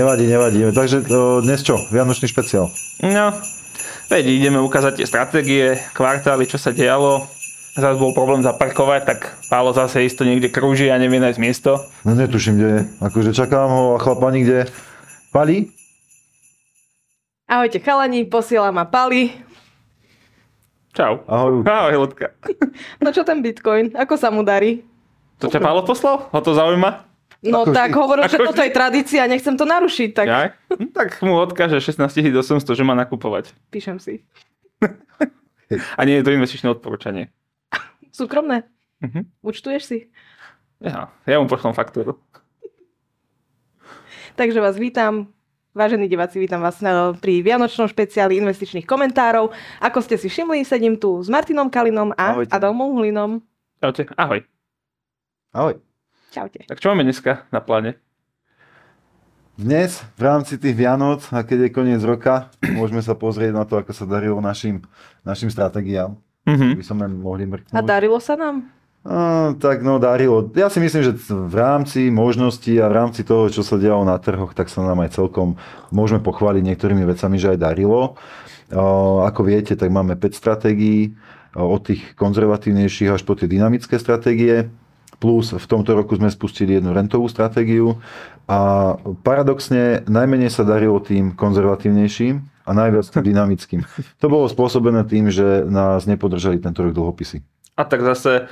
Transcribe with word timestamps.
Nevadí, 0.00 0.24
nevadí. 0.24 0.64
Takže 0.72 1.04
dnes 1.44 1.60
čo? 1.60 1.76
Vianočný 1.92 2.24
špeciál. 2.24 2.72
No, 3.04 3.36
veď 4.08 4.32
ideme 4.32 4.56
ukázať 4.64 4.96
tie 4.96 5.04
stratégie, 5.04 5.76
kvartály, 5.92 6.48
čo 6.48 6.56
sa 6.56 6.72
dialo. 6.72 7.28
Zase 7.76 8.00
bol 8.00 8.16
problém 8.16 8.40
zaparkovať, 8.40 9.00
tak 9.04 9.36
Pálo 9.52 9.76
zase 9.76 10.08
isto 10.08 10.24
niekde 10.24 10.48
krúži 10.48 10.88
a 10.88 10.96
nevie 10.96 11.20
nájsť 11.20 11.36
miesto. 11.36 11.84
No 12.08 12.16
netuším, 12.16 12.56
kde 12.56 12.68
je. 12.72 12.80
Akože 13.04 13.36
čakám 13.36 13.68
ho 13.68 13.84
a 13.92 13.98
chlapani, 14.00 14.40
kde 14.40 14.72
palí. 15.36 15.68
Ahojte 17.44 17.76
chalani, 17.84 18.24
posiela 18.24 18.72
ma 18.72 18.88
Pali. 18.88 19.36
Čau. 20.96 21.28
Ahoj. 21.28 21.60
Ahoj, 21.68 22.08
Ľudka. 22.08 22.32
No 23.04 23.12
čo 23.12 23.20
ten 23.20 23.44
Bitcoin? 23.44 23.92
Ako 23.92 24.16
sa 24.16 24.32
mu 24.32 24.48
darí? 24.48 24.80
To 25.44 25.52
ťa 25.52 25.60
Pálo 25.60 25.84
poslal? 25.84 26.24
Ho 26.32 26.40
to 26.40 26.56
zaujíma? 26.56 27.09
No 27.40 27.64
Ako 27.64 27.72
tak 27.72 27.88
vždy. 27.88 27.96
hovoril, 27.96 28.24
že 28.26 28.36
toto 28.38 28.60
je 28.60 28.68
tradícia, 28.68 29.24
nechcem 29.24 29.56
to 29.56 29.64
narušiť, 29.64 30.10
tak 30.12 30.26
Ja? 30.26 30.52
Tak 30.98 31.24
mu 31.24 31.40
odkáže 31.40 31.80
16 31.80 32.04
800, 32.36 32.68
že 32.68 32.82
má 32.82 32.92
nakupovať. 32.92 33.56
píšem 33.68 33.96
si. 33.96 34.20
A 35.96 36.00
nie 36.04 36.18
je 36.18 36.24
to 36.24 36.30
investičné 36.30 36.68
odporúčanie. 36.68 37.32
Súkromné? 38.12 38.68
Mhm. 39.00 39.24
Účtuješ 39.40 39.82
si? 39.84 39.98
Ja, 40.78 41.08
ja 41.24 41.36
mu 41.36 41.46
pošlom 41.46 41.72
faktúru. 41.72 42.20
Takže 44.32 44.58
vás 44.58 44.76
vítam. 44.76 45.32
Vážení 45.70 46.08
diváci, 46.08 46.36
vítam 46.36 46.58
vás 46.58 46.80
na- 46.80 47.14
pri 47.14 47.40
Vianočnom 47.40 47.86
špeciáli 47.86 48.36
investičných 48.36 48.84
komentárov. 48.84 49.54
Ako 49.78 50.02
ste 50.02 50.18
si 50.18 50.26
všimli, 50.26 50.60
sedím 50.60 50.98
tu 50.98 51.16
s 51.16 51.30
Martinom 51.30 51.70
Kalinom 51.70 52.10
a 52.12 52.34
Ahojte. 52.34 52.50
Adamom 52.50 52.98
Hlinom. 52.98 53.38
Ahoj. 54.18 54.42
Ahoj. 55.52 55.74
Čaute. 56.30 56.62
Tak 56.70 56.78
čo 56.78 56.94
máme 56.94 57.02
dneska 57.02 57.50
na 57.50 57.58
pláne? 57.58 57.98
Dnes 59.58 59.98
v 60.14 60.22
rámci 60.22 60.62
tých 60.62 60.78
Vianoc, 60.78 61.26
a 61.34 61.42
keď 61.42 61.66
je 61.66 61.74
koniec 61.74 62.00
roka, 62.06 62.54
môžeme 62.62 63.02
sa 63.02 63.18
pozrieť 63.18 63.50
na 63.50 63.66
to, 63.66 63.82
ako 63.82 63.90
sa 63.90 64.06
darilo 64.06 64.38
našim, 64.38 64.86
našim 65.26 65.50
stratégiám. 65.50 66.14
Mhm. 66.46 66.78
By 66.78 66.84
som 66.86 67.02
len 67.02 67.18
mohli 67.18 67.50
mrknúť. 67.50 67.74
A 67.74 67.82
darilo 67.82 68.22
sa 68.22 68.38
nám? 68.38 68.62
A, 69.02 69.58
tak 69.58 69.82
no, 69.82 69.98
darilo. 69.98 70.46
Ja 70.54 70.70
si 70.70 70.78
myslím, 70.78 71.02
že 71.02 71.18
v 71.18 71.54
rámci 71.58 72.14
možností 72.14 72.78
a 72.78 72.86
v 72.86 72.94
rámci 72.94 73.26
toho, 73.26 73.50
čo 73.50 73.66
sa 73.66 73.74
dialo 73.74 74.06
na 74.06 74.14
trhoch, 74.22 74.54
tak 74.54 74.70
sa 74.70 74.86
nám 74.86 75.02
aj 75.02 75.18
celkom 75.18 75.58
môžeme 75.90 76.22
pochváliť 76.22 76.62
niektorými 76.62 77.02
vecami, 77.10 77.42
že 77.42 77.52
aj 77.52 77.58
darilo. 77.58 78.14
A, 78.70 79.26
ako 79.26 79.50
viete, 79.50 79.74
tak 79.74 79.90
máme 79.90 80.14
5 80.14 80.30
stratégií, 80.30 81.18
od 81.50 81.82
tých 81.82 82.14
konzervatívnejších 82.14 83.10
až 83.10 83.26
po 83.26 83.34
tie 83.34 83.50
dynamické 83.50 83.98
stratégie. 83.98 84.70
Plus 85.20 85.52
v 85.52 85.66
tomto 85.68 85.92
roku 85.92 86.16
sme 86.16 86.32
spustili 86.32 86.80
jednu 86.80 86.96
rentovú 86.96 87.28
stratégiu 87.28 88.00
a 88.48 88.96
paradoxne 89.20 90.00
najmenej 90.08 90.48
sa 90.48 90.64
darilo 90.64 90.96
tým 90.96 91.36
konzervatívnejším 91.36 92.40
a 92.64 92.70
najviac 92.72 93.04
tým 93.04 93.28
dynamickým. 93.28 93.80
To 94.24 94.26
bolo 94.32 94.48
spôsobené 94.48 95.04
tým, 95.04 95.28
že 95.28 95.68
nás 95.68 96.08
nepodržali 96.08 96.56
tento 96.56 96.80
rok 96.80 96.96
dlhopisy. 96.96 97.44
A 97.76 97.84
tak 97.84 98.00
zase, 98.00 98.48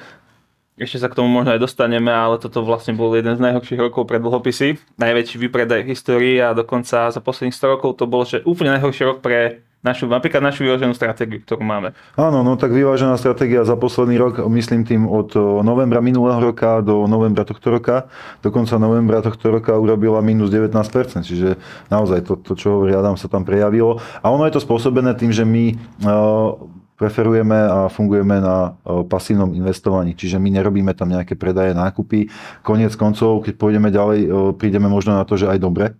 ešte 0.78 1.00
sa 1.00 1.08
k 1.08 1.18
tomu 1.18 1.32
možno 1.32 1.56
aj 1.56 1.60
dostaneme, 1.64 2.12
ale 2.12 2.36
toto 2.36 2.60
vlastne 2.62 2.94
bol 2.94 3.10
jeden 3.16 3.34
z 3.34 3.42
najhorších 3.42 3.80
rokov 3.82 4.06
pre 4.06 4.22
dlhopisy. 4.22 4.78
Najväčší 5.00 5.36
výpredaj 5.48 5.82
v 5.82 5.90
histórii 5.96 6.36
a 6.38 6.54
dokonca 6.54 7.08
za 7.08 7.20
posledných 7.24 7.56
100 7.56 7.74
rokov 7.74 7.98
to 7.98 8.04
bol 8.04 8.22
že 8.22 8.44
úplne 8.46 8.76
najhorší 8.78 9.08
rok 9.08 9.18
pre 9.24 9.66
našu, 9.82 10.10
napríklad 10.10 10.42
našu 10.42 10.66
vyloženú 10.66 10.90
stratégiu, 10.94 11.38
ktorú 11.42 11.62
máme. 11.62 11.94
Áno, 12.18 12.42
no 12.42 12.58
tak 12.58 12.74
vyvážená 12.74 13.14
stratégia 13.14 13.62
za 13.62 13.78
posledný 13.78 14.18
rok, 14.18 14.42
myslím 14.50 14.82
tým 14.82 15.06
od 15.06 15.30
o, 15.38 15.62
novembra 15.62 16.02
minulého 16.02 16.38
roka 16.42 16.82
do 16.82 17.06
novembra 17.06 17.46
tohto 17.46 17.70
roka. 17.70 18.10
Do 18.42 18.50
konca 18.50 18.74
novembra 18.76 19.22
tohto 19.22 19.54
roka 19.54 19.78
urobila 19.78 20.18
minus 20.18 20.50
19%, 20.50 21.22
čiže 21.22 21.58
naozaj 21.90 22.26
to, 22.26 22.34
to 22.42 22.58
čo 22.58 22.78
hovorí 22.78 22.94
Adam, 22.94 23.14
sa 23.14 23.30
tam 23.30 23.46
prejavilo. 23.46 24.02
A 24.22 24.26
ono 24.34 24.46
je 24.50 24.58
to 24.58 24.64
spôsobené 24.64 25.14
tým, 25.14 25.30
že 25.30 25.46
my 25.46 25.78
o, 26.02 26.70
preferujeme 26.98 27.54
a 27.54 27.86
fungujeme 27.86 28.42
na 28.42 28.74
o, 28.82 29.06
pasívnom 29.06 29.54
investovaní, 29.54 30.18
čiže 30.18 30.42
my 30.42 30.58
nerobíme 30.58 30.90
tam 30.98 31.14
nejaké 31.14 31.38
predaje, 31.38 31.70
nákupy. 31.70 32.26
Koniec 32.66 32.98
koncov, 32.98 33.46
keď 33.46 33.54
pôjdeme 33.54 33.94
ďalej, 33.94 34.20
prídeme 34.58 34.90
možno 34.90 35.14
na 35.14 35.22
to, 35.22 35.38
že 35.38 35.46
aj 35.46 35.62
dobre, 35.62 35.94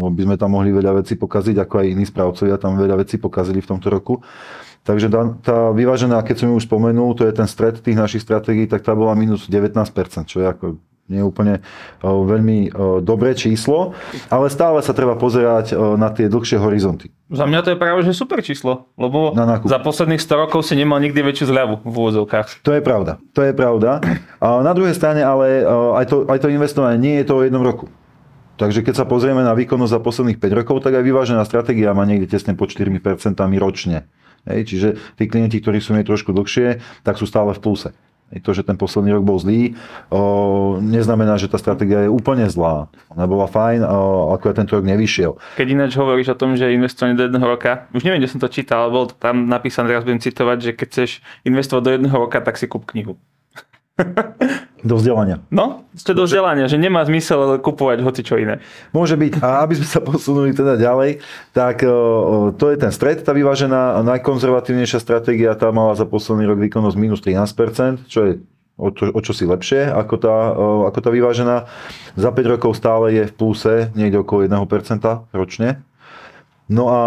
lebo 0.00 0.08
by 0.10 0.22
sme 0.24 0.36
tam 0.40 0.56
mohli 0.56 0.72
veľa 0.72 1.04
vecí 1.04 1.14
pokaziť, 1.14 1.60
ako 1.60 1.74
aj 1.76 1.86
iní 1.92 2.08
správcovia 2.08 2.56
tam 2.56 2.80
veľa 2.80 2.96
vecí 3.04 3.20
pokazili 3.20 3.60
v 3.60 3.68
tomto 3.68 3.92
roku. 3.92 4.24
Takže 4.80 5.12
tá, 5.44 5.76
vyvážená, 5.76 6.24
keď 6.24 6.36
som 6.40 6.46
ju 6.48 6.54
už 6.56 6.64
spomenul, 6.64 7.12
to 7.12 7.28
je 7.28 7.36
ten 7.36 7.44
stred 7.44 7.84
tých 7.84 8.00
našich 8.00 8.24
stratégií, 8.24 8.64
tak 8.64 8.80
tá 8.80 8.96
bola 8.96 9.12
minus 9.12 9.44
19%, 9.44 9.76
čo 10.24 10.40
je 10.40 10.48
ako 10.48 10.80
nie 11.10 11.26
úplne 11.26 11.58
veľmi 12.06 12.70
dobré 13.02 13.34
číslo, 13.34 13.98
ale 14.30 14.46
stále 14.46 14.78
sa 14.78 14.94
treba 14.94 15.18
pozerať 15.18 15.74
na 15.98 16.06
tie 16.14 16.30
dlhšie 16.30 16.54
horizonty. 16.54 17.10
Za 17.26 17.50
mňa 17.50 17.66
to 17.66 17.74
je 17.74 17.78
práve 17.82 18.06
že 18.06 18.14
super 18.14 18.38
číslo, 18.46 18.86
lebo 18.94 19.34
Na 19.34 19.42
nákup. 19.42 19.66
za 19.66 19.82
posledných 19.82 20.22
100 20.22 20.42
rokov 20.46 20.70
si 20.70 20.78
nemal 20.78 21.02
nikdy 21.02 21.18
väčšiu 21.18 21.50
zľavu 21.50 21.74
v 21.82 21.94
úvodzovkách. 21.98 22.62
To 22.62 22.70
je 22.70 22.80
pravda, 22.80 23.18
to 23.34 23.42
je 23.42 23.50
pravda. 23.50 23.98
A 24.38 24.62
na 24.62 24.70
druhej 24.70 24.94
strane 24.94 25.26
ale 25.26 25.66
aj 25.98 26.06
to, 26.06 26.16
aj 26.30 26.38
to 26.40 26.48
investovanie 26.48 26.96
nie 27.02 27.14
je 27.20 27.26
to 27.26 27.34
o 27.36 27.44
jednom 27.44 27.66
roku. 27.66 27.90
Takže 28.60 28.84
keď 28.84 28.92
sa 28.92 29.08
pozrieme 29.08 29.40
na 29.40 29.56
výkonnosť 29.56 29.92
za 29.96 30.04
posledných 30.04 30.36
5 30.36 30.58
rokov, 30.60 30.84
tak 30.84 31.00
aj 31.00 31.04
vyvážená 31.08 31.40
stratégia 31.48 31.96
má 31.96 32.04
niekde 32.04 32.28
tesne 32.28 32.52
pod 32.52 32.68
4% 32.68 33.00
ročne. 33.56 34.04
Hej, 34.44 34.68
čiže 34.68 34.88
tí 35.16 35.24
klienti, 35.32 35.64
ktorí 35.64 35.80
sú 35.80 35.96
nej 35.96 36.04
trošku 36.04 36.36
dlhšie, 36.36 36.84
tak 37.00 37.16
sú 37.16 37.24
stále 37.24 37.56
v 37.56 37.60
pluse. 37.64 37.96
Hej, 38.30 38.44
to, 38.44 38.52
že 38.52 38.68
ten 38.68 38.76
posledný 38.76 39.16
rok 39.16 39.24
bol 39.24 39.40
zlý, 39.40 39.80
o, 40.12 40.76
neznamená, 40.76 41.40
že 41.40 41.48
tá 41.48 41.56
stratégia 41.56 42.04
je 42.04 42.12
úplne 42.12 42.46
zlá. 42.52 42.92
Ona 43.16 43.24
bola 43.24 43.48
fajn, 43.48 43.80
o, 43.80 44.36
ako 44.36 44.52
tento 44.52 44.76
rok 44.76 44.84
nevyšiel. 44.84 45.40
Keď 45.56 45.66
ináč 45.66 45.96
hovoríš 45.96 46.36
o 46.36 46.38
tom, 46.38 46.52
že 46.52 46.68
investovanie 46.68 47.16
do 47.16 47.26
jedného 47.26 47.42
roka, 47.48 47.88
už 47.96 48.04
neviem, 48.04 48.20
kde 48.20 48.30
som 48.30 48.44
to 48.44 48.52
čítal, 48.52 48.86
ale 48.86 48.92
bolo 48.92 49.06
tam 49.08 49.48
napísané, 49.48 49.88
teraz 49.88 50.04
budem 50.04 50.20
citovať, 50.20 50.58
že 50.60 50.70
keď 50.76 50.86
chceš 50.92 51.10
investovať 51.48 51.82
do 51.82 51.92
jedného 51.96 52.16
roka, 52.16 52.38
tak 52.44 52.60
si 52.60 52.68
kúp 52.68 52.84
knihu. 52.92 53.16
Do 54.80 54.96
vzdelania. 54.96 55.44
No, 55.52 55.84
to 55.92 56.16
do 56.16 56.24
vzdelania, 56.24 56.64
že 56.64 56.80
nemá 56.80 57.04
zmysel 57.04 57.60
kupovať 57.60 58.00
hoci 58.00 58.24
čo 58.24 58.40
iné. 58.40 58.64
Môže 58.96 59.12
byť. 59.12 59.44
A 59.44 59.60
aby 59.68 59.76
sme 59.76 59.84
sa 59.84 60.00
posunuli 60.00 60.56
teda 60.56 60.80
ďalej, 60.80 61.20
tak 61.52 61.84
to 62.56 62.64
je 62.64 62.76
ten 62.80 62.88
stred, 62.88 63.20
tá 63.20 63.36
vyvážená, 63.36 64.00
najkonzervatívnejšia 64.00 65.04
stratégia, 65.04 65.52
tá 65.52 65.68
mala 65.68 65.92
za 66.00 66.08
posledný 66.08 66.48
rok 66.48 66.64
výkonnosť 66.64 66.96
minus 66.96 67.20
13%, 67.20 68.08
čo 68.08 68.20
je 68.24 68.32
o, 68.80 68.88
to, 68.88 69.12
o 69.12 69.20
čo 69.20 69.36
si 69.36 69.44
lepšie 69.44 69.92
ako 69.92 70.14
tá, 70.16 70.36
ako 70.88 70.98
tá 71.04 71.10
vyvážená. 71.12 71.68
Za 72.16 72.32
5 72.32 72.52
rokov 72.56 72.72
stále 72.72 73.12
je 73.12 73.24
v 73.28 73.36
pluse 73.36 73.92
niekde 73.92 74.24
okolo 74.24 74.48
1% 74.48 75.04
ročne. 75.36 75.84
No 76.70 76.86
a 76.86 77.00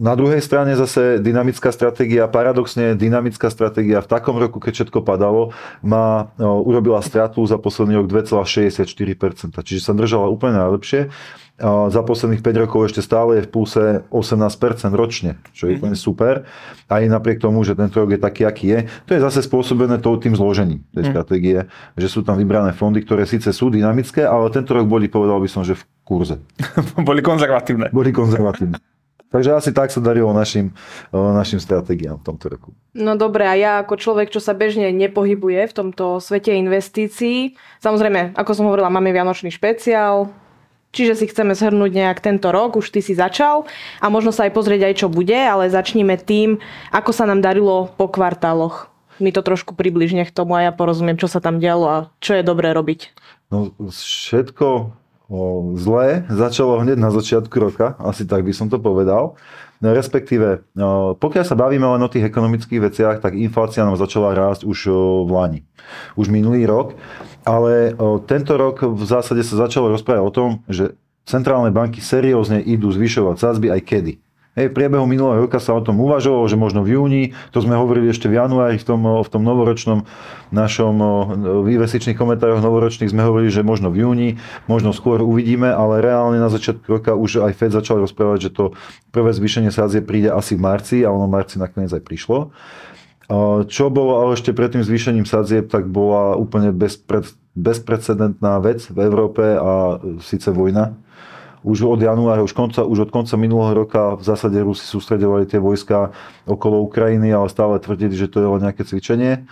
na 0.00 0.16
druhej 0.16 0.40
strane 0.40 0.72
zase 0.72 1.20
dynamická 1.20 1.68
stratégia, 1.68 2.24
paradoxne 2.32 2.96
dynamická 2.96 3.52
stratégia 3.52 4.00
v 4.00 4.08
takom 4.08 4.40
roku, 4.40 4.56
keď 4.56 4.72
všetko 4.72 5.04
padalo, 5.04 5.52
má, 5.84 6.32
o, 6.40 6.64
urobila 6.64 7.04
stratu 7.04 7.44
za 7.44 7.60
posledný 7.60 8.00
rok 8.00 8.08
2,64%, 8.08 9.52
čiže 9.60 9.84
sa 9.84 9.92
držala 9.92 10.32
úplne 10.32 10.56
najlepšie. 10.56 11.12
Za 11.62 12.02
posledných 12.02 12.42
5 12.42 12.62
rokov 12.64 12.90
ešte 12.90 13.04
stále 13.04 13.38
je 13.38 13.46
v 13.46 13.52
pluse 13.52 13.84
18% 14.10 14.96
ročne, 14.98 15.38
čo 15.54 15.68
je 15.68 15.78
úplne 15.78 15.94
super. 15.94 16.48
Aj 16.90 17.04
napriek 17.04 17.38
tomu, 17.38 17.62
že 17.62 17.78
tento 17.78 18.02
rok 18.02 18.10
je 18.10 18.18
taký, 18.18 18.42
aký 18.48 18.66
je. 18.66 18.78
To 19.06 19.10
je 19.14 19.20
zase 19.22 19.46
spôsobené 19.46 20.00
tou 20.02 20.16
tým 20.18 20.34
zložením 20.34 20.82
tej 20.90 21.12
stratégie, 21.12 21.70
že 21.94 22.08
sú 22.10 22.26
tam 22.26 22.40
vybrané 22.40 22.74
fondy, 22.74 23.04
ktoré 23.04 23.28
síce 23.28 23.52
sú 23.54 23.70
dynamické, 23.70 24.26
ale 24.26 24.50
tento 24.50 24.74
rok 24.74 24.88
boli, 24.90 25.06
povedal 25.06 25.38
by 25.38 25.46
som, 25.46 25.62
že 25.62 25.78
v 25.78 25.84
kurze. 26.02 26.42
Boli 27.08 27.22
konzervatívne. 27.22 27.94
Boli 27.94 28.10
konzervatívne. 28.10 28.80
Takže 29.32 29.56
asi 29.56 29.70
tak 29.72 29.88
sa 29.88 30.04
darilo 30.04 30.28
našim, 30.36 30.76
našim 31.10 31.56
stratégiám 31.56 32.20
v 32.20 32.24
tomto 32.28 32.52
roku. 32.52 32.68
No 32.92 33.16
dobre, 33.16 33.48
a 33.48 33.56
ja 33.56 33.72
ako 33.80 33.96
človek, 33.96 34.28
čo 34.28 34.44
sa 34.44 34.52
bežne 34.52 34.92
nepohybuje 34.92 35.72
v 35.72 35.76
tomto 35.76 36.20
svete 36.20 36.52
investícií, 36.52 37.56
samozrejme, 37.80 38.36
ako 38.36 38.52
som 38.52 38.68
hovorila, 38.68 38.92
máme 38.92 39.08
Vianočný 39.08 39.48
špeciál, 39.48 40.28
čiže 40.92 41.16
si 41.16 41.24
chceme 41.32 41.56
zhrnúť 41.56 41.88
nejak 41.96 42.20
tento 42.20 42.52
rok, 42.52 42.76
už 42.76 42.92
ty 42.92 43.00
si 43.00 43.16
začal 43.16 43.64
a 44.04 44.12
možno 44.12 44.36
sa 44.36 44.44
aj 44.44 44.52
pozrieť 44.52 44.92
aj 44.92 44.94
čo 45.00 45.08
bude, 45.08 45.32
ale 45.32 45.72
začníme 45.72 46.20
tým, 46.20 46.60
ako 46.92 47.16
sa 47.16 47.24
nám 47.24 47.40
darilo 47.40 47.88
po 47.96 48.12
kvartáloch. 48.12 48.92
Mi 49.16 49.32
to 49.32 49.40
trošku 49.40 49.72
približne 49.72 50.28
k 50.28 50.34
tomu 50.34 50.60
a 50.60 50.68
ja 50.68 50.72
porozumiem, 50.76 51.16
čo 51.16 51.32
sa 51.32 51.40
tam 51.40 51.56
dialo 51.56 51.86
a 51.88 51.98
čo 52.20 52.36
je 52.36 52.44
dobré 52.44 52.76
robiť. 52.76 53.16
No 53.48 53.72
všetko 53.88 54.92
zlé 55.80 56.28
začalo 56.28 56.84
hneď 56.84 57.00
na 57.00 57.08
začiatku 57.08 57.56
roka, 57.56 57.96
asi 57.96 58.28
tak 58.28 58.44
by 58.44 58.52
som 58.52 58.68
to 58.68 58.76
povedal. 58.76 59.40
No, 59.82 59.90
respektíve, 59.90 60.62
pokiaľ 61.18 61.42
sa 61.42 61.58
bavíme 61.58 61.82
len 61.82 62.04
o 62.04 62.12
tých 62.12 62.30
ekonomických 62.30 62.80
veciach, 62.86 63.16
tak 63.18 63.34
inflácia 63.34 63.82
nám 63.82 63.98
začala 63.98 64.30
rásť 64.30 64.62
už 64.62 64.92
v 65.26 65.30
Lani. 65.32 65.60
Už 66.14 66.30
minulý 66.30 66.70
rok. 66.70 66.94
Ale 67.42 67.98
tento 68.30 68.54
rok 68.54 68.86
v 68.86 69.02
zásade 69.02 69.42
sa 69.42 69.66
začalo 69.66 69.90
rozprávať 69.90 70.22
o 70.22 70.30
tom, 70.30 70.50
že 70.70 70.94
centrálne 71.26 71.74
banky 71.74 71.98
seriózne 71.98 72.62
idú 72.62 72.94
zvyšovať 72.94 73.42
sázby 73.42 73.74
aj 73.74 73.80
kedy. 73.82 74.12
Hej, 74.52 74.68
priebehu 74.76 75.08
minulého 75.08 75.48
roka 75.48 75.56
sa 75.56 75.72
o 75.72 75.80
tom 75.80 75.96
uvažovalo, 75.96 76.44
že 76.44 76.60
možno 76.60 76.84
v 76.84 77.00
júni, 77.00 77.22
to 77.56 77.64
sme 77.64 77.72
hovorili 77.72 78.12
ešte 78.12 78.28
v 78.28 78.36
januári 78.36 78.76
v 78.76 78.84
tom, 78.84 79.00
v 79.24 79.28
tom 79.32 79.40
novoročnom 79.48 80.04
našom 80.52 80.94
vývesičných 81.64 82.12
komentároch 82.12 82.60
novoročných 82.60 83.08
sme 83.08 83.24
hovorili, 83.24 83.48
že 83.48 83.64
možno 83.64 83.88
v 83.88 84.04
júni, 84.04 84.28
možno 84.68 84.92
skôr 84.92 85.24
uvidíme, 85.24 85.72
ale 85.72 86.04
reálne 86.04 86.36
na 86.36 86.52
začiatku 86.52 86.84
roka 86.84 87.16
už 87.16 87.48
aj 87.48 87.56
Fed 87.56 87.72
začal 87.72 88.04
rozprávať, 88.04 88.38
že 88.44 88.50
to 88.52 88.76
prvé 89.08 89.32
zvýšenie 89.32 89.72
sádzie 89.72 90.04
príde 90.04 90.28
asi 90.28 90.52
v 90.52 90.68
marci 90.68 91.00
a 91.00 91.08
ono 91.08 91.32
v 91.32 91.32
marci 91.32 91.56
nakoniec 91.56 91.88
aj 91.88 92.04
prišlo. 92.04 92.52
Čo 93.72 93.88
bolo 93.88 94.20
ale 94.20 94.36
ešte 94.36 94.52
pred 94.52 94.68
tým 94.68 94.84
zvýšením 94.84 95.24
sadzieb, 95.24 95.72
tak 95.72 95.88
bola 95.88 96.36
úplne 96.36 96.76
bezpred, 96.76 97.24
bezprecedentná 97.56 98.60
vec 98.60 98.84
v 98.84 99.00
Európe 99.00 99.56
a 99.56 99.96
síce 100.20 100.52
vojna 100.52 100.92
už 101.62 101.86
od 101.86 102.02
januára, 102.02 102.42
už, 102.42 102.54
konca, 102.54 102.82
už 102.82 103.06
od 103.06 103.10
konca 103.14 103.38
minulého 103.38 103.86
roka 103.86 104.18
v 104.18 104.22
zásade 104.26 104.58
Rusi 104.58 104.82
sústredovali 104.82 105.46
tie 105.46 105.62
vojska 105.62 106.10
okolo 106.46 106.82
Ukrajiny, 106.82 107.30
ale 107.30 107.46
stále 107.46 107.78
tvrdili, 107.78 108.14
že 108.18 108.26
to 108.26 108.42
je 108.42 108.48
len 108.50 108.62
nejaké 108.66 108.82
cvičenie. 108.82 109.46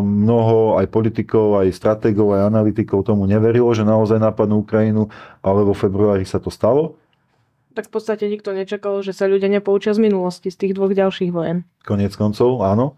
Mnoho 0.00 0.80
aj 0.80 0.88
politikov, 0.88 1.60
aj 1.60 1.76
strategov, 1.76 2.32
aj 2.32 2.48
analytikov 2.48 3.04
tomu 3.04 3.28
neverilo, 3.28 3.68
že 3.76 3.84
naozaj 3.84 4.16
napadnú 4.16 4.64
Ukrajinu, 4.64 5.12
ale 5.44 5.60
vo 5.68 5.76
februári 5.76 6.24
sa 6.24 6.40
to 6.40 6.48
stalo. 6.48 6.96
Tak 7.74 7.90
v 7.90 7.92
podstate 7.92 8.30
nikto 8.30 8.54
nečakal, 8.54 9.02
že 9.02 9.12
sa 9.12 9.26
ľudia 9.26 9.50
nepoučia 9.50 9.92
z 9.92 10.00
minulosti, 10.00 10.48
z 10.48 10.56
tých 10.56 10.72
dvoch 10.78 10.94
ďalších 10.94 11.34
vojen. 11.34 11.66
Konec 11.82 12.14
koncov, 12.14 12.62
áno. 12.62 12.96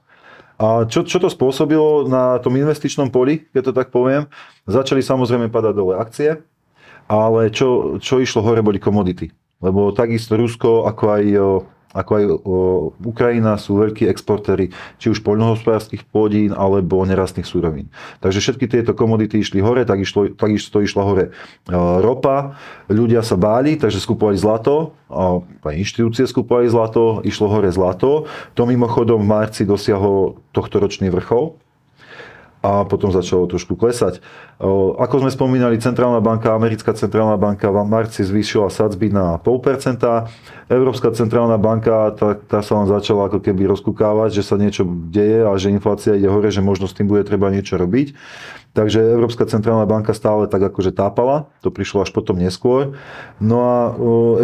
A 0.56 0.88
čo, 0.88 1.04
čo 1.04 1.20
to 1.20 1.28
spôsobilo 1.28 2.08
na 2.08 2.40
tom 2.40 2.56
investičnom 2.56 3.12
poli, 3.12 3.44
keď 3.52 3.62
to 3.68 3.72
tak 3.76 3.88
poviem? 3.92 4.24
Začali 4.64 5.04
samozrejme 5.04 5.52
padať 5.52 5.74
dole 5.76 6.00
akcie, 6.00 6.40
ale 7.06 7.54
čo, 7.54 7.98
čo 8.02 8.18
išlo 8.18 8.42
hore 8.42 8.62
boli 8.62 8.82
komodity. 8.82 9.30
Lebo 9.62 9.88
takisto 9.94 10.36
Rusko, 10.36 10.84
ako 10.84 11.04
aj, 11.16 11.24
ako 11.96 12.10
aj 12.12 12.24
Ukrajina 13.00 13.56
sú 13.56 13.80
veľkí 13.80 14.04
exportéry 14.04 14.68
či 15.00 15.08
už 15.08 15.24
poľnohospodárských 15.24 16.04
plodín 16.12 16.52
alebo 16.52 17.00
nerastných 17.08 17.48
súrovín. 17.48 17.88
Takže 18.20 18.44
všetky 18.44 18.68
tieto 18.68 18.92
komodity 18.92 19.40
išli 19.40 19.64
hore, 19.64 19.88
tak 19.88 20.04
išlo, 20.04 20.36
takisto 20.36 20.84
išla 20.84 21.02
hore 21.08 21.24
ropa, 22.04 22.60
ľudia 22.92 23.24
sa 23.24 23.40
báli, 23.40 23.80
takže 23.80 23.96
skupovali 24.04 24.36
zlato, 24.36 24.92
aj 25.08 25.72
inštitúcie 25.72 26.28
skupovali 26.28 26.68
zlato, 26.68 27.24
išlo 27.24 27.48
hore 27.48 27.72
zlato. 27.72 28.28
To 28.60 28.62
mimochodom 28.68 29.24
v 29.24 29.30
marci 29.32 29.64
dosiahlo 29.64 30.36
tohto 30.52 30.84
ročný 30.84 31.08
vrchol, 31.08 31.56
a 32.66 32.82
potom 32.82 33.14
začalo 33.14 33.46
trošku 33.46 33.78
klesať. 33.78 34.18
Ako 34.98 35.22
sme 35.22 35.30
spomínali, 35.30 35.78
Centrálna 35.78 36.18
banka, 36.18 36.50
Americká 36.50 36.90
centrálna 36.98 37.38
banka 37.38 37.70
v 37.70 37.86
marci 37.86 38.26
zvýšila 38.26 38.74
sadzby 38.74 39.14
na 39.14 39.38
0,5%. 39.38 40.02
Európska 40.66 41.14
centrálna 41.14 41.62
banka, 41.62 42.10
tá, 42.18 42.34
tá 42.34 42.58
sa 42.58 42.82
len 42.82 42.90
začala 42.90 43.30
ako 43.30 43.38
keby 43.38 43.70
rozkúkávať, 43.70 44.34
že 44.34 44.42
sa 44.42 44.58
niečo 44.58 44.82
deje 45.14 45.46
a 45.46 45.54
že 45.54 45.70
inflácia 45.70 46.18
ide 46.18 46.26
hore, 46.26 46.50
že 46.50 46.58
možno 46.58 46.90
s 46.90 46.96
tým 46.96 47.06
bude 47.06 47.22
treba 47.22 47.54
niečo 47.54 47.78
robiť. 47.78 48.18
Takže 48.76 49.00
Európska 49.00 49.48
centrálna 49.48 49.88
banka 49.88 50.12
stále 50.12 50.44
tak 50.52 50.60
akože 50.60 50.92
tápala, 50.92 51.48
to 51.64 51.72
prišlo 51.72 52.04
až 52.04 52.12
potom 52.12 52.36
neskôr. 52.36 52.92
No 53.40 53.56
a 53.64 53.76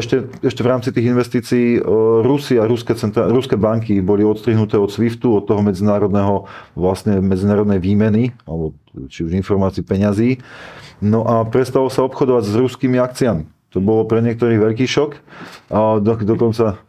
ešte, 0.01 0.25
ešte 0.41 0.65
v 0.65 0.71
rámci 0.73 0.89
tých 0.89 1.13
investícií 1.13 1.85
Rusi 2.25 2.57
a 2.57 2.65
ruské, 2.65 2.97
centrál, 2.97 3.29
ruské 3.29 3.61
banky 3.61 4.01
boli 4.01 4.25
odstrihnuté 4.25 4.81
od 4.81 4.89
SWIFTu, 4.89 5.37
od 5.37 5.45
toho 5.45 5.61
medzinárodného, 5.61 6.49
vlastne 6.73 7.21
medzinárodnej 7.21 7.77
výmeny, 7.77 8.33
alebo 8.49 8.73
či 9.13 9.29
už 9.29 9.37
informácií 9.37 9.85
peňazí. 9.85 10.41
No 11.05 11.29
a 11.29 11.45
prestalo 11.45 11.93
sa 11.93 12.01
obchodovať 12.09 12.49
s 12.49 12.55
ruskými 12.57 12.97
akciami. 12.97 13.45
To 13.77 13.85
bolo 13.85 14.09
pre 14.09 14.25
niektorých 14.25 14.65
veľký 14.65 14.87
šok. 14.89 15.11
A 15.69 16.01
do, 16.01 16.17
dokonca... 16.25 16.81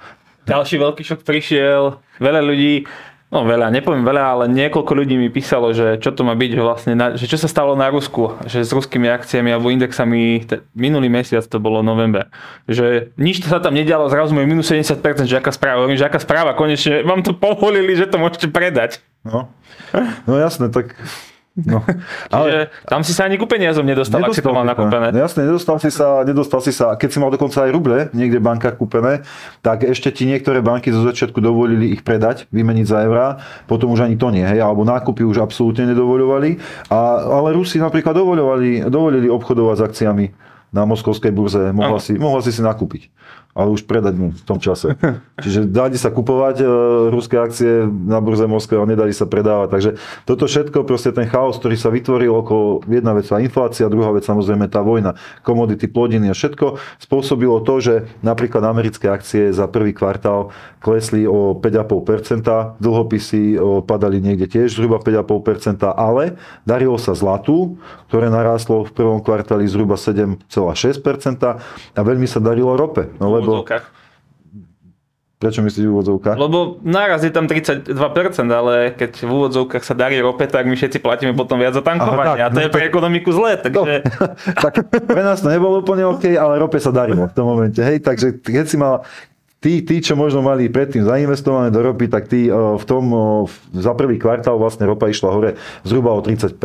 Ďalší 0.48 0.80
veľký 0.80 1.04
šok 1.04 1.28
prišiel. 1.28 2.00
Veľa 2.24 2.40
ľudí 2.40 2.88
no 3.34 3.42
veľa, 3.50 3.74
nepoviem 3.74 4.06
veľa, 4.06 4.24
ale 4.24 4.44
niekoľko 4.54 4.94
ľudí 4.94 5.18
mi 5.18 5.34
písalo, 5.34 5.74
že 5.74 5.98
čo 5.98 6.14
to 6.14 6.22
má 6.22 6.38
byť, 6.38 6.52
vlastne, 6.62 6.94
že 7.18 7.26
čo 7.26 7.42
sa 7.42 7.50
stalo 7.50 7.74
na 7.74 7.90
Rusku, 7.90 8.38
že 8.46 8.62
s 8.62 8.70
ruskými 8.70 9.10
akciami 9.10 9.50
alebo 9.50 9.74
indexami, 9.74 10.46
minulý 10.78 11.10
mesiac 11.10 11.42
to 11.50 11.58
bolo 11.58 11.82
november, 11.82 12.30
že 12.70 13.10
nič 13.18 13.42
sa 13.42 13.58
tam 13.58 13.74
nedialo, 13.74 14.06
zrazu 14.14 14.38
majú 14.38 14.46
minus 14.46 14.70
70%, 14.70 15.26
že 15.26 15.42
aká 15.42 15.50
správa, 15.50 15.82
hovorím, 15.82 15.98
že 15.98 16.06
aká 16.06 16.22
správa, 16.22 16.54
konečne 16.54 17.02
vám 17.02 17.26
to 17.26 17.34
povolili, 17.34 17.98
že 17.98 18.06
to 18.06 18.22
môžete 18.22 18.54
predať. 18.54 19.02
No, 19.26 19.50
no 20.30 20.34
jasné, 20.38 20.70
tak 20.70 20.94
No, 21.54 21.86
ale 22.34 22.74
tam 22.90 23.06
si 23.06 23.14
sa 23.14 23.30
ani 23.30 23.38
ku 23.38 23.46
peniazom 23.46 23.86
nedostal, 23.86 24.26
nedostal 24.26 24.34
ak 24.34 24.38
si 24.38 24.42
to 24.42 24.58
mal 24.58 24.66
nakúpené. 24.66 25.14
No 25.14 25.22
jasne, 25.22 25.46
nedostal 25.46 25.78
si, 25.78 25.94
sa, 25.94 26.26
nedostal 26.26 26.66
si 26.66 26.74
sa, 26.74 26.98
keď 26.98 27.10
si 27.14 27.18
mal 27.22 27.30
dokonca 27.30 27.62
aj 27.62 27.70
ruble 27.70 28.10
niekde 28.10 28.42
v 28.42 28.46
bankách 28.50 28.82
kúpené, 28.82 29.22
tak 29.62 29.86
ešte 29.86 30.10
ti 30.10 30.26
niektoré 30.26 30.66
banky 30.66 30.90
zo 30.90 31.06
začiatku 31.06 31.38
dovolili 31.38 31.94
ich 31.94 32.02
predať, 32.02 32.50
vymeniť 32.50 32.86
za 32.90 33.06
eurá, 33.06 33.38
potom 33.70 33.94
už 33.94 34.10
ani 34.10 34.18
to 34.18 34.34
nie, 34.34 34.42
hej, 34.42 34.66
alebo 34.66 34.82
nákupy 34.82 35.22
už 35.22 35.46
absolútne 35.46 35.86
nedovoľovali, 35.94 36.58
a, 36.90 37.00
ale 37.22 37.54
Rusi 37.54 37.78
napríklad 37.78 38.18
dovoľovali, 38.18 38.90
dovolili 38.90 39.30
obchodovať 39.30 39.78
s 39.78 39.86
akciami 39.94 40.26
na 40.74 40.90
moskovskej 40.90 41.30
burze, 41.30 41.70
mohla 41.70 42.02
si, 42.02 42.18
mohla 42.18 42.42
si 42.42 42.50
si 42.50 42.66
nakúpiť 42.66 43.14
ale 43.54 43.70
už 43.70 43.86
predať 43.86 44.18
mu 44.18 44.34
v 44.34 44.44
tom 44.44 44.58
čase. 44.58 44.98
Čiže 45.46 45.70
dali 45.70 45.94
sa 45.94 46.10
kupovať 46.10 46.62
e, 46.62 46.66
ruské 47.14 47.38
akcie 47.38 47.86
na 47.86 48.18
burze 48.18 48.50
Moskvy, 48.50 48.82
ale 48.82 48.98
nedali 48.98 49.14
sa 49.14 49.30
predávať. 49.30 49.70
Takže 49.70 49.90
toto 50.26 50.50
všetko, 50.50 50.82
proste 50.90 51.14
ten 51.14 51.30
chaos, 51.30 51.62
ktorý 51.62 51.78
sa 51.78 51.94
vytvoril 51.94 52.34
okolo, 52.34 52.82
jedna 52.90 53.14
vec 53.14 53.30
a 53.30 53.38
inflácia, 53.38 53.94
druhá 53.94 54.10
vec 54.10 54.26
samozrejme 54.26 54.66
tá 54.74 54.82
vojna, 54.82 55.14
komodity, 55.46 55.86
plodiny 55.86 56.34
a 56.34 56.36
všetko, 56.36 56.82
spôsobilo 56.98 57.62
to, 57.62 57.78
že 57.78 57.94
napríklad 58.26 58.66
americké 58.66 59.14
akcie 59.14 59.54
za 59.54 59.70
prvý 59.70 59.94
kvartál 59.94 60.50
klesli 60.82 61.30
o 61.30 61.54
5,5%, 61.54 62.82
dlhopisy 62.82 63.56
padali 63.86 64.18
niekde 64.18 64.50
tiež 64.50 64.74
zhruba 64.74 64.98
5,5%, 64.98 65.94
ale 65.94 66.36
darilo 66.66 66.98
sa 66.98 67.14
zlatu, 67.14 67.78
ktoré 68.10 68.34
narástlo 68.34 68.84
v 68.84 68.92
prvom 68.92 69.20
kvartáli 69.22 69.70
zhruba 69.70 69.96
7,6% 69.96 70.50
a 71.94 72.02
veľmi 72.02 72.26
sa 72.26 72.42
darilo 72.42 72.74
rope. 72.76 73.14
No, 73.22 73.43
lebo... 73.44 73.68
Prečo 75.44 75.60
myslíš 75.60 75.84
v 75.84 75.92
úvodzovkách? 75.92 76.40
Lebo 76.40 76.80
náraz 76.88 77.28
je 77.28 77.32
tam 77.36 77.52
32%, 77.52 77.92
ale 78.48 78.96
keď 78.96 79.28
v 79.28 79.32
úvodzovkách 79.44 79.84
sa 79.84 79.92
darí 79.92 80.16
rope, 80.24 80.48
tak 80.48 80.64
my 80.64 80.72
všetci 80.72 81.04
platíme 81.04 81.36
potom 81.36 81.60
viac 81.60 81.76
za 81.76 81.84
tankovanie. 81.84 82.40
Aha, 82.40 82.48
tak, 82.48 82.48
a 82.48 82.56
to 82.56 82.60
no, 82.60 82.64
je 82.64 82.70
pre 82.72 82.84
ekonomiku 82.88 83.30
zlé. 83.36 83.60
Takže... 83.60 83.76
No, 83.76 83.84
tak 84.64 84.88
pre 84.88 85.20
nás 85.20 85.44
to 85.44 85.52
nebolo 85.52 85.84
úplne 85.84 86.08
OK, 86.08 86.32
ale 86.32 86.64
rope 86.64 86.80
sa 86.80 86.96
darilo 86.96 87.28
v 87.28 87.36
tom 87.36 87.52
momente. 87.52 87.84
Hej, 87.84 88.08
takže 88.08 88.40
keď 88.40 88.66
si 88.72 88.80
mal, 88.80 89.04
tí, 89.60 89.84
tí, 89.84 90.00
čo 90.00 90.16
možno 90.16 90.40
mali 90.40 90.72
predtým 90.72 91.04
zainvestované 91.04 91.76
do 91.76 91.84
ropy, 91.84 92.08
tak 92.08 92.32
tí 92.32 92.48
v 92.48 92.86
tom, 92.88 93.04
za 93.76 93.92
prvý 94.00 94.16
kvartál 94.16 94.56
vlastne 94.56 94.88
ropa 94.88 95.12
išla 95.12 95.28
hore 95.28 95.60
zhruba 95.84 96.16
o 96.16 96.24
30%. 96.24 96.56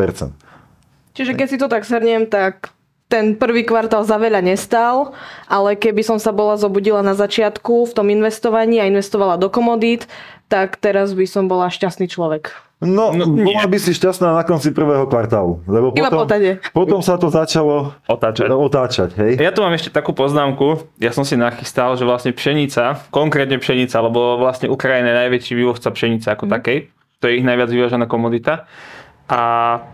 Čiže 1.19 1.35
keď 1.35 1.47
si 1.51 1.59
to 1.59 1.67
tak 1.67 1.83
shrniem, 1.83 2.31
tak 2.31 2.71
ten 3.09 3.33
prvý 3.33 3.65
kvartál 3.65 4.05
za 4.05 4.21
veľa 4.21 4.45
nestal, 4.45 5.17
ale 5.49 5.73
keby 5.73 6.05
som 6.05 6.21
sa 6.21 6.29
bola 6.29 6.55
zobudila 6.61 7.01
na 7.01 7.17
začiatku 7.17 7.89
v 7.89 7.95
tom 7.97 8.07
investovaní 8.13 8.77
a 8.77 8.85
investovala 8.85 9.41
do 9.41 9.49
komodít, 9.49 10.05
tak 10.45 10.77
teraz 10.77 11.17
by 11.17 11.25
som 11.25 11.49
bola 11.49 11.73
šťastný 11.73 12.05
človek. 12.05 12.53
No, 12.79 13.11
no 13.11 13.27
bola 13.27 13.67
by 13.67 13.75
si 13.75 13.91
šťastná 13.91 14.31
na 14.31 14.47
konci 14.47 14.71
prvého 14.71 15.03
kvartálu. 15.03 15.59
Lebo 15.67 15.91
Iba 15.91 16.07
potom, 16.07 16.39
potom 16.71 16.99
sa 17.03 17.19
to 17.19 17.27
začalo 17.27 17.91
otáčať. 18.07 18.47
otáčať 18.47 19.09
hej? 19.19 19.31
Ja 19.35 19.51
tu 19.51 19.59
mám 19.59 19.75
ešte 19.75 19.91
takú 19.91 20.15
poznámku. 20.15 20.87
Ja 20.95 21.11
som 21.11 21.27
si 21.27 21.35
nachystal, 21.35 21.99
že 21.99 22.07
vlastne 22.07 22.31
pšenica, 22.31 23.03
konkrétne 23.11 23.59
pšenica, 23.59 23.99
lebo 23.99 24.39
vlastne 24.39 24.71
Ukrajina 24.71 25.11
je 25.11 25.17
najväčší 25.27 25.53
vývozca 25.59 25.91
pšenice 25.91 26.31
ako 26.31 26.47
mm. 26.47 26.51
takej. 26.55 26.77
To 27.19 27.27
je 27.27 27.33
ich 27.35 27.43
najviac 27.43 27.67
vyvážená 27.67 28.07
komodita 28.07 28.63
a 29.29 29.41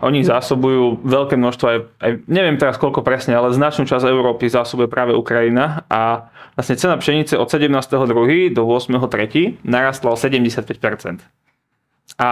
oni 0.00 0.24
zásobujú 0.24 1.04
veľké 1.04 1.36
množstvo, 1.36 1.66
aj, 1.68 1.78
aj 2.00 2.12
neviem 2.24 2.56
teraz 2.56 2.80
koľko 2.80 3.04
presne, 3.04 3.36
ale 3.36 3.52
značnú 3.52 3.84
časť 3.84 4.08
Európy 4.08 4.48
zásobuje 4.48 4.88
práve 4.88 5.12
Ukrajina 5.12 5.84
a 5.92 6.32
vlastne 6.56 6.80
cena 6.80 6.96
pšenice 6.96 7.36
od 7.36 7.44
17.2. 7.44 8.56
do 8.56 8.64
8.3. 8.64 9.60
narastla 9.60 10.08
o 10.08 10.16
75%. 10.16 11.20
A 12.16 12.30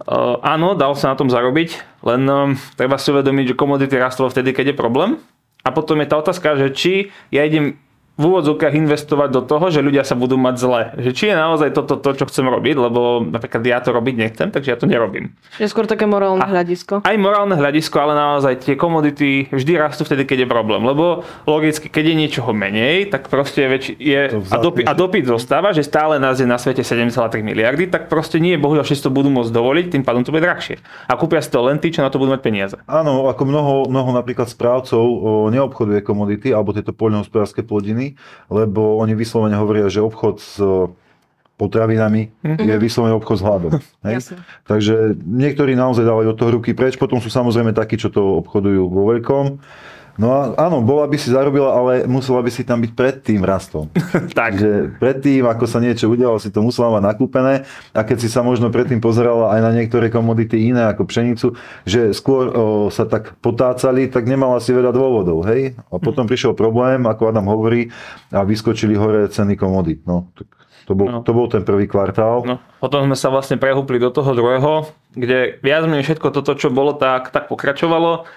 e, 0.00 0.16
áno, 0.40 0.72
dal 0.72 0.96
sa 0.96 1.12
na 1.12 1.16
tom 1.20 1.28
zarobiť, 1.28 2.00
len 2.08 2.24
e, 2.24 2.56
treba 2.80 2.96
si 2.96 3.12
uvedomiť, 3.12 3.52
že 3.52 3.60
komodity 3.60 4.00
rastlo 4.00 4.32
vtedy, 4.32 4.56
keď 4.56 4.72
je 4.72 4.80
problém. 4.80 5.20
A 5.60 5.76
potom 5.76 6.00
je 6.00 6.08
tá 6.08 6.16
otázka, 6.16 6.56
že 6.56 6.72
či 6.72 6.92
ja 7.28 7.44
idem 7.44 7.76
v 8.14 8.22
úvodzovkách 8.30 8.78
investovať 8.78 9.28
do 9.34 9.42
toho, 9.42 9.74
že 9.74 9.82
ľudia 9.82 10.06
sa 10.06 10.14
budú 10.14 10.38
mať 10.38 10.54
zle. 10.54 10.82
Že 11.02 11.10
či 11.10 11.24
je 11.30 11.34
naozaj 11.34 11.74
toto 11.74 11.98
to, 11.98 12.14
čo 12.14 12.30
chcem 12.30 12.46
robiť, 12.46 12.76
lebo 12.78 13.26
napríklad 13.26 13.62
ja 13.66 13.82
to 13.82 13.90
robiť 13.90 14.14
nechcem, 14.14 14.48
takže 14.54 14.70
ja 14.70 14.78
to 14.78 14.86
nerobím. 14.86 15.34
Je 15.58 15.66
skôr 15.66 15.90
také 15.90 16.06
morálne 16.06 16.38
a, 16.38 16.46
hľadisko. 16.46 17.02
Aj 17.02 17.16
morálne 17.18 17.58
hľadisko, 17.58 17.96
ale 17.98 18.14
naozaj 18.14 18.62
tie 18.62 18.78
komodity 18.78 19.50
vždy 19.50 19.72
rastú 19.74 20.06
vtedy, 20.06 20.30
keď 20.30 20.46
je 20.46 20.48
problém. 20.48 20.86
Lebo 20.86 21.26
logicky, 21.42 21.90
keď 21.90 22.04
je 22.06 22.14
niečoho 22.14 22.50
menej, 22.54 23.10
tak 23.10 23.26
proste 23.26 23.66
väč- 23.66 23.98
je, 23.98 24.30
a, 24.30 24.56
dopy, 24.62 24.86
a 24.86 24.94
dopyt 24.94 25.26
zostáva, 25.26 25.74
že 25.74 25.82
stále 25.82 26.22
nás 26.22 26.38
je 26.38 26.46
na 26.46 26.54
svete 26.54 26.86
7,3 26.86 27.42
miliardy, 27.42 27.90
tak 27.90 28.06
proste 28.06 28.38
nie, 28.38 28.54
bohužiaľ 28.54 28.86
všetci 28.86 29.04
to 29.06 29.10
budú 29.10 29.26
môcť 29.34 29.50
dovoliť, 29.50 29.84
tým 29.90 30.06
pádom 30.06 30.22
to 30.22 30.30
bude 30.30 30.46
drahšie. 30.46 30.78
A 31.10 31.18
kúpia 31.18 31.42
si 31.42 31.50
to 31.50 31.66
len 31.66 31.82
tí, 31.82 31.90
čo 31.90 32.06
na 32.06 32.14
to 32.14 32.22
budú 32.22 32.30
mať 32.30 32.42
peniaze. 32.46 32.76
Áno, 32.86 33.26
ako 33.26 33.42
mnoho, 33.42 33.74
mnoho 33.90 34.14
napríklad 34.14 34.46
správcov 34.46 35.02
o, 35.02 35.50
neobchoduje 35.50 36.04
komodity 36.04 36.52
alebo 36.52 36.76
tieto 36.76 36.92
poľnohospodárske 36.92 37.64
plodiny, 37.64 38.03
ceny, 38.04 38.52
lebo 38.52 39.00
oni 39.00 39.16
vyslovene 39.16 39.56
hovoria, 39.56 39.88
že 39.88 40.04
obchod 40.04 40.36
s 40.40 40.52
potravinami 41.54 42.34
mm-hmm. 42.42 42.66
je 42.66 42.74
vyslovene 42.82 43.14
obchod 43.14 43.36
s 43.38 43.42
hladom. 43.46 43.72
Hej? 44.06 44.34
Takže 44.66 45.14
niektorí 45.22 45.78
naozaj 45.78 46.02
dávajú 46.02 46.28
od 46.34 46.38
toho 46.38 46.50
ruky 46.58 46.74
preč, 46.74 46.98
potom 46.98 47.22
sú 47.22 47.30
samozrejme 47.30 47.70
takí, 47.70 47.94
čo 47.94 48.10
to 48.10 48.42
obchodujú 48.42 48.90
vo 48.90 49.14
veľkom. 49.14 49.62
No 50.14 50.30
a 50.30 50.40
áno, 50.56 50.78
bola 50.78 51.10
by 51.10 51.18
si 51.18 51.34
zarobila, 51.34 51.74
ale 51.74 52.06
musela 52.06 52.38
by 52.38 52.46
si 52.46 52.62
tam 52.62 52.78
byť 52.78 52.92
predtým 52.94 53.42
rastom. 53.42 53.90
tak. 54.38 54.54
Takže 54.54 54.94
predtým, 55.02 55.42
ako 55.42 55.66
sa 55.66 55.82
niečo 55.82 56.06
udialo, 56.06 56.38
si 56.38 56.54
to 56.54 56.62
musela 56.62 56.94
mať 56.94 57.02
nakúpené 57.02 57.66
a 57.90 58.00
keď 58.06 58.22
si 58.22 58.28
sa 58.30 58.46
možno 58.46 58.70
predtým 58.70 59.02
pozerala 59.02 59.50
aj 59.50 59.60
na 59.60 59.70
niektoré 59.74 60.14
komodity 60.14 60.70
iné 60.70 60.86
ako 60.86 61.10
pšenicu, 61.10 61.46
že 61.82 62.14
skôr 62.14 62.46
o, 62.48 62.54
sa 62.88 63.04
tak 63.04 63.34
potácali, 63.42 64.06
tak 64.06 64.24
nemala 64.24 64.62
si 64.62 64.70
veľa 64.70 64.94
dôvodov, 64.94 65.42
hej? 65.50 65.74
A 65.90 65.98
potom 65.98 66.30
prišiel 66.30 66.54
problém, 66.54 67.02
ako 67.04 67.34
Adam 67.34 67.50
hovorí, 67.50 67.90
a 68.30 68.46
vyskočili 68.46 68.94
hore 68.94 69.26
ceny 69.26 69.58
komodít. 69.58 70.06
No, 70.06 70.30
tak 70.38 70.46
to 70.84 70.92
bol, 70.92 71.08
No. 71.08 71.18
to 71.24 71.32
bol 71.32 71.48
ten 71.48 71.64
prvý 71.64 71.88
kvartál. 71.88 72.44
No, 72.44 72.60
potom 72.76 73.08
sme 73.08 73.16
sa 73.16 73.32
vlastne 73.32 73.56
prehúpli 73.56 73.96
do 73.96 74.12
toho 74.12 74.36
druhého, 74.36 74.92
kde 75.16 75.56
viac 75.64 75.88
menej 75.88 76.04
všetko 76.04 76.28
toto, 76.28 76.52
čo 76.54 76.68
bolo, 76.68 76.92
tak, 76.92 77.32
tak 77.32 77.48
pokračovalo. 77.48 78.28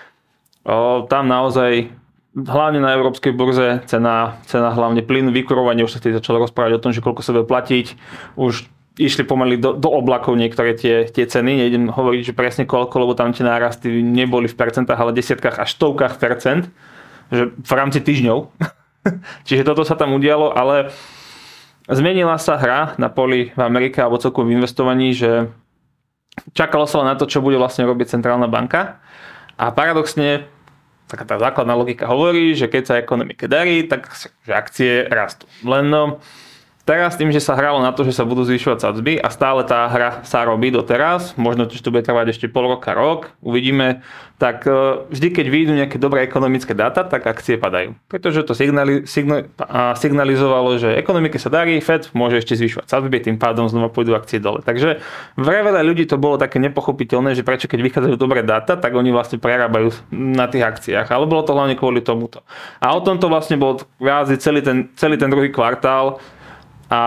Tam 1.08 1.24
naozaj, 1.32 1.88
hlavne 2.36 2.84
na 2.84 2.92
európskej 2.92 3.32
burze, 3.32 3.88
cena, 3.88 4.44
cena 4.44 4.76
hlavne 4.76 5.00
plynu, 5.00 5.32
vykurovanie, 5.32 5.88
už 5.88 5.96
sa 5.96 6.00
vtedy 6.04 6.20
začalo 6.20 6.44
rozprávať 6.44 6.76
o 6.76 6.84
tom, 6.84 6.92
že 6.92 7.00
koľko 7.00 7.24
sa 7.24 7.32
bude 7.32 7.48
platiť. 7.48 7.96
Už 8.36 8.68
išli 8.98 9.24
pomaly 9.24 9.62
do, 9.62 9.78
do 9.78 9.88
oblakov 9.94 10.34
niektoré 10.34 10.74
tie, 10.74 11.06
tie 11.08 11.24
ceny, 11.30 11.56
nejdem 11.56 11.94
hovoriť, 11.94 12.34
že 12.34 12.38
presne 12.38 12.66
koľko, 12.66 13.06
lebo 13.06 13.14
tam 13.14 13.32
tie 13.32 13.46
nárasty 13.46 14.02
neboli 14.02 14.50
v 14.50 14.58
percentách, 14.58 14.98
ale 14.98 15.16
desiatkách 15.16 15.62
až 15.62 15.70
stovkách 15.78 16.18
percent, 16.18 16.68
že 17.30 17.54
v 17.54 17.72
rámci 17.72 18.02
týždňov. 18.02 18.52
Čiže 19.48 19.64
toto 19.64 19.86
sa 19.86 19.96
tam 19.96 20.18
udialo, 20.18 20.52
ale 20.52 20.92
zmenila 21.88 22.36
sa 22.42 22.58
hra 22.58 22.98
na 23.00 23.08
poli 23.08 23.54
v 23.54 23.62
Amerike 23.62 24.02
alebo 24.02 24.20
celkovo 24.20 24.50
v 24.50 24.58
investovaní, 24.60 25.14
že 25.14 25.48
čakalo 26.58 26.90
sa 26.90 27.06
na 27.06 27.16
to, 27.16 27.30
čo 27.30 27.40
bude 27.40 27.56
vlastne 27.56 27.86
robiť 27.86 28.18
centrálna 28.18 28.50
banka. 28.50 29.00
A 29.58 29.74
paradoxne, 29.74 30.50
taká 31.08 31.24
tá 31.24 31.36
základná 31.40 31.74
logika 31.74 32.06
hovorí, 32.12 32.52
že 32.54 32.68
keď 32.68 32.84
sa 32.84 33.00
ekonomike 33.00 33.48
darí, 33.48 33.88
tak 33.88 34.12
že 34.44 34.52
akcie 34.52 34.92
rastú. 35.08 35.48
Len 35.64 35.88
no, 35.88 36.20
teraz 36.88 37.20
tým, 37.20 37.36
že 37.36 37.44
sa 37.44 37.60
hralo 37.60 37.84
na 37.84 37.92
to, 37.92 38.08
že 38.08 38.16
sa 38.16 38.24
budú 38.24 38.48
zvyšovať 38.48 38.80
sadzby 38.80 39.20
a 39.20 39.28
stále 39.28 39.68
tá 39.68 39.92
hra 39.92 40.24
sa 40.24 40.48
robí 40.48 40.72
doteraz, 40.72 41.36
možno 41.36 41.68
to 41.68 41.92
bude 41.92 42.08
trvať 42.08 42.32
ešte 42.32 42.48
pol 42.48 42.72
roka, 42.72 42.96
rok, 42.96 43.36
uvidíme, 43.44 44.08
tak 44.40 44.64
e, 44.70 45.04
vždy, 45.10 45.28
keď 45.34 45.46
vyjdú 45.50 45.74
nejaké 45.76 45.98
dobré 46.00 46.24
ekonomické 46.24 46.72
dáta, 46.78 47.04
tak 47.04 47.26
akcie 47.26 47.58
padajú. 47.58 47.98
Pretože 48.08 48.46
to 48.48 48.56
signali, 48.56 49.04
signal, 49.10 49.50
signalizovalo, 49.98 50.78
že 50.78 50.94
ekonomike 50.96 51.36
sa 51.42 51.50
darí, 51.50 51.76
Fed 51.84 52.14
môže 52.16 52.40
ešte 52.40 52.56
zvyšovať 52.56 52.88
sadzby, 52.88 53.18
tým 53.20 53.42
pádom 53.42 53.68
znova 53.68 53.90
pôjdu 53.90 54.14
akcie 54.14 54.38
dole. 54.38 54.62
Takže 54.64 55.04
pre 55.36 55.60
veľa 55.66 55.82
ľudí 55.82 56.06
to 56.06 56.22
bolo 56.22 56.40
také 56.40 56.62
nepochopiteľné, 56.62 57.34
že 57.34 57.42
prečo 57.42 57.68
keď 57.68 57.80
vychádzajú 57.82 58.16
dobré 58.16 58.46
dáta, 58.46 58.78
tak 58.78 58.94
oni 58.94 59.10
vlastne 59.10 59.42
prerábajú 59.42 59.92
na 60.14 60.46
tých 60.46 60.64
akciách. 60.64 61.10
Ale 61.10 61.26
bolo 61.26 61.42
to 61.42 61.58
hlavne 61.58 61.74
kvôli 61.74 62.06
tomuto. 62.06 62.46
A 62.78 62.94
o 62.94 63.02
tomto 63.02 63.28
vlastne 63.28 63.58
bol 63.58 63.82
viac 63.98 64.30
celý 64.38 64.62
ten, 64.62 64.94
celý 64.94 65.18
ten 65.18 65.34
druhý 65.34 65.50
kvartál, 65.50 66.22
a 66.88 67.02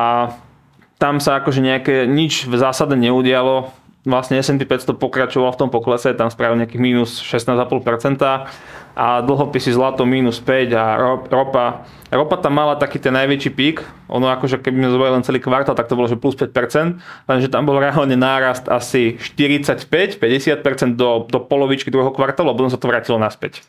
tam 1.00 1.16
sa 1.16 1.40
akože 1.40 1.64
nejaké 1.64 2.04
nič 2.04 2.44
v 2.44 2.60
zásade 2.60 2.92
neudialo. 2.92 3.72
Vlastne 4.04 4.40
S&P 4.40 4.64
500 4.64 4.96
pokračoval 4.96 5.52
v 5.52 5.60
tom 5.60 5.68
poklese, 5.68 6.16
tam 6.16 6.32
spravil 6.32 6.56
nejakých 6.56 6.80
minus 6.80 7.20
16,5% 7.20 8.48
a 8.96 9.20
dlhopisy 9.20 9.76
zlato 9.76 10.08
minus 10.08 10.40
5 10.40 10.72
a 10.72 10.84
ro- 10.96 11.24
ropa. 11.28 11.84
Ropa 12.08 12.36
tam 12.40 12.56
mala 12.56 12.80
taký 12.80 12.96
ten 12.96 13.12
najväčší 13.12 13.50
pík, 13.52 13.84
ono 14.08 14.32
akože 14.32 14.60
keby 14.60 14.76
sme 14.76 14.88
zobrali 14.92 15.12
len 15.20 15.24
celý 15.24 15.38
kvartál, 15.38 15.76
tak 15.76 15.88
to 15.88 15.96
bolo 15.96 16.08
že 16.08 16.16
plus 16.16 16.34
5%, 16.34 17.00
lenže 17.28 17.48
tam 17.52 17.68
bol 17.68 17.76
reálne 17.76 18.16
nárast 18.16 18.66
asi 18.66 19.20
45-50% 19.20 20.96
do, 20.96 21.28
do 21.28 21.38
polovičky 21.40 21.92
druhého 21.92 22.12
kvartálu 22.12 22.50
a 22.50 22.56
potom 22.56 22.72
sa 22.72 22.80
to 22.80 22.88
vrátilo 22.88 23.20
naspäť. 23.20 23.62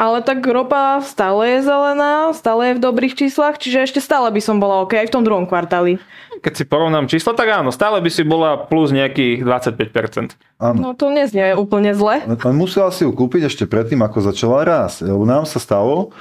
Ale 0.00 0.24
tak 0.24 0.40
ropa 0.40 1.04
stále 1.04 1.60
je 1.60 1.68
zelená, 1.68 2.32
stále 2.32 2.72
je 2.72 2.80
v 2.80 2.84
dobrých 2.88 3.20
číslach, 3.20 3.60
čiže 3.60 3.84
ešte 3.84 4.00
stále 4.00 4.32
by 4.32 4.40
som 4.40 4.56
bola 4.56 4.80
OK 4.80 4.96
aj 4.96 5.12
v 5.12 5.14
tom 5.20 5.20
druhom 5.28 5.44
kvartáli. 5.44 6.00
Keď 6.40 6.52
si 6.54 6.64
porovnám 6.64 7.04
čísla, 7.04 7.32
tak 7.32 7.52
áno, 7.52 7.68
stále 7.68 8.00
by 8.00 8.08
si 8.08 8.24
bola 8.24 8.56
plus 8.56 8.90
nejakých 8.90 9.44
25%. 9.44 10.40
Áno. 10.56 10.76
No 10.76 10.88
to 10.92 11.08
neznie 11.08 11.52
úplne 11.52 11.92
zle. 11.92 12.20
Musela 12.50 12.88
si 12.88 13.04
ju 13.04 13.12
kúpiť 13.12 13.48
ešte 13.48 13.64
predtým, 13.64 14.00
ako 14.00 14.20
začala 14.22 14.60
rásť. 14.60 15.04
Lebo 15.06 15.24
nám 15.24 15.44
sa 15.44 15.56
stalo, 15.56 16.12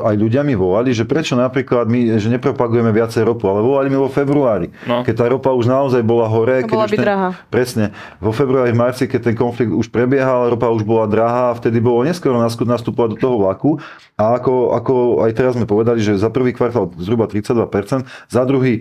aj 0.00 0.14
ľudia 0.14 0.42
mi 0.42 0.52
volali, 0.52 0.90
že 0.90 1.02
prečo 1.02 1.34
napríklad 1.34 1.86
my, 1.86 2.18
že 2.18 2.28
nepropagujeme 2.28 2.90
viacej 2.90 3.22
ropu, 3.22 3.46
ale 3.46 3.62
volali 3.62 3.86
mi 3.86 3.96
vo 3.96 4.06
februári, 4.06 4.70
No. 4.84 5.02
keď 5.02 5.14
tá 5.14 5.26
ropa 5.26 5.50
už 5.50 5.66
naozaj 5.66 6.02
bola 6.02 6.26
hore. 6.26 6.60
A 6.60 6.62
keď 6.62 6.74
bola 6.74 6.86
už 6.86 6.92
by 6.92 6.98
drahá. 6.98 7.28
Presne. 7.46 7.84
Vo 8.18 8.30
februári, 8.30 8.70
v 8.70 8.78
marci, 8.78 9.06
keď 9.06 9.30
ten 9.30 9.34
konflikt 9.34 9.70
už 9.70 9.88
prebiehal, 9.88 10.50
ropa 10.50 10.70
už 10.70 10.82
bola 10.82 11.06
drahá, 11.06 11.54
vtedy 11.54 11.78
bolo 11.78 12.02
neskoro 12.02 12.38
nastúpať 12.38 13.14
do 13.14 13.18
toho 13.18 13.36
vlaku. 13.38 13.78
A 14.16 14.36
ako, 14.36 14.72
ako 14.72 14.92
aj 15.28 15.32
teraz 15.34 15.52
sme 15.52 15.68
povedali, 15.68 16.00
že 16.00 16.16
za 16.16 16.32
prvý 16.32 16.56
kvartál 16.56 16.88
zhruba 16.96 17.28
32%, 17.28 18.06
za 18.26 18.42
druhý 18.44 18.80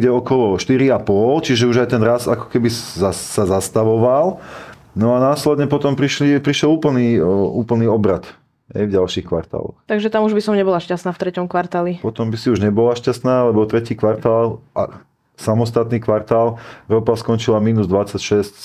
niekde 0.00 0.08
okolo 0.08 0.56
4,5%, 0.56 1.44
čiže 1.44 1.68
už 1.68 1.76
aj 1.84 1.88
ten 1.92 2.00
rast 2.00 2.24
ako 2.24 2.48
keby 2.48 2.72
sa, 2.72 3.12
sa 3.12 3.44
zastavoval. 3.44 4.40
No 4.96 5.12
a 5.12 5.20
následne 5.20 5.68
potom 5.68 5.92
prišli, 5.92 6.40
prišiel 6.40 6.72
úplný, 6.72 7.20
o, 7.20 7.52
úplný 7.60 7.84
obrad 7.84 8.24
aj 8.72 8.88
v 8.88 8.94
ďalších 8.96 9.28
kvartáloch. 9.28 9.76
Takže 9.84 10.08
tam 10.08 10.24
už 10.24 10.32
by 10.32 10.40
som 10.40 10.56
nebola 10.56 10.80
šťastná 10.80 11.12
v 11.12 11.20
treťom 11.20 11.46
kvartáli. 11.46 12.00
Potom 12.00 12.32
by 12.32 12.38
si 12.40 12.48
už 12.48 12.64
nebola 12.64 12.96
šťastná, 12.96 13.52
lebo 13.52 13.68
tretí 13.68 13.92
kvartál 13.92 14.64
a 14.72 15.04
samostatný 15.36 16.00
kvartál 16.00 16.56
ropa 16.88 17.12
skončila 17.12 17.60
minus 17.60 17.86
26,7 17.86 18.56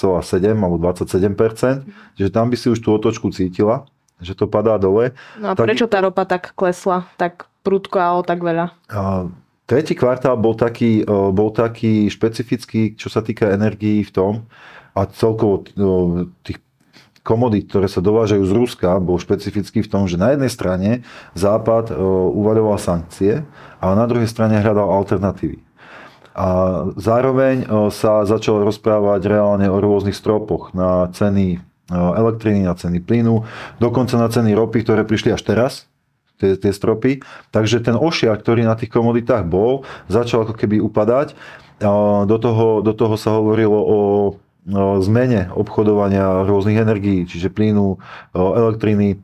alebo 0.56 0.80
27%, 0.80 2.16
čiže 2.16 2.30
tam 2.32 2.48
by 2.48 2.56
si 2.56 2.72
už 2.72 2.80
tú 2.80 2.96
otočku 2.96 3.30
cítila, 3.34 3.86
že 4.22 4.38
to 4.38 4.48
padá 4.48 4.78
dole. 4.78 5.12
No 5.42 5.52
a 5.52 5.54
Tak- 5.58 5.66
prečo 5.68 5.86
tá 5.90 6.00
ropa 6.00 6.24
tak 6.24 6.54
klesla, 6.54 7.10
tak 7.18 7.50
prudko 7.66 7.98
a 7.98 8.14
o 8.18 8.22
tak 8.22 8.46
veľa? 8.46 8.78
A 8.94 9.26
Tretí 9.66 9.98
kvartál 9.98 10.38
bol 10.38 10.54
taký, 10.54 11.02
o, 11.06 11.34
bol 11.34 11.50
taký 11.50 12.06
špecifický, 12.06 12.94
čo 12.94 13.10
sa 13.10 13.26
týka 13.26 13.50
energií 13.50 14.06
v 14.06 14.12
tom 14.14 14.34
a 14.94 15.10
celkovo 15.10 15.66
o, 15.66 16.30
tých 16.46 16.62
komodít, 17.26 17.74
ktoré 17.74 17.90
sa 17.90 18.06
dovážajú 18.06 18.46
z 18.46 18.54
Ruska, 18.54 19.02
bol 19.02 19.18
špecifický 19.18 19.82
v 19.82 19.90
tom, 19.90 20.06
že 20.06 20.22
na 20.22 20.38
jednej 20.38 20.54
strane 20.54 20.90
Západ 21.34 21.90
o, 21.90 22.30
uvaľoval 22.38 22.78
sankcie, 22.78 23.42
ale 23.82 23.94
na 23.98 24.06
druhej 24.06 24.30
strane 24.30 24.62
hľadal 24.62 24.86
alternatívy. 24.86 25.58
A 26.36 26.48
zároveň 27.00 27.64
sa 27.96 28.28
začalo 28.28 28.68
rozprávať 28.68 29.24
reálne 29.24 29.72
o 29.72 29.80
rôznych 29.80 30.20
stropoch 30.20 30.76
na 30.76 31.08
ceny 31.16 31.64
elektriny, 31.90 32.68
na 32.68 32.76
ceny 32.76 33.00
plynu, 33.00 33.48
dokonca 33.80 34.20
na 34.20 34.28
ceny 34.28 34.52
ropy, 34.52 34.84
ktoré 34.84 35.08
prišli 35.08 35.32
až 35.32 35.42
teraz, 35.48 35.74
tie, 36.40 36.60
tie 36.60 36.72
stropy. 36.72 37.24
Takže 37.52 37.84
ten 37.84 37.96
ošiar, 38.00 38.40
ktorý 38.40 38.68
na 38.68 38.76
tých 38.80 38.92
komoditách 38.92 39.48
bol, 39.48 39.88
začal 40.08 40.48
ako 40.48 40.56
keby 40.56 40.80
upadať. 40.80 41.36
A 41.84 42.24
Do 42.24 42.38
toho, 42.40 42.80
do 42.80 42.96
toho 42.96 43.20
sa 43.20 43.36
hovorilo 43.36 43.76
o 43.76 43.98
zmene 45.04 45.54
obchodovania 45.54 46.48
rôznych 46.48 46.80
energií, 46.80 47.30
čiže 47.30 47.54
plynu, 47.54 48.02
elektriny, 48.34 49.22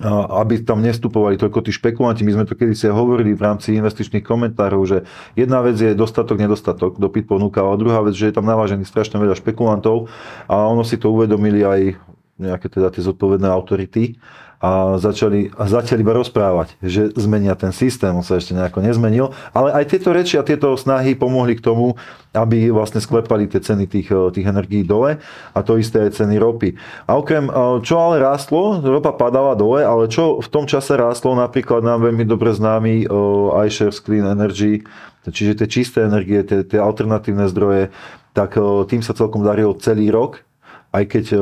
a 0.00 0.40
aby 0.40 0.64
tam 0.64 0.80
nestupovali 0.80 1.36
toľko 1.36 1.60
tí 1.60 1.76
špekulanti. 1.76 2.24
My 2.24 2.32
sme 2.32 2.48
to 2.48 2.56
kedy 2.56 2.72
si 2.72 2.88
hovorili 2.88 3.36
v 3.36 3.44
rámci 3.44 3.76
investičných 3.76 4.24
komentárov, 4.24 4.80
že 4.88 4.98
jedna 5.36 5.60
vec 5.60 5.76
je 5.76 5.92
dostatok, 5.92 6.40
nedostatok, 6.40 6.96
dopyt, 6.96 7.28
ponuka, 7.28 7.60
ale 7.60 7.76
druhá 7.76 8.00
vec, 8.00 8.16
že 8.16 8.32
je 8.32 8.34
tam 8.40 8.48
navážený 8.48 8.88
strašne 8.88 9.20
veľa 9.20 9.36
špekulantov 9.36 10.08
a 10.48 10.56
ono 10.64 10.88
si 10.88 10.96
to 10.96 11.12
uvedomili 11.12 11.60
aj 11.60 12.00
nejaké 12.40 12.72
teda 12.72 12.88
tie 12.88 13.04
zodpovedné 13.04 13.44
autority 13.52 14.16
a 14.60 15.00
začali, 15.00 15.48
a 15.56 15.64
začali 15.64 16.04
iba 16.04 16.12
rozprávať, 16.12 16.76
že 16.84 17.08
zmenia 17.16 17.56
ten 17.56 17.72
systém, 17.72 18.12
on 18.12 18.20
sa 18.20 18.36
ešte 18.36 18.52
nejako 18.52 18.84
nezmenil, 18.84 19.32
ale 19.56 19.72
aj 19.72 19.88
tieto 19.88 20.12
reči 20.12 20.36
a 20.36 20.44
tieto 20.44 20.76
snahy 20.76 21.16
pomohli 21.16 21.56
k 21.56 21.64
tomu, 21.64 21.96
aby 22.36 22.68
vlastne 22.68 23.00
sklepali 23.00 23.48
tie 23.48 23.64
ceny 23.64 23.88
tých, 23.88 24.12
eh, 24.12 24.28
tých 24.28 24.44
energií 24.44 24.84
dole 24.84 25.16
a 25.56 25.58
to 25.64 25.80
isté 25.80 26.04
aj 26.04 26.20
ceny 26.20 26.36
ropy. 26.36 26.76
A 27.08 27.16
okrem, 27.16 27.48
eh, 27.48 27.54
čo 27.80 27.96
ale 27.96 28.20
rástlo, 28.20 28.84
ropa 28.84 29.16
padala 29.16 29.56
dole, 29.56 29.80
ale 29.80 30.12
čo 30.12 30.44
v 30.44 30.48
tom 30.52 30.68
čase 30.68 30.92
rástlo, 30.92 31.32
napríklad 31.32 31.80
nám 31.80 32.04
veľmi 32.04 32.28
dobre 32.28 32.52
známy 32.52 33.08
eh, 33.08 33.64
iShares 33.64 33.96
Clean 34.04 34.28
Energy, 34.28 34.84
čiže 35.24 35.64
tie 35.64 35.68
čisté 35.72 36.04
energie, 36.04 36.44
tie, 36.44 36.68
tie 36.68 36.76
alternatívne 36.76 37.48
zdroje, 37.48 37.88
tak 38.30 38.54
tým 38.86 39.02
sa 39.02 39.10
celkom 39.10 39.42
darilo 39.42 39.74
celý 39.74 40.06
rok 40.06 40.46
aj 40.90 41.04
keď 41.06 41.24
e, 41.32 41.36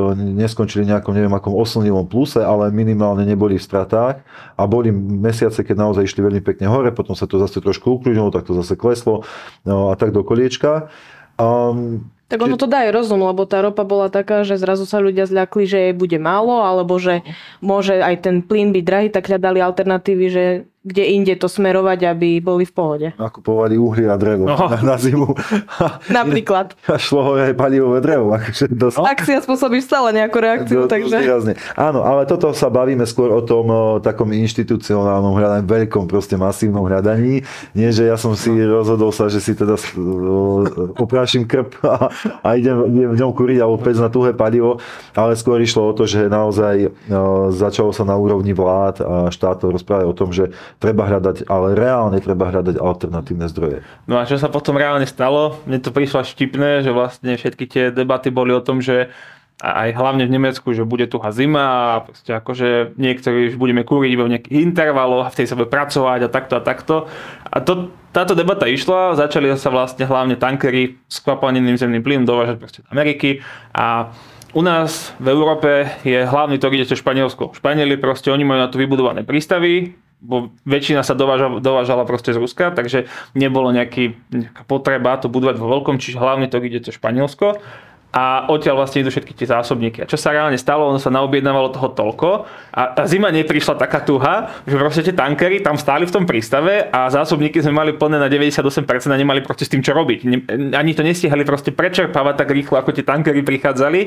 neskončili 0.44 0.84
nejakom, 0.84 1.16
neviem 1.16 1.32
akom 1.32 1.56
oslnivom 1.56 2.04
pluse, 2.04 2.40
ale 2.40 2.68
minimálne 2.68 3.24
neboli 3.24 3.56
v 3.56 3.64
stratách 3.64 4.20
a 4.54 4.62
boli 4.68 4.92
mesiace, 4.92 5.64
keď 5.64 5.88
naozaj 5.88 6.04
išli 6.04 6.20
veľmi 6.20 6.42
pekne 6.44 6.68
hore, 6.68 6.92
potom 6.92 7.16
sa 7.16 7.24
to 7.24 7.40
zase 7.40 7.56
trošku 7.64 8.00
ukľudnilo, 8.00 8.28
tak 8.28 8.44
to 8.44 8.52
zase 8.52 8.76
kleslo 8.76 9.24
no, 9.64 9.88
a 9.88 9.96
tak 9.96 10.12
do 10.12 10.20
koliečka. 10.20 10.92
Um, 11.40 12.12
Tak 12.28 12.44
ono 12.44 12.60
to 12.60 12.68
dá 12.68 12.84
aj 12.84 12.92
rozum, 12.92 13.24
lebo 13.24 13.48
tá 13.48 13.64
ropa 13.64 13.88
bola 13.88 14.12
taká, 14.12 14.44
že 14.44 14.60
zrazu 14.60 14.84
sa 14.84 15.00
ľudia 15.00 15.24
zľakli, 15.24 15.64
že 15.64 15.78
jej 15.80 15.94
bude 15.96 16.20
málo, 16.20 16.60
alebo 16.60 17.00
že 17.00 17.24
môže 17.64 17.96
aj 18.04 18.28
ten 18.28 18.44
plyn 18.44 18.76
byť 18.76 18.84
drahý, 18.84 19.08
tak 19.08 19.32
hľadali 19.32 19.64
alternatívy, 19.64 20.26
že 20.28 20.44
kde 20.88 21.04
inde 21.04 21.34
to 21.36 21.46
smerovať, 21.46 22.08
aby 22.08 22.40
boli 22.40 22.64
v 22.64 22.72
pohode. 22.72 23.06
Nakupovali 23.20 23.76
uhlie 23.76 24.08
a 24.08 24.16
drevo 24.16 24.48
No. 24.48 24.56
na, 24.56 24.80
na 24.94 24.96
zimu. 24.96 25.36
Napríklad. 26.08 26.72
A 26.88 26.96
šlo 26.96 27.20
hore 27.22 27.52
aj 27.52 27.54
palivové 27.54 28.00
drevo. 28.00 28.32
Akože 28.32 28.72
dosť, 28.72 28.96
Akcia 28.98 29.44
spôsobí 29.44 29.84
stále 29.84 30.16
nejakú 30.16 30.38
reakciu, 30.40 30.84
dosť 30.84 30.90
takže... 30.90 31.16
výrazne. 31.20 31.52
Áno, 31.76 32.00
ale 32.00 32.24
toto 32.24 32.50
sa 32.56 32.72
bavíme 32.72 33.04
skôr 33.04 33.28
o 33.28 33.44
tom 33.44 33.68
o, 33.68 33.80
takom 34.00 34.32
inštitucionálnom 34.32 35.34
hľadaní, 35.34 35.64
veľkom 35.64 36.08
proste 36.08 36.40
masívnom 36.40 36.86
hľadaní. 36.86 37.44
Nie, 37.74 37.90
že 37.92 38.08
ja 38.08 38.16
som 38.16 38.32
si 38.32 38.48
rozhodol 38.54 39.10
sa, 39.12 39.28
že 39.28 39.42
si 39.42 39.52
teda 39.52 39.76
o, 39.98 40.64
oprášim 40.96 41.44
krp 41.44 41.76
a, 41.84 42.08
a 42.40 42.48
idem, 42.56 42.76
idem 42.88 43.10
v 43.12 43.18
ňom 43.20 43.32
kuriť 43.34 43.58
alebo 43.58 43.76
pec 43.76 43.96
na 43.98 44.08
tuhé 44.08 44.32
palivo, 44.32 44.78
ale 45.12 45.34
skôr 45.34 45.58
išlo 45.58 45.90
o 45.90 45.92
to, 45.92 46.06
že 46.06 46.30
naozaj 46.30 46.88
o, 47.10 47.50
začalo 47.50 47.90
sa 47.90 48.06
na 48.06 48.14
úrovni 48.14 48.52
vlád 48.52 48.94
a 49.02 49.14
štátov 49.28 49.74
rozprávať 49.74 50.06
o 50.06 50.14
tom, 50.14 50.30
že 50.30 50.54
treba 50.78 51.10
hľadať, 51.10 51.50
ale 51.50 51.74
reálne 51.74 52.18
treba 52.22 52.50
hľadať 52.50 52.78
alternatívne 52.78 53.50
zdroje. 53.50 53.82
No 54.06 54.18
a 54.18 54.26
čo 54.26 54.38
sa 54.38 54.46
potom 54.46 54.78
reálne 54.78 55.06
stalo? 55.06 55.58
Mne 55.66 55.82
to 55.82 55.90
prišlo 55.90 56.22
až 56.22 56.34
vtipné, 56.34 56.86
že 56.86 56.94
vlastne 56.94 57.34
všetky 57.34 57.64
tie 57.66 57.84
debaty 57.90 58.30
boli 58.30 58.54
o 58.54 58.62
tom, 58.62 58.78
že 58.78 59.10
aj 59.58 59.90
hlavne 59.98 60.22
v 60.22 60.34
Nemecku, 60.38 60.70
že 60.70 60.86
bude 60.86 61.10
tuhá 61.10 61.34
zima 61.34 61.66
a 61.66 62.06
proste 62.06 62.30
akože 62.30 62.94
niektorí 62.94 63.50
už 63.50 63.58
budeme 63.58 63.82
kúriť 63.82 64.10
iba 64.14 64.22
v 64.22 64.38
nejakých 64.38 64.54
intervaloch 64.54 65.26
a 65.26 65.32
vtedy 65.34 65.50
sa 65.50 65.58
bude 65.58 65.66
pracovať 65.66 66.20
a 66.22 66.28
takto 66.30 66.54
a 66.54 66.62
takto. 66.62 66.94
A 67.42 67.58
to, 67.58 67.90
táto 68.14 68.38
debata 68.38 68.70
išla, 68.70 69.18
začali 69.18 69.50
sa 69.58 69.74
vlastne 69.74 70.06
hlavne 70.06 70.38
tankery 70.38 71.02
s 71.10 71.18
kvapalneným 71.26 71.74
zemným 71.74 72.06
plynom 72.06 72.22
dovážať 72.22 72.56
proste 72.62 72.80
do 72.86 72.88
Ameriky 72.94 73.42
a 73.74 74.14
u 74.54 74.62
nás 74.62 75.10
v 75.18 75.26
Európe 75.34 75.90
je 76.06 76.22
hlavný 76.22 76.62
tok 76.62 76.78
ide 76.78 76.86
cez 76.86 77.02
Španielsko. 77.02 77.52
Španieli 77.58 77.98
proste, 77.98 78.30
oni 78.30 78.46
majú 78.46 78.62
na 78.62 78.70
to 78.70 78.78
vybudované 78.78 79.26
prístavy, 79.26 79.92
bo 80.18 80.50
väčšina 80.66 81.06
sa 81.06 81.14
dovážala, 81.14 81.62
dovážala 81.62 82.02
proste 82.02 82.34
z 82.34 82.42
Ruska, 82.42 82.74
takže 82.74 83.06
nebolo 83.38 83.70
nejaký, 83.70 84.18
nejaká 84.34 84.62
potreba 84.66 85.14
to 85.18 85.30
budovať 85.30 85.56
vo 85.62 85.70
veľkom, 85.70 86.02
čiže 86.02 86.18
hlavne 86.18 86.50
to 86.50 86.58
ide 86.58 86.82
cez 86.82 86.98
Španielsko 86.98 87.62
a 88.08 88.48
odtiaľ 88.48 88.80
vlastne 88.80 89.04
idú 89.04 89.12
všetky 89.12 89.36
tie 89.36 89.52
zásobníky. 89.52 90.00
A 90.00 90.08
čo 90.08 90.16
sa 90.16 90.32
reálne 90.32 90.56
stalo, 90.56 90.88
ono 90.88 90.96
sa 90.96 91.12
naobjednávalo 91.12 91.68
toho 91.76 91.92
toľko 91.92 92.48
a 92.72 92.82
tá 92.96 93.04
zima 93.04 93.28
neprišla 93.28 93.76
taká 93.76 94.00
tuha, 94.00 94.64
že 94.64 94.80
proste 94.80 95.04
tie 95.04 95.12
tankery 95.12 95.60
tam 95.60 95.76
stáli 95.76 96.08
v 96.08 96.12
tom 96.16 96.24
prístave 96.24 96.88
a 96.88 97.12
zásobníky 97.12 97.60
sme 97.60 97.76
mali 97.76 97.92
plné 97.92 98.16
na 98.16 98.32
98% 98.32 98.88
a 98.88 99.16
nemali 99.16 99.44
proste 99.44 99.68
s 99.68 99.70
tým 99.72 99.84
čo 99.84 99.92
robiť. 99.92 100.24
Ani 100.72 100.96
to 100.96 101.04
nestihali 101.04 101.44
proste 101.44 101.68
prečerpávať 101.68 102.34
tak 102.40 102.48
rýchlo, 102.48 102.80
ako 102.80 102.96
tie 102.96 103.04
tankery 103.04 103.44
prichádzali 103.44 104.00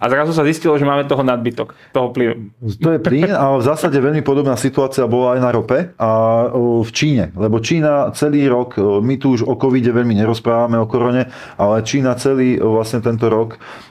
a 0.00 0.04
zrazu 0.12 0.36
sa 0.36 0.44
zistilo, 0.44 0.76
že 0.76 0.84
máme 0.84 1.08
toho 1.08 1.24
nadbytok, 1.24 1.96
toho 1.96 2.12
plynu. 2.12 2.52
To 2.84 2.92
je 2.92 3.00
plyn, 3.00 3.32
ale 3.32 3.56
v 3.56 3.64
zásade 3.64 3.96
veľmi 3.96 4.20
podobná 4.20 4.58
situácia 4.60 5.08
bola 5.08 5.32
aj 5.32 5.40
na 5.40 5.50
rope 5.54 5.78
a 5.96 6.10
v 6.84 6.90
Číne. 6.92 7.32
Lebo 7.32 7.64
Čína 7.64 8.12
celý 8.12 8.44
rok, 8.52 8.76
my 8.80 9.16
tu 9.16 9.32
už 9.32 9.48
o 9.48 9.56
covide 9.56 9.96
veľmi 9.96 10.12
nerozprávame, 10.12 10.76
o 10.76 10.84
korone, 10.84 11.32
ale 11.56 11.80
Čína 11.80 12.18
celý 12.20 12.60
vlastne 12.60 13.00
tento 13.00 13.32
rok 13.32 13.45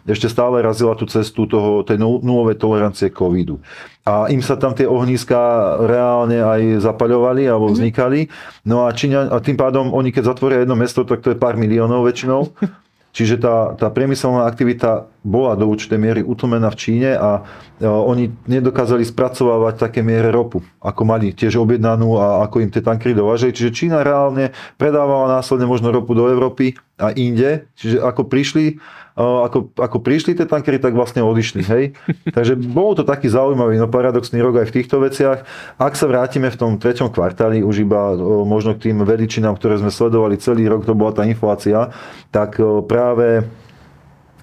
ešte 0.06 0.28
stále 0.28 0.60
razila 0.60 0.98
tú 1.00 1.08
cestu 1.08 1.48
toho, 1.48 1.82
tej 1.88 1.96
nul- 2.02 2.20
nulovej 2.20 2.60
tolerancie 2.60 3.14
covidu. 3.14 3.64
A 4.06 4.30
im 4.30 4.44
sa 4.44 4.60
tam 4.60 4.78
tie 4.78 4.86
ohnízka 4.86 5.38
reálne 5.82 6.38
aj 6.44 6.62
zapaľovali 6.86 7.50
alebo 7.50 7.74
vznikali. 7.74 8.30
No 8.68 8.86
a, 8.86 8.94
Číňa, 8.94 9.34
a 9.34 9.38
tým 9.42 9.58
pádom 9.58 9.96
oni 9.96 10.14
keď 10.14 10.36
zatvoria 10.36 10.62
jedno 10.62 10.78
mesto, 10.78 11.02
tak 11.08 11.26
to 11.26 11.34
je 11.34 11.42
pár 11.42 11.58
miliónov 11.58 12.06
väčšinou. 12.06 12.54
Čiže 13.16 13.40
tá, 13.40 13.72
tá 13.80 13.88
priemyselná 13.88 14.44
aktivita 14.44 15.08
bola 15.24 15.56
do 15.56 15.72
určitej 15.72 15.96
miery 15.96 16.20
utlmená 16.20 16.68
v 16.68 16.76
Číne 16.76 17.16
a, 17.16 17.40
a 17.40 17.88
oni 17.88 18.28
nedokázali 18.44 19.08
spracovávať 19.08 19.88
také 19.88 20.04
miere 20.04 20.36
ropu, 20.36 20.60
ako 20.84 21.02
mali 21.08 21.32
tiež 21.32 21.56
objednanú 21.56 22.20
a 22.20 22.44
ako 22.44 22.60
im 22.60 22.68
tie 22.68 22.84
tankery 22.84 23.16
dovážali. 23.16 23.56
Čiže 23.56 23.72
Čína 23.72 24.04
reálne 24.04 24.52
predávala 24.76 25.40
následne 25.40 25.64
možno 25.64 25.96
ropu 25.96 26.12
do 26.12 26.28
Európy 26.28 26.76
a 27.00 27.16
inde. 27.16 27.72
Čiže 27.80 28.04
ako 28.04 28.28
prišli, 28.28 28.84
ako, 29.16 29.72
ako 29.80 29.98
prišli 30.04 30.36
tie 30.36 30.44
tankery, 30.44 30.76
tak 30.76 30.92
vlastne 30.92 31.24
odišli. 31.24 31.64
Hej? 31.64 31.84
Takže 32.36 32.60
bol 32.60 33.00
to 33.00 33.08
taký 33.08 33.32
zaujímavý, 33.32 33.80
no 33.80 33.88
paradoxný 33.88 34.44
rok 34.44 34.60
aj 34.60 34.68
v 34.68 34.76
týchto 34.76 35.00
veciach. 35.00 35.48
Ak 35.80 35.96
sa 35.96 36.12
vrátime 36.12 36.52
v 36.52 36.60
tom 36.60 36.72
treťom 36.76 37.08
kvartáli, 37.16 37.64
už 37.64 37.88
iba 37.88 38.12
možno 38.44 38.76
k 38.76 38.92
tým 38.92 39.08
veličinám, 39.08 39.56
ktoré 39.56 39.80
sme 39.80 39.88
sledovali 39.88 40.36
celý 40.36 40.68
rok, 40.68 40.84
to 40.84 40.92
bola 40.92 41.16
tá 41.16 41.24
inflácia, 41.24 41.96
tak 42.36 42.60
práve 42.92 43.48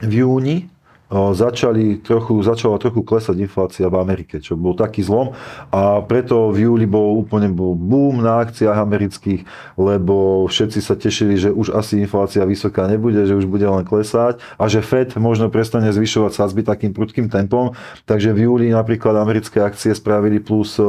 v 0.00 0.12
júni 0.24 0.71
začali 1.12 2.00
trochu, 2.00 2.40
začala 2.40 2.80
trochu 2.80 3.04
klesať 3.04 3.36
inflácia 3.44 3.84
v 3.92 4.00
Amerike, 4.00 4.40
čo 4.40 4.56
bol 4.56 4.72
taký 4.72 5.04
zlom. 5.04 5.36
A 5.68 6.00
preto 6.00 6.48
v 6.48 6.64
júli 6.68 6.88
bol 6.88 7.20
úplne 7.20 7.52
bol 7.52 7.76
boom 7.76 8.24
na 8.24 8.40
akciách 8.40 8.78
amerických, 8.80 9.44
lebo 9.76 10.48
všetci 10.48 10.80
sa 10.80 10.96
tešili, 10.96 11.36
že 11.36 11.52
už 11.52 11.76
asi 11.76 12.00
inflácia 12.00 12.48
vysoká 12.48 12.88
nebude, 12.88 13.20
že 13.28 13.36
už 13.36 13.44
bude 13.44 13.68
len 13.68 13.84
klesať 13.84 14.40
a 14.56 14.64
že 14.72 14.80
Fed 14.80 15.12
možno 15.20 15.52
prestane 15.52 15.92
zvyšovať 15.92 16.32
sadzby 16.32 16.64
takým 16.64 16.96
prudkým 16.96 17.28
tempom, 17.28 17.76
takže 18.08 18.32
v 18.32 18.48
júli 18.48 18.66
napríklad 18.72 19.12
americké 19.20 19.60
akcie 19.60 19.92
spravili 19.92 20.40
plus 20.40 20.80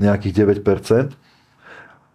nejakých 0.00 0.64
9%, 0.64 1.12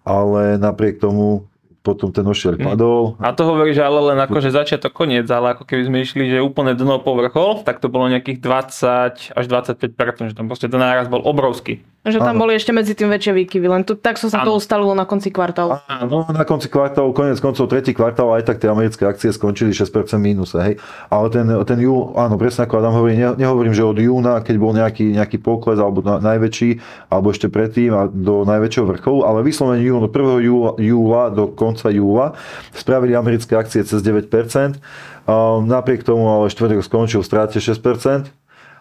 ale 0.08 0.58
napriek 0.58 0.97
tomu 0.97 1.45
potom 1.88 2.12
ten 2.12 2.28
ošiel 2.28 2.60
padol. 2.60 3.15
A 3.23 3.32
to 3.32 3.47
hovorí, 3.47 3.71
že 3.71 3.88
ale 3.88 4.12
len 4.12 4.19
akože 4.19 4.52
začiatok 4.52 4.91
koniec, 4.91 5.23
ale 5.32 5.56
ako 5.56 5.63
keby 5.63 5.88
sme 5.88 5.97
išli, 6.04 6.23
že 6.28 6.43
úplne 6.43 6.76
dno 6.76 7.00
povrchol, 7.00 7.63
tak 7.63 7.80
to 7.80 7.88
bolo 7.88 8.12
nejakých 8.12 8.43
20 8.43 9.32
až 9.39 9.45
25%, 9.47 10.32
že 10.32 10.36
tam 10.36 10.52
proste 10.52 10.67
ten 10.67 10.84
náraz 10.84 11.08
bol 11.08 11.23
obrovský. 11.23 11.88
Že 12.06 12.24
tam 12.24 12.40
Áno. 12.40 12.48
boli 12.48 12.56
ešte 12.56 12.72
medzi 12.72 12.96
tým 12.96 13.12
väčšie 13.12 13.34
výkyvy, 13.36 13.68
len 13.68 13.84
tu, 13.84 13.98
tak 13.98 14.16
sa 14.16 14.32
sa 14.32 14.46
to 14.46 14.56
Áno. 14.56 14.62
ustalilo 14.62 14.96
na 14.96 15.04
konci 15.04 15.28
kvartálu. 15.28 15.76
No, 16.08 16.24
na 16.32 16.48
konci 16.48 16.72
kvartálu, 16.72 17.12
konec 17.12 17.36
koncov, 17.44 17.68
tretí 17.68 17.92
kvartál, 17.92 18.32
aj 18.32 18.48
tak 18.48 18.64
tie 18.64 18.72
americké 18.72 19.04
akcie 19.04 19.28
skončili 19.36 19.76
6% 19.76 20.16
mínuse, 20.16 20.56
hej. 20.56 20.80
Ale 21.12 21.28
ten, 21.28 21.44
ten 21.68 21.80
júl, 21.84 22.16
áno, 22.16 22.40
presne 22.40 22.64
ako 22.64 22.80
Adam 22.80 22.96
hovorí, 22.96 23.20
ne, 23.20 23.36
nehovorím, 23.36 23.76
že 23.76 23.84
od 23.84 24.00
júna, 24.00 24.40
keď 24.40 24.56
bol 24.56 24.72
nejaký, 24.72 25.20
nejaký 25.20 25.38
pokles, 25.44 25.84
alebo 25.84 26.00
na, 26.00 26.24
najväčší, 26.24 26.80
alebo 27.12 27.36
ešte 27.36 27.52
predtým 27.52 27.92
a 27.92 28.08
do 28.08 28.48
najväčšieho 28.48 28.88
vrcholu, 28.88 29.28
ale 29.28 29.44
vyslovene 29.44 29.84
júl, 29.84 30.00
od 30.00 30.14
1. 30.14 30.48
Júla, 30.48 30.72
júla 30.80 31.24
do 31.28 31.52
konca 31.52 31.92
júla 31.92 32.40
spravili 32.72 33.20
americké 33.20 33.58
akcie 33.58 33.84
cez 33.84 34.00
9%. 34.00 34.80
A 35.28 35.60
napriek 35.60 36.08
tomu 36.08 36.24
ale 36.32 36.48
štvrtok 36.48 36.80
skončil 36.88 37.20
v 37.20 37.28
stráte 37.28 37.60
6%, 37.60 38.32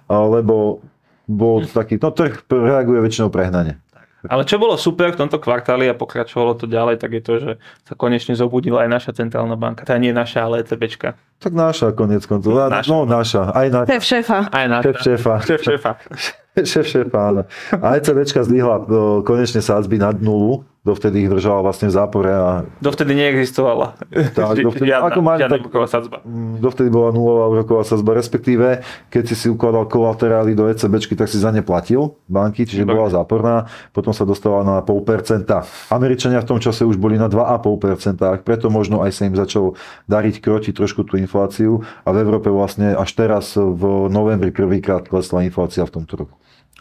a 0.07 0.15
lebo 0.31 0.79
bol 1.27 1.67
taký, 1.67 1.99
no 1.99 2.15
trh 2.15 2.47
reaguje 2.49 3.03
väčšinou 3.03 3.29
prehnane. 3.31 3.83
Ale 4.27 4.43
čo 4.43 4.59
bolo 4.59 4.75
super 4.75 5.15
v 5.15 5.23
tomto 5.23 5.39
kvartáli 5.39 5.87
a 5.87 5.95
pokračovalo 5.95 6.59
to 6.59 6.67
ďalej, 6.67 6.99
tak 6.99 7.11
je 7.15 7.23
to, 7.23 7.33
že 7.39 7.51
sa 7.87 7.95
konečne 7.95 8.35
zobudila 8.35 8.83
aj 8.83 8.91
naša 8.91 9.11
centrálna 9.15 9.55
banka. 9.55 9.87
Tá 9.87 9.95
nie 10.03 10.11
naša, 10.11 10.51
ale 10.51 10.67
ECBčka. 10.67 11.15
Tak 11.39 11.53
naša 11.55 11.95
konec 11.95 12.27
koncov. 12.27 12.59
Naša. 12.59 12.91
No 12.91 13.07
naša. 13.07 13.55
Aj 13.55 13.67
na, 13.71 13.87
Šéf 13.87 14.03
šéfa. 14.03 14.51
Aj 14.51 14.67
naša. 14.67 14.83
šéf 14.83 14.97
šéfa. 14.99 15.35
Šéf 15.47 15.61
šéfa. 15.63 15.93
šéf 16.65 16.87
šéfa, 16.89 17.19
áno. 17.21 17.43
A 17.77 18.01
ECBčka 18.01 18.41
zdvihla 18.41 18.77
o, 18.81 18.87
konečne 19.21 19.61
sádzby 19.61 20.01
nad 20.01 20.17
nulu. 20.17 20.65
Dovtedy 20.87 21.27
ich 21.27 21.31
držala 21.35 21.67
vlastne 21.67 21.91
v 21.91 21.99
zápore 21.99 22.31
a 22.31 22.63
Dovtedy 22.79 23.19
neexistovala. 23.19 23.99
Tak, 24.07 24.55
dovtedy- 24.71 24.87
žiadna, 24.87 25.11
ako 25.11 25.19
mali, 25.19 25.39
žiadna 25.43 25.59
tak- 25.59 25.91
sadzba. 25.91 26.17
mm, 26.23 26.63
dovtedy 26.63 26.95
bola 26.95 27.11
nulová 27.11 27.51
úroková 27.51 27.83
sadzba, 27.83 28.15
respektíve 28.15 28.87
keď 29.11 29.23
si 29.27 29.35
si 29.35 29.47
ukladal 29.51 29.91
kolaterály 29.91 30.55
do 30.55 30.71
ECBčky, 30.71 31.19
tak 31.19 31.27
si 31.27 31.43
za 31.43 31.51
ne 31.51 31.67
platil 31.67 32.15
banky, 32.31 32.63
čiže 32.63 32.87
bola 32.87 33.11
záporná, 33.11 33.67
potom 33.91 34.15
sa 34.15 34.23
dostala 34.23 34.63
na 34.63 34.79
0,5%. 34.79 35.91
Američania 35.91 36.39
v 36.39 36.55
tom 36.55 36.63
čase 36.63 36.87
už 36.87 37.03
boli 37.03 37.19
na 37.19 37.27
2,5%, 37.27 38.23
preto 38.47 38.71
možno 38.71 39.03
aj 39.03 39.11
sa 39.11 39.27
im 39.27 39.35
začalo 39.35 39.75
dariť 40.07 40.39
krotiť 40.39 40.71
trošku 40.71 41.03
tú 41.03 41.19
infláciu 41.19 41.83
a 42.07 42.15
v 42.15 42.23
Európe 42.23 42.47
vlastne 42.47 42.95
až 42.95 43.11
teraz 43.11 43.59
v 43.59 44.07
novembri 44.07 44.55
prvýkrát 44.55 45.03
klesla 45.03 45.43
inflácia 45.43 45.83
v 45.83 45.91
tomto 45.99 46.15
roku. 46.15 46.35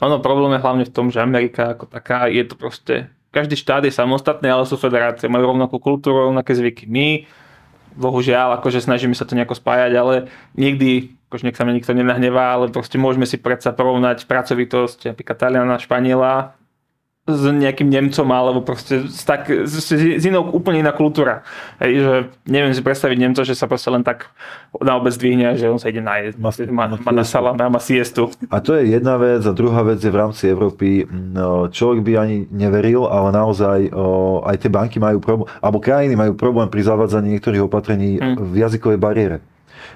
Ono 0.04 0.20
problém 0.20 0.56
je 0.56 0.64
hlavne 0.64 0.84
v 0.84 0.94
tom, 0.94 1.08
že 1.08 1.24
Amerika 1.24 1.72
ako 1.72 1.88
taká 1.88 2.28
je 2.28 2.44
to 2.44 2.56
proste, 2.60 3.08
každý 3.36 3.60
štát 3.60 3.84
je 3.84 3.92
samostatný, 3.92 4.48
ale 4.48 4.64
sú 4.64 4.80
federácie, 4.80 5.28
majú 5.28 5.52
rovnakú 5.52 5.76
kultúru, 5.80 6.32
rovnaké 6.32 6.56
zvyky. 6.56 6.88
My, 6.88 7.28
bohužiaľ, 8.00 8.60
akože 8.60 8.80
snažíme 8.80 9.12
sa 9.12 9.28
to 9.28 9.36
nejako 9.36 9.60
spájať, 9.60 9.92
ale 9.96 10.14
nikdy, 10.56 11.12
akože 11.28 11.44
nech 11.44 11.60
sa 11.60 11.68
mi 11.68 11.76
nikto 11.76 11.92
nenahnevá, 11.92 12.56
ale 12.56 12.72
proste 12.72 12.96
môžeme 12.96 13.28
si 13.28 13.36
predsa 13.36 13.76
porovnať 13.76 14.24
pracovitosť 14.24 15.12
napríklad 15.12 15.36
Taliana, 15.36 15.76
Španiela 15.84 16.56
s 17.26 17.42
nejakým 17.50 17.90
Nemcom, 17.90 18.30
alebo 18.30 18.62
proste 18.62 19.10
s, 19.10 19.26
tak, 19.26 19.50
s, 19.50 19.90
s, 19.90 20.22
inou 20.22 20.46
úplne 20.54 20.86
iná 20.86 20.94
kultúra. 20.94 21.42
Hej, 21.82 21.94
že 21.98 22.14
neviem 22.46 22.70
si 22.70 22.86
predstaviť 22.86 23.18
Nemca, 23.18 23.42
že 23.42 23.58
sa 23.58 23.66
proste 23.66 23.90
len 23.90 24.06
tak 24.06 24.30
na 24.78 24.94
obec 24.94 25.10
zdvihne, 25.18 25.58
že 25.58 25.66
on 25.66 25.82
sa 25.82 25.90
ide 25.90 26.06
najesť, 26.06 26.38
Má- 26.38 26.54
má, 26.70 27.02
má, 27.02 27.12
na 27.18 27.26
salame 27.26 27.66
a 27.66 27.70
má 27.74 27.82
siestu. 27.82 28.30
A 28.54 28.62
to 28.62 28.78
je 28.78 28.94
jedna 28.94 29.18
vec 29.18 29.42
a 29.42 29.58
druhá 29.58 29.82
vec 29.82 30.06
je 30.06 30.14
v 30.14 30.22
rámci 30.22 30.46
Európy, 30.46 31.10
no, 31.10 31.66
človek 31.66 32.06
by 32.06 32.12
ani 32.14 32.38
neveril, 32.54 33.10
ale 33.10 33.34
naozaj 33.34 33.90
aj 34.46 34.56
tie 34.62 34.70
banky 34.70 35.02
majú 35.02 35.18
problém, 35.18 35.50
alebo 35.66 35.82
krajiny 35.82 36.14
majú 36.14 36.38
problém 36.38 36.70
pri 36.70 36.86
zavádzaní 36.86 37.42
niektorých 37.42 37.66
opatrení 37.66 38.22
Mm. 38.22 38.38
v 38.38 38.54
jazykovej 38.62 39.00
bariére. 39.02 39.38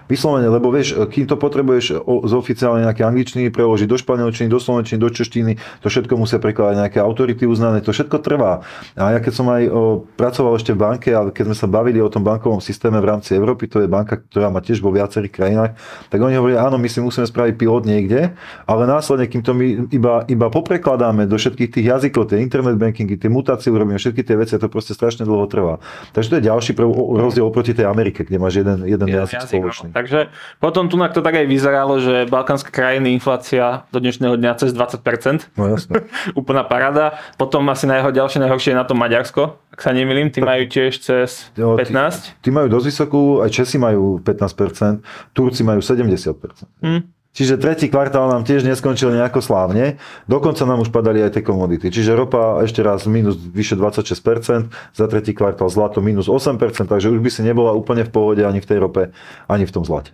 Vyslovene, 0.10 0.50
lebo 0.50 0.74
vieš, 0.74 0.98
kým 1.10 1.30
to 1.30 1.38
potrebuješ 1.38 2.02
o- 2.02 2.26
z 2.26 2.34
oficiálne 2.34 2.82
nejaké 2.86 3.06
angličtiny 3.06 3.54
preložiť 3.54 3.86
do 3.86 3.98
španielčiny, 3.98 4.50
do 4.50 4.58
slovenčiny, 4.58 4.98
do 4.98 5.10
češtiny, 5.10 5.52
to 5.86 5.88
všetko 5.88 6.18
musia 6.18 6.42
prekladať 6.42 6.76
nejaké 6.82 6.98
autority 6.98 7.46
uznané, 7.46 7.86
to 7.86 7.94
všetko 7.94 8.18
trvá. 8.22 8.66
A 8.98 9.14
ja 9.14 9.20
keď 9.22 9.34
som 9.34 9.46
aj 9.50 9.64
o, 9.70 10.06
pracoval 10.18 10.58
ešte 10.58 10.74
v 10.74 10.80
banke, 10.82 11.10
ale 11.14 11.30
keď 11.30 11.54
sme 11.54 11.58
sa 11.58 11.68
bavili 11.70 12.02
o 12.02 12.10
tom 12.10 12.26
bankovom 12.26 12.58
systéme 12.58 12.98
v 12.98 13.06
rámci 13.06 13.38
Európy, 13.38 13.70
to 13.70 13.82
je 13.82 13.88
banka, 13.90 14.18
ktorá 14.18 14.50
má 14.50 14.66
tiež 14.66 14.82
vo 14.82 14.90
viacerých 14.90 15.34
krajinách, 15.34 15.72
tak 16.10 16.20
oni 16.20 16.36
hovoria, 16.42 16.66
áno, 16.66 16.82
my 16.82 16.90
si 16.90 17.00
musíme 17.00 17.30
spraviť 17.30 17.54
pilot 17.54 17.84
niekde, 17.86 18.34
ale 18.66 18.84
následne, 18.90 19.30
kým 19.30 19.42
to 19.46 19.54
my 19.54 19.90
iba, 19.94 20.26
iba 20.26 20.48
poprekladáme 20.50 21.30
do 21.30 21.38
všetkých 21.38 21.70
tých 21.70 21.86
jazykov, 21.86 22.34
tie 22.34 22.42
internet 22.42 22.82
bankingy, 22.82 23.16
tie 23.16 23.30
mutácie 23.30 23.70
urobíme, 23.70 24.02
všetky 24.02 24.26
tie 24.26 24.36
veci, 24.36 24.58
to 24.58 24.68
proste 24.68 24.98
strašne 24.98 25.24
dlho 25.24 25.46
trvá. 25.46 25.78
Takže 26.12 26.28
to 26.34 26.36
je 26.42 26.44
ďalší 26.50 26.72
rozdiel 27.20 27.46
oproti 27.46 27.78
tej 27.78 27.86
Amerike, 27.88 28.26
kde 28.26 28.38
máš 28.42 28.62
jeden, 28.62 28.84
jeden 28.86 29.08
jazyk, 29.08 29.40
jazyk, 29.46 29.62
no. 29.86 29.94
Takže 29.94 30.20
potom 30.60 30.90
tu 30.90 31.00
to 31.00 31.22
tak 31.24 31.36
aj 31.40 31.46
vyzeralo, 31.48 32.02
že 32.02 32.28
balkánske 32.28 32.74
krajiny 32.74 33.16
inflácia 33.16 33.88
do 33.94 34.04
dnešného 34.04 34.36
dňa 34.36 34.52
cez 34.60 34.76
20%. 34.76 35.54
No 35.56 35.72
jasné. 35.72 36.04
Úplná 36.40 36.68
parada. 36.68 37.20
Potom 37.40 37.64
asi 37.72 37.88
najho, 37.88 38.12
ďalšie 38.12 38.44
najhoršie 38.44 38.76
je 38.76 38.78
na 38.78 38.86
to 38.86 38.94
Maďarsko, 38.98 39.56
ak 39.72 39.80
sa 39.80 39.96
nemýlim, 39.96 40.28
tí 40.34 40.44
majú 40.44 40.68
tiež 40.68 41.00
cez 41.00 41.52
Jo, 41.56 41.80
ty- 41.80 41.94
15. 41.94 42.44
Tí 42.44 42.50
majú 42.52 42.68
dosť 42.68 42.86
vysokú, 42.92 43.22
aj 43.40 43.50
Česi 43.54 43.78
majú 43.80 44.20
15%, 44.20 45.02
Turci 45.32 45.62
majú 45.64 45.80
70%. 45.80 46.68
Hm. 46.84 47.19
Čiže 47.30 47.62
tretí 47.62 47.88
kvartál 47.94 48.26
nám 48.26 48.42
tiež 48.42 48.66
neskončil 48.66 49.14
nejako 49.14 49.40
slávne, 49.46 50.02
dokonca 50.26 50.66
nám 50.66 50.82
už 50.82 50.90
padali 50.90 51.22
aj 51.22 51.38
tie 51.38 51.44
komodity. 51.46 51.94
Čiže 51.94 52.18
ropa 52.18 52.58
ešte 52.66 52.82
raz 52.82 53.06
minus 53.06 53.38
vyše 53.38 53.78
26%, 53.78 54.74
za 54.74 55.06
tretí 55.06 55.38
kvartál 55.38 55.70
zlato 55.70 56.02
minus 56.02 56.26
8%, 56.26 56.58
takže 56.90 57.14
už 57.14 57.22
by 57.22 57.30
si 57.30 57.46
nebola 57.46 57.78
úplne 57.78 58.02
v 58.02 58.12
pohode 58.12 58.42
ani 58.42 58.60
v 58.60 58.68
tej 58.68 58.78
rope, 58.82 59.04
ani 59.46 59.70
v 59.70 59.72
tom 59.72 59.86
zlate. 59.86 60.12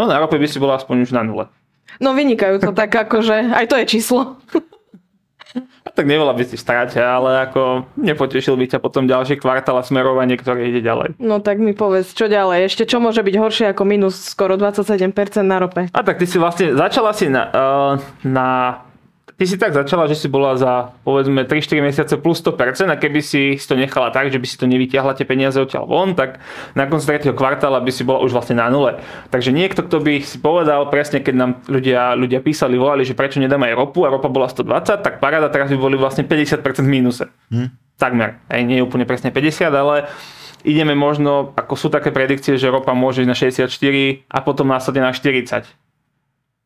No 0.00 0.08
na 0.08 0.16
rope 0.16 0.40
by 0.40 0.48
si 0.48 0.56
bola 0.56 0.80
aspoň 0.80 0.96
už 1.04 1.12
na 1.12 1.22
nule. 1.22 1.44
No 2.00 2.16
vynikajúco, 2.16 2.72
tak 2.72 2.94
akože 2.94 3.52
aj 3.52 3.66
to 3.68 3.76
je 3.82 3.84
číslo. 3.98 4.40
A 5.56 5.88
tak 5.88 6.04
nebola 6.04 6.36
by 6.36 6.44
si 6.44 6.56
v 6.56 6.62
strate, 6.62 7.00
ale 7.00 7.48
ako 7.48 7.88
nepotešil 7.96 8.54
by 8.56 8.76
ťa 8.76 8.78
potom 8.84 9.08
ďalší 9.08 9.40
kvartál 9.40 9.80
a 9.80 9.84
smerovanie, 9.86 10.36
ktoré 10.36 10.68
ide 10.68 10.84
ďalej. 10.84 11.16
No 11.16 11.40
tak 11.40 11.62
mi 11.62 11.72
povedz, 11.72 12.12
čo 12.12 12.28
ďalej? 12.28 12.68
Ešte 12.68 12.84
čo 12.84 13.00
môže 13.00 13.24
byť 13.24 13.34
horšie 13.36 13.66
ako 13.72 13.82
minus 13.88 14.20
skoro 14.28 14.60
27% 14.60 15.08
na 15.46 15.56
rope? 15.62 15.88
A 15.88 16.00
tak 16.04 16.20
ty 16.20 16.28
si 16.28 16.36
vlastne 16.36 16.76
začala 16.76 17.16
si 17.16 17.32
na, 17.32 17.48
uh, 17.48 17.92
na 18.24 18.48
ty 19.38 19.46
si 19.46 19.54
tak 19.54 19.70
začala, 19.70 20.10
že 20.10 20.18
si 20.18 20.26
bola 20.26 20.58
za 20.58 20.90
povedzme 21.06 21.46
3-4 21.46 21.78
mesiace 21.78 22.14
plus 22.18 22.42
100% 22.42 22.90
a 22.90 22.98
keby 22.98 23.22
si 23.22 23.54
to 23.54 23.78
nechala 23.78 24.10
tak, 24.10 24.34
že 24.34 24.42
by 24.42 24.46
si 24.50 24.58
to 24.58 24.66
nevytiahla 24.66 25.14
tie 25.14 25.22
peniaze 25.22 25.54
odtiaľ 25.62 25.86
von, 25.86 26.18
tak 26.18 26.42
na 26.74 26.90
konci 26.90 27.06
tretieho 27.06 27.38
kvartála 27.38 27.78
by 27.78 27.90
si 27.94 28.02
bola 28.02 28.18
už 28.26 28.34
vlastne 28.34 28.58
na 28.58 28.66
nule. 28.66 28.98
Takže 29.30 29.54
niekto, 29.54 29.86
kto 29.86 30.02
by 30.02 30.20
si 30.26 30.42
povedal 30.42 30.90
presne, 30.90 31.22
keď 31.22 31.34
nám 31.38 31.50
ľudia, 31.70 32.18
ľudia 32.18 32.42
písali, 32.42 32.74
volali, 32.74 33.06
že 33.06 33.14
prečo 33.14 33.38
nedám 33.38 33.62
aj 33.62 33.78
ropu 33.78 34.02
a 34.02 34.10
ropa 34.10 34.26
bola 34.26 34.50
120, 34.50 35.06
tak 35.06 35.22
paráda 35.22 35.46
teraz 35.46 35.70
by 35.70 35.78
boli 35.78 35.94
vlastne 35.94 36.26
50% 36.26 36.82
v 36.82 36.90
mínuse. 36.90 37.30
Hm? 37.54 37.70
Takmer. 37.94 38.42
Aj 38.50 38.60
nie 38.66 38.82
je 38.82 38.86
úplne 38.86 39.06
presne 39.06 39.30
50, 39.30 39.70
ale 39.70 40.10
ideme 40.66 40.98
možno, 40.98 41.54
ako 41.54 41.74
sú 41.78 41.86
také 41.90 42.10
predikcie, 42.10 42.58
že 42.58 42.66
ropa 42.70 42.90
môže 42.90 43.22
ísť 43.22 43.30
na 43.30 43.36
64 43.38 43.70
a 44.26 44.38
potom 44.42 44.66
následne 44.66 45.06
na 45.06 45.14
40. 45.14 45.87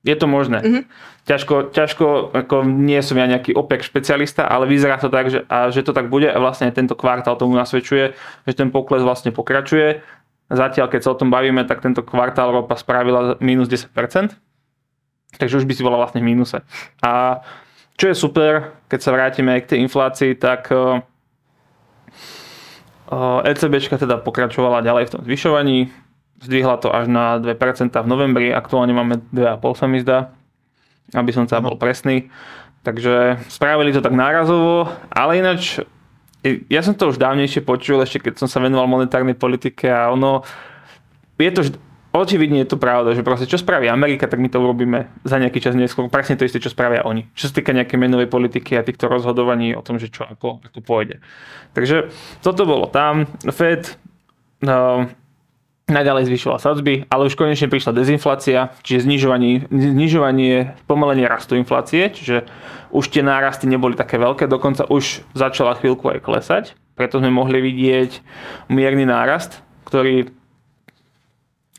Je 0.02 0.14
to 0.18 0.26
možné. 0.26 0.58
Mhm. 0.62 0.82
Ťažko, 1.22 1.70
ťažko, 1.70 2.34
ako 2.34 2.66
nie 2.66 2.98
som 2.98 3.14
ja 3.14 3.30
nejaký 3.30 3.54
OPEC 3.54 3.86
špecialista, 3.86 4.42
ale 4.50 4.66
vyzerá 4.66 4.98
to 4.98 5.06
tak, 5.06 5.30
že, 5.30 5.46
a, 5.46 5.70
že 5.70 5.86
to 5.86 5.94
tak 5.94 6.10
bude 6.10 6.26
a 6.26 6.34
vlastne 6.42 6.66
tento 6.74 6.98
kvartál 6.98 7.38
tomu 7.38 7.54
nasvedčuje, 7.54 8.18
že 8.42 8.52
ten 8.58 8.74
pokles 8.74 9.06
vlastne 9.06 9.30
pokračuje. 9.30 10.02
Zatiaľ, 10.50 10.90
keď 10.90 11.00
sa 11.06 11.14
o 11.14 11.18
tom 11.18 11.30
bavíme, 11.30 11.62
tak 11.62 11.78
tento 11.78 12.02
kvartál 12.02 12.50
ropa 12.50 12.74
spravila 12.74 13.38
minus 13.38 13.70
10%, 13.70 13.94
takže 15.38 15.62
už 15.62 15.64
by 15.64 15.72
si 15.78 15.86
bola 15.86 16.02
vlastne 16.02 16.18
v 16.18 16.34
mínuse. 16.34 16.66
A 17.06 17.38
čo 17.94 18.10
je 18.10 18.18
super, 18.18 18.74
keď 18.90 18.98
sa 18.98 19.14
vrátime 19.14 19.54
aj 19.54 19.60
k 19.62 19.70
tej 19.70 19.78
inflácii, 19.86 20.32
tak 20.34 20.74
ECBčka 23.46 23.94
teda 24.00 24.18
pokračovala 24.18 24.82
ďalej 24.82 25.04
v 25.06 25.12
tom 25.14 25.22
zvyšovaní, 25.22 25.78
zdvihla 26.42 26.76
to 26.82 26.90
až 26.90 27.06
na 27.06 27.38
2% 27.38 27.54
v 27.94 28.08
novembri, 28.10 28.46
aktuálne 28.50 28.92
máme 28.92 29.22
2,5 29.30 29.78
sa 29.78 29.86
mi 29.86 29.98
zdá, 30.02 30.18
aby 31.14 31.30
som 31.30 31.46
sa 31.46 31.62
bol 31.62 31.78
presný. 31.78 32.28
Takže 32.82 33.38
spravili 33.46 33.94
to 33.94 34.02
tak 34.02 34.10
nárazovo, 34.10 34.90
ale 35.14 35.38
ináč, 35.38 35.78
ja 36.66 36.82
som 36.82 36.98
to 36.98 37.14
už 37.14 37.22
dávnejšie 37.22 37.62
počul, 37.62 38.02
ešte 38.02 38.26
keď 38.26 38.42
som 38.42 38.50
sa 38.50 38.58
venoval 38.58 38.90
monetárnej 38.90 39.38
politike 39.38 39.86
a 39.86 40.10
ono, 40.10 40.42
je 41.38 41.52
to, 41.54 41.62
očividne 42.10 42.66
je 42.66 42.74
to 42.74 42.82
pravda, 42.82 43.14
že 43.14 43.22
proste 43.22 43.46
čo 43.46 43.54
spraví 43.54 43.86
Amerika, 43.86 44.26
tak 44.26 44.42
my 44.42 44.50
to 44.50 44.58
urobíme 44.58 45.06
za 45.22 45.38
nejaký 45.38 45.62
čas 45.62 45.78
neskôr. 45.78 46.10
Presne 46.10 46.34
to 46.34 46.42
isté, 46.42 46.58
čo 46.58 46.74
spravia 46.74 47.06
oni. 47.06 47.30
Čo 47.38 47.48
sa 47.48 47.56
týka 47.56 47.70
nejakej 47.70 47.98
menovej 48.02 48.26
politiky 48.26 48.74
a 48.74 48.82
týchto 48.82 49.06
rozhodovaní 49.06 49.78
o 49.78 49.82
tom, 49.86 50.02
že 50.02 50.10
čo 50.10 50.26
ako, 50.26 50.60
ako 50.66 50.78
pôjde. 50.82 51.22
Takže 51.72 52.10
toto 52.42 52.66
bolo 52.66 52.90
tam. 52.90 53.30
Fed 53.48 53.94
no, 54.60 55.06
naďalej 55.92 56.26
zvyšovala 56.26 56.58
sadzby, 56.58 57.04
ale 57.12 57.28
už 57.28 57.36
konečne 57.38 57.68
prišla 57.68 57.92
dezinflácia, 57.92 58.72
čiže 58.82 59.04
znižovanie, 59.06 59.68
znižovanie 59.70 60.74
pomalenie 60.88 61.28
rastu 61.28 61.54
inflácie, 61.54 62.10
čiže 62.10 62.48
už 62.92 63.08
tie 63.12 63.22
nárasty 63.24 63.68
neboli 63.68 63.94
také 63.94 64.16
veľké, 64.16 64.48
dokonca 64.48 64.88
už 64.88 65.24
začala 65.36 65.76
chvíľku 65.76 66.08
aj 66.12 66.18
klesať, 66.24 66.64
preto 66.96 67.20
sme 67.20 67.32
mohli 67.32 67.60
vidieť 67.60 68.20
mierny 68.68 69.08
nárast, 69.08 69.64
ktorý 69.88 70.32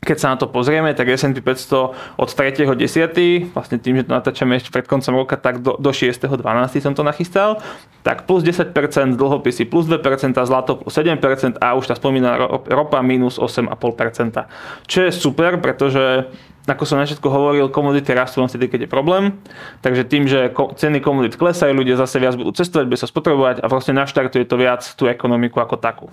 keď 0.04 0.18
sa 0.20 0.28
na 0.32 0.36
to 0.36 0.46
pozrieme, 0.46 0.92
tak 0.92 1.08
S&P 1.08 1.40
500 1.40 2.20
od 2.20 2.28
3.10., 2.28 3.56
vlastne 3.56 3.76
tým, 3.80 4.00
že 4.00 4.04
to 4.06 4.12
natáčame 4.12 4.56
ešte 4.60 4.70
pred 4.70 4.84
koncom 4.84 5.24
roka, 5.24 5.40
tak 5.40 5.64
do, 5.64 5.80
do 5.80 5.90
6.12. 5.90 6.44
som 6.84 6.92
to 6.92 7.02
nachystal, 7.02 7.64
tak 8.04 8.28
plus 8.28 8.44
10%, 8.44 8.70
dlhopisy 9.16 9.64
plus 9.64 9.88
2%, 9.88 9.98
zlato 10.44 10.76
plus 10.78 10.92
7% 10.92 11.58
a 11.58 11.68
už 11.74 11.84
tá 11.88 11.94
spomínaná 11.96 12.36
ro- 12.36 12.62
ropa 12.68 13.00
minus 13.00 13.40
8,5%. 13.40 14.44
Čo 14.84 14.98
je 15.08 15.10
super, 15.10 15.56
pretože 15.58 16.28
ako 16.64 16.88
som 16.88 16.96
na 16.96 17.04
začiatku 17.04 17.28
hovoril, 17.28 17.68
komodity 17.68 18.16
rastú 18.16 18.40
len 18.40 18.48
vtedy, 18.48 18.72
keď 18.72 18.80
je 18.86 18.90
problém. 18.90 19.36
Takže 19.84 20.02
tým, 20.08 20.24
že 20.24 20.48
ceny 20.52 21.04
komodít 21.04 21.36
klesajú, 21.36 21.76
ľudia 21.76 22.00
zase 22.00 22.16
viac 22.16 22.40
budú 22.40 22.56
cestovať, 22.56 22.88
bude 22.88 23.00
sa 23.00 23.08
spotrebovať 23.08 23.60
a 23.60 23.68
vlastne 23.68 23.92
naštartuje 24.00 24.48
to 24.48 24.56
viac 24.56 24.80
tú 24.80 25.04
ekonomiku 25.04 25.60
ako 25.60 25.76
takú. 25.76 26.08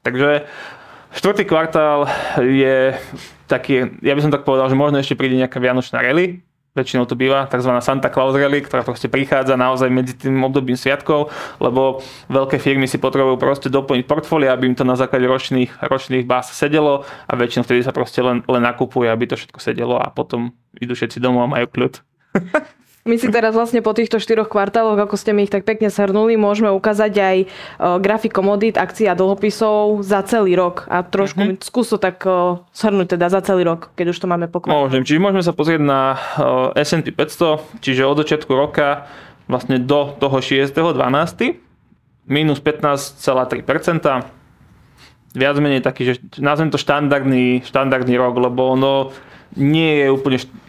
Takže 0.00 0.48
štvrtý 1.14 1.46
kvartál 1.46 2.10
je 2.42 2.98
taký, 3.46 3.94
ja 4.02 4.12
by 4.12 4.20
som 4.20 4.32
tak 4.34 4.42
povedal, 4.42 4.66
že 4.68 4.76
možno 4.78 4.98
ešte 4.98 5.14
príde 5.14 5.38
nejaká 5.38 5.62
vianočná 5.62 6.02
rally, 6.02 6.42
väčšinou 6.74 7.06
to 7.06 7.14
býva 7.14 7.46
tzv. 7.46 7.70
Santa 7.78 8.10
Claus 8.10 8.34
rally, 8.34 8.58
ktorá 8.60 8.82
proste 8.82 9.06
prichádza 9.06 9.54
naozaj 9.54 9.88
medzi 9.94 10.18
tým 10.18 10.42
obdobím 10.42 10.74
sviatkov, 10.74 11.30
lebo 11.62 12.02
veľké 12.26 12.58
firmy 12.58 12.90
si 12.90 12.98
potrebujú 12.98 13.38
proste 13.38 13.70
doplniť 13.70 14.04
portfólia, 14.10 14.50
aby 14.50 14.74
im 14.74 14.76
to 14.76 14.82
na 14.82 14.98
základe 14.98 15.24
ročných, 15.24 15.70
ročných 15.86 16.26
bás 16.26 16.50
sedelo 16.50 17.06
a 17.30 17.32
väčšinou 17.38 17.62
vtedy 17.62 17.86
sa 17.86 17.94
proste 17.94 18.20
len, 18.20 18.42
len 18.50 18.62
nakupuje, 18.66 19.06
aby 19.06 19.30
to 19.30 19.38
všetko 19.38 19.58
sedelo 19.62 19.96
a 19.96 20.10
potom 20.10 20.50
idú 20.82 20.98
všetci 20.98 21.22
domov 21.22 21.46
a 21.46 21.52
majú 21.54 21.66
kľud. 21.70 21.94
My 23.04 23.20
si 23.20 23.28
teraz 23.28 23.52
vlastne 23.52 23.84
po 23.84 23.92
týchto 23.92 24.16
štyroch 24.16 24.48
kvartáloch, 24.48 24.96
ako 24.96 25.20
ste 25.20 25.36
mi 25.36 25.44
ich 25.44 25.52
tak 25.52 25.68
pekne 25.68 25.92
shrnuli, 25.92 26.40
môžeme 26.40 26.72
ukázať 26.72 27.12
aj 27.12 27.36
e, 27.36 27.46
grafik 28.00 28.32
komodít, 28.32 28.80
akcií 28.80 29.04
a 29.04 29.12
dlhopisov 29.12 30.00
za 30.00 30.24
celý 30.24 30.56
rok. 30.56 30.88
A 30.88 31.04
trošku 31.04 31.44
mm-hmm. 31.44 31.60
skús 31.60 31.92
to 31.92 32.00
tak 32.00 32.24
e, 32.24 32.64
shrnúť 32.72 33.20
teda 33.20 33.28
za 33.28 33.44
celý 33.44 33.68
rok, 33.68 33.92
keď 33.92 34.16
už 34.16 34.24
to 34.24 34.24
máme 34.24 34.48
pokladať. 34.48 34.72
Môžem, 34.80 35.04
čiže 35.04 35.20
môžeme 35.20 35.44
sa 35.44 35.52
pozrieť 35.52 35.84
na 35.84 36.16
uh, 36.16 36.72
S&P 36.80 37.12
500, 37.12 37.84
čiže 37.84 38.08
od 38.08 38.24
začiatku 38.24 38.48
roka 38.56 39.04
vlastne 39.52 39.76
do 39.76 40.16
toho 40.16 40.40
6.12. 40.40 40.96
minus 42.24 42.56
15,3%. 42.64 44.24
Viac 45.36 45.56
menej 45.60 45.84
taký, 45.84 46.08
že 46.08 46.24
nazvem 46.40 46.72
to 46.72 46.80
štandardný, 46.80 47.68
štandardný 47.68 48.16
rok, 48.16 48.32
lebo 48.40 48.72
ono 48.72 49.12
nie 49.60 50.00
je 50.00 50.06
úplne 50.08 50.40
št- 50.40 50.64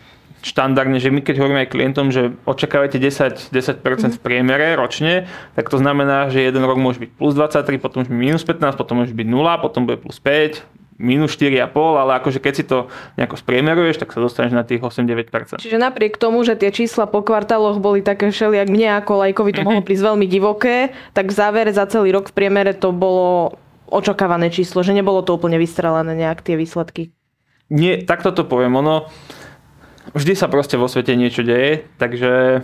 štandardne, 0.45 1.01
že 1.01 1.09
my 1.09 1.25
keď 1.25 1.41
hovoríme 1.41 1.65
aj 1.65 1.73
klientom, 1.73 2.13
že 2.13 2.37
očakávate 2.45 3.01
10, 3.01 3.49
10% 3.49 3.81
v 4.13 4.21
priemere 4.21 4.77
ročne, 4.77 5.25
tak 5.57 5.73
to 5.73 5.81
znamená, 5.81 6.29
že 6.29 6.45
jeden 6.45 6.61
rok 6.61 6.77
môže 6.77 7.01
byť 7.01 7.09
plus 7.17 7.33
23, 7.33 7.81
potom 7.81 8.05
môže 8.05 8.13
byť 8.13 8.21
minus 8.21 8.43
15, 8.45 8.77
potom 8.77 9.01
môže 9.01 9.17
byť 9.17 9.25
0, 9.25 9.65
potom 9.65 9.89
bude 9.89 9.97
plus 9.97 10.21
5, 10.21 10.61
minus 11.01 11.35
4,5, 11.35 11.73
ale 11.73 12.11
akože 12.21 12.39
keď 12.39 12.53
si 12.53 12.63
to 12.63 12.87
nejako 13.17 13.35
spriemeruješ, 13.35 13.99
tak 13.99 14.13
sa 14.13 14.21
dostaneš 14.21 14.53
na 14.53 14.63
tých 14.63 14.79
8-9%. 14.79 15.59
Čiže 15.59 15.81
napriek 15.81 16.15
tomu, 16.15 16.45
že 16.45 16.55
tie 16.55 16.69
čísla 16.71 17.09
po 17.09 17.19
kvartáloch 17.25 17.81
boli 17.81 18.05
také 18.05 18.31
všelijak 18.31 18.69
mne 18.71 19.01
ako 19.03 19.25
lajkovi 19.25 19.51
to 19.51 19.61
mohlo 19.65 19.81
prísť 19.81 20.13
veľmi 20.13 20.29
divoké, 20.29 20.95
tak 21.11 21.33
v 21.33 21.35
závere 21.35 21.73
za 21.73 21.89
celý 21.89 22.15
rok 22.15 22.31
v 22.31 22.37
priemere 22.37 22.71
to 22.77 22.95
bolo 22.95 23.57
očakávané 23.89 24.53
číslo, 24.53 24.85
že 24.85 24.95
nebolo 24.95 25.25
to 25.25 25.35
úplne 25.35 25.59
vystrelené 25.59 26.15
nejak 26.15 26.45
tie 26.45 26.55
výsledky. 26.55 27.11
Nie, 27.67 28.05
takto 28.05 28.29
to 28.29 28.45
poviem, 28.45 28.77
ono 28.77 29.09
vždy 30.13 30.33
sa 30.37 30.51
proste 30.51 30.77
vo 30.77 30.85
svete 30.85 31.15
niečo 31.15 31.41
deje, 31.41 31.87
takže 31.97 32.61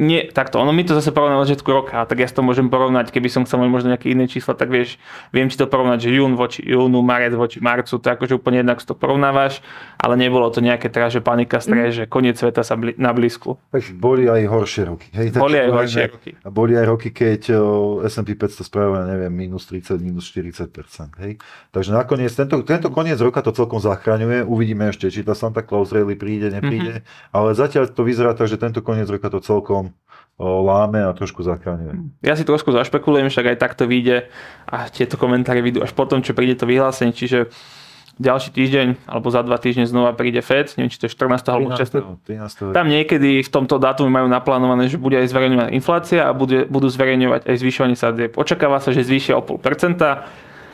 nie, 0.00 0.32
takto, 0.32 0.56
ono 0.56 0.72
mi 0.72 0.80
to 0.80 0.96
zase 0.96 1.12
porovná 1.12 1.36
na 1.36 1.44
začiatku 1.44 1.68
roka, 1.68 2.00
tak 2.08 2.16
ja 2.16 2.24
to 2.24 2.40
môžem 2.40 2.72
porovnať, 2.72 3.12
keby 3.12 3.28
som 3.28 3.44
chcel 3.44 3.60
mať 3.60 3.68
možno 3.68 3.88
nejaké 3.92 4.08
iné 4.08 4.24
čísla, 4.24 4.56
tak 4.56 4.72
vieš, 4.72 4.96
viem 5.28 5.52
ti 5.52 5.60
to 5.60 5.68
porovnať, 5.68 6.08
že 6.08 6.16
jún 6.16 6.40
voči 6.40 6.64
júnu, 6.64 7.04
marec 7.04 7.36
voči 7.36 7.60
marcu, 7.60 8.00
to 8.00 8.08
akože 8.08 8.40
úplne 8.40 8.64
jednak 8.64 8.80
si 8.80 8.88
to 8.88 8.96
porovnávaš, 8.96 9.60
ale 10.00 10.16
nebolo 10.16 10.48
to 10.48 10.64
nejaké 10.64 10.88
teda, 10.88 11.12
že 11.12 11.20
panika, 11.20 11.60
stres, 11.60 11.92
mm. 11.92 11.96
že 12.00 12.04
koniec 12.08 12.40
sveta 12.40 12.64
sa 12.64 12.80
bli, 12.80 12.96
na 12.96 13.12
blízku. 13.12 13.60
Tak 13.68 13.92
boli 14.00 14.24
aj 14.24 14.48
horšie 14.48 14.82
roky. 14.88 15.06
Hej, 15.12 15.36
Boli 15.36 15.60
aj 15.60 15.68
horšie 15.68 16.04
roky. 16.08 16.30
A 16.40 16.48
boli 16.48 16.72
aj 16.80 16.86
roky, 16.88 17.12
keď 17.12 17.60
o, 17.60 18.00
S&P 18.08 18.32
500 18.40 18.64
spravilo, 18.64 19.04
neviem, 19.04 19.28
minus 19.28 19.68
30, 19.68 20.00
minus 20.00 20.32
40%. 20.32 21.20
Hej. 21.20 21.36
Takže 21.76 21.92
nakoniec, 21.92 22.32
tento, 22.32 22.56
tento 22.64 22.88
koniec 22.88 23.20
roka 23.20 23.44
to 23.44 23.52
celkom 23.52 23.84
zachraňuje. 23.84 24.48
Uvidíme 24.48 24.88
ešte, 24.88 25.12
či 25.12 25.20
tá 25.20 25.36
Santa 25.36 25.60
Claus 25.60 25.92
Rally 25.92 26.16
príde, 26.16 26.48
nepríde. 26.48 27.04
Mm-hmm. 27.04 27.36
Ale 27.36 27.52
zatiaľ 27.52 27.92
to 27.92 28.00
vyzerá 28.00 28.32
tak, 28.32 28.48
že 28.48 28.56
tento 28.56 28.80
koniec 28.80 29.10
roka 29.12 29.28
to 29.28 29.44
celkom 29.44 29.89
láme 30.40 31.04
a 31.04 31.12
trošku 31.12 31.44
zachraňuje. 31.44 32.24
Ja 32.24 32.32
si 32.32 32.48
trošku 32.48 32.72
zašpekulujem, 32.72 33.28
však 33.28 33.54
aj 33.54 33.56
takto 33.60 33.84
vyjde 33.84 34.32
a 34.64 34.88
tieto 34.88 35.20
komentáre 35.20 35.60
vyjdú 35.60 35.84
až 35.84 35.92
potom, 35.92 36.24
čo 36.24 36.32
príde 36.32 36.56
to 36.56 36.64
vyhlásenie, 36.64 37.12
čiže 37.12 37.52
ďalší 38.20 38.52
týždeň 38.52 39.08
alebo 39.08 39.32
za 39.32 39.40
dva 39.40 39.56
týždne 39.56 39.88
znova 39.88 40.12
príde 40.12 40.44
FED, 40.44 40.76
neviem, 40.76 40.92
či 40.92 41.00
to 41.00 41.08
je 41.08 41.12
14. 41.16 41.40
alebo 41.48 41.72
16. 41.72 42.28
13. 42.28 42.76
Tam 42.76 42.86
niekedy 42.88 43.40
v 43.40 43.50
tomto 43.50 43.80
dátume 43.80 44.12
majú 44.12 44.28
naplánované, 44.28 44.92
že 44.92 45.00
bude 45.00 45.16
aj 45.16 45.28
zverejňovaná 45.32 45.72
inflácia 45.72 46.28
a 46.28 46.32
bude, 46.36 46.68
budú 46.68 46.92
zverejňovať 46.92 47.48
aj 47.48 47.56
zvyšovanie 47.56 47.96
sadzieb. 47.96 48.36
Očakáva 48.36 48.80
sa, 48.80 48.92
že 48.92 49.04
zvýšia 49.08 49.40
o 49.40 49.42
0,5%. 49.44 50.04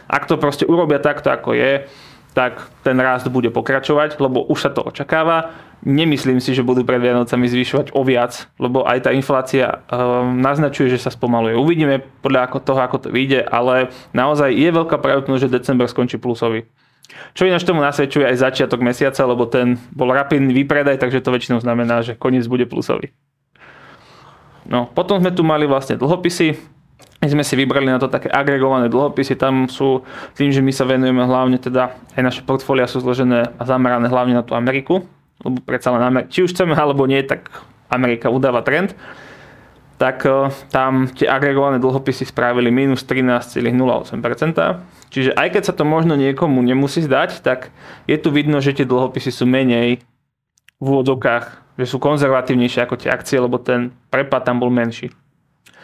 Ak 0.06 0.22
to 0.30 0.38
proste 0.38 0.66
urobia 0.66 1.02
takto, 1.02 1.34
ako 1.34 1.54
je, 1.54 1.86
tak 2.34 2.62
ten 2.86 2.98
rast 2.98 3.26
bude 3.30 3.50
pokračovať, 3.50 4.22
lebo 4.22 4.42
už 4.46 4.58
sa 4.66 4.70
to 4.70 4.82
očakáva. 4.82 5.54
Nemyslím 5.84 6.40
si, 6.40 6.56
že 6.56 6.64
budú 6.64 6.82
pred 6.82 6.98
Vianocami 6.98 7.46
zvyšovať 7.46 7.92
o 7.92 8.00
viac, 8.02 8.48
lebo 8.56 8.82
aj 8.88 9.06
tá 9.06 9.10
inflácia 9.12 9.84
um, 9.86 10.40
naznačuje, 10.40 10.88
že 10.90 10.98
sa 10.98 11.12
spomaluje. 11.12 11.54
Uvidíme 11.54 12.00
podľa 12.24 12.58
toho, 12.64 12.80
ako 12.80 13.06
to 13.06 13.08
vyjde, 13.12 13.44
ale 13.44 13.92
naozaj 14.16 14.56
je 14.56 14.68
veľká 14.72 14.96
pravdepodobnosť, 14.98 15.42
že 15.46 15.54
december 15.60 15.86
skončí 15.86 16.16
plusový. 16.16 16.66
Čo 17.36 17.46
ináč 17.46 17.62
tomu 17.62 17.84
nasvedčuje 17.84 18.26
aj 18.26 18.42
začiatok 18.50 18.82
mesiaca, 18.82 19.22
lebo 19.28 19.46
ten 19.46 19.78
bol 19.94 20.10
rapidný 20.10 20.50
výpredaj, 20.64 20.98
takže 20.98 21.22
to 21.22 21.30
väčšinou 21.30 21.62
znamená, 21.62 22.02
že 22.02 22.18
koniec 22.18 22.48
bude 22.50 22.66
plusový. 22.66 23.14
No, 24.66 24.90
potom 24.90 25.22
sme 25.22 25.30
tu 25.30 25.46
mali 25.46 25.68
vlastne 25.70 25.94
dlhopisy. 25.94 26.58
My 27.22 27.28
sme 27.30 27.42
si 27.46 27.54
vybrali 27.54 27.86
na 27.86 28.02
to 28.02 28.10
také 28.10 28.26
agregované 28.26 28.90
dlhopisy. 28.90 29.38
Tam 29.38 29.70
sú, 29.70 30.02
tým, 30.34 30.50
že 30.50 30.60
my 30.60 30.72
sa 30.74 30.84
venujeme 30.84 31.22
hlavne, 31.22 31.56
teda 31.62 31.94
aj 32.18 32.22
naše 32.22 32.42
portfólia 32.42 32.90
sú 32.90 32.98
zložené 33.00 33.54
a 33.56 33.62
zamerané 33.62 34.10
hlavne 34.10 34.34
na 34.36 34.42
tú 34.42 34.58
Ameriku. 34.58 35.06
Lebo 35.46 35.62
predsa 35.62 35.94
len 35.94 36.02
Amerika, 36.02 36.32
či 36.34 36.42
už 36.42 36.52
chceme 36.52 36.74
alebo 36.74 37.06
nie, 37.06 37.22
tak 37.22 37.48
Amerika 37.86 38.28
udáva 38.28 38.66
trend. 38.66 38.98
Tak 39.96 40.26
eh, 40.26 40.50
tam 40.74 41.06
tie 41.08 41.30
agregované 41.30 41.78
dlhopisy 41.78 42.26
spravili 42.26 42.74
minus 42.74 43.06
13,08%. 43.06 44.18
Čiže 45.08 45.30
aj 45.32 45.48
keď 45.54 45.62
sa 45.62 45.72
to 45.72 45.86
možno 45.86 46.18
niekomu 46.18 46.60
nemusí 46.60 47.00
zdať, 47.00 47.40
tak 47.40 47.70
je 48.10 48.18
tu 48.18 48.34
vidno, 48.34 48.58
že 48.58 48.74
tie 48.74 48.84
dlhopisy 48.84 49.30
sú 49.30 49.46
menej 49.46 50.02
v 50.76 50.84
úvodzovkách, 50.84 51.78
že 51.80 51.86
sú 51.88 51.96
konzervatívnejšie 51.96 52.84
ako 52.84 53.00
tie 53.00 53.08
akcie, 53.08 53.40
lebo 53.40 53.56
ten 53.56 53.96
prepad 54.12 54.44
tam 54.44 54.60
bol 54.60 54.68
menší. 54.68 55.08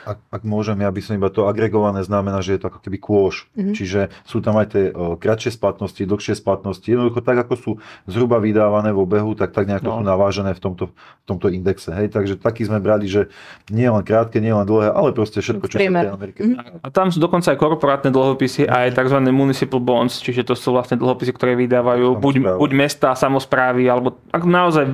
Ak, 0.03 0.19
ak 0.29 0.43
môžem, 0.43 0.79
ja 0.79 0.91
by 0.91 0.99
som 0.99 1.15
iba 1.15 1.29
to 1.29 1.47
agregované 1.47 2.03
znamená, 2.03 2.43
že 2.43 2.55
je 2.55 2.61
to 2.61 2.69
ako 2.69 2.81
keby 2.83 2.99
kôž. 2.99 3.47
Mhm. 3.47 3.51
Mm-hmm. 3.55 3.75
Čiže 3.75 4.01
sú 4.23 4.39
tam 4.39 4.59
aj 4.59 4.67
tie 4.69 4.85
o, 4.91 5.15
kratšie 5.15 5.51
splatnosti, 5.51 6.03
dlhšie 6.03 6.35
splatnosti. 6.35 6.85
Jednoducho 6.85 7.21
tak, 7.21 7.39
ako 7.39 7.55
sú 7.55 7.71
zhruba 8.05 8.37
vydávané 8.37 8.91
v 8.91 8.99
obehu, 8.99 9.33
tak 9.33 9.55
tak 9.55 9.67
nejako 9.67 9.89
No. 9.89 9.95
sú 9.99 10.03
navážené 10.03 10.51
v 10.53 10.61
tomto, 10.61 10.85
v 10.91 11.25
tomto 11.25 11.47
indexe. 11.49 11.91
Hej, 11.91 12.11
takže 12.11 12.35
taký 12.35 12.67
sme 12.67 12.79
brali, 12.79 13.07
že 13.07 13.31
nie 13.69 13.87
len 13.87 14.03
krátke, 14.03 14.39
nie 14.39 14.51
len 14.51 14.65
dlhé, 14.65 14.91
ale 14.91 15.13
proste 15.13 15.39
všetko, 15.39 15.65
čo 15.67 15.75
sa 15.75 15.79
v 15.79 15.83
Priemer. 15.87 16.05
tej 16.07 16.15
Amerike. 16.15 16.41
Mhm. 16.43 16.83
A 16.83 16.89
tam 16.91 17.09
sú 17.09 17.19
dokonca 17.19 17.55
aj 17.55 17.59
korporátne 17.59 18.11
dlhopisy, 18.11 18.67
aj 18.67 18.93
tzv. 18.93 19.19
municipal 19.31 19.79
bonds, 19.79 20.19
čiže 20.19 20.43
to 20.43 20.55
sú 20.55 20.75
vlastne 20.75 20.99
dlhopisy, 20.99 21.31
ktoré 21.31 21.55
vydávajú 21.55 22.19
buď, 22.19 22.35
buď 22.59 22.71
mesta, 22.75 23.15
samozprávy, 23.15 23.87
alebo 23.87 24.19
naozaj 24.33 24.85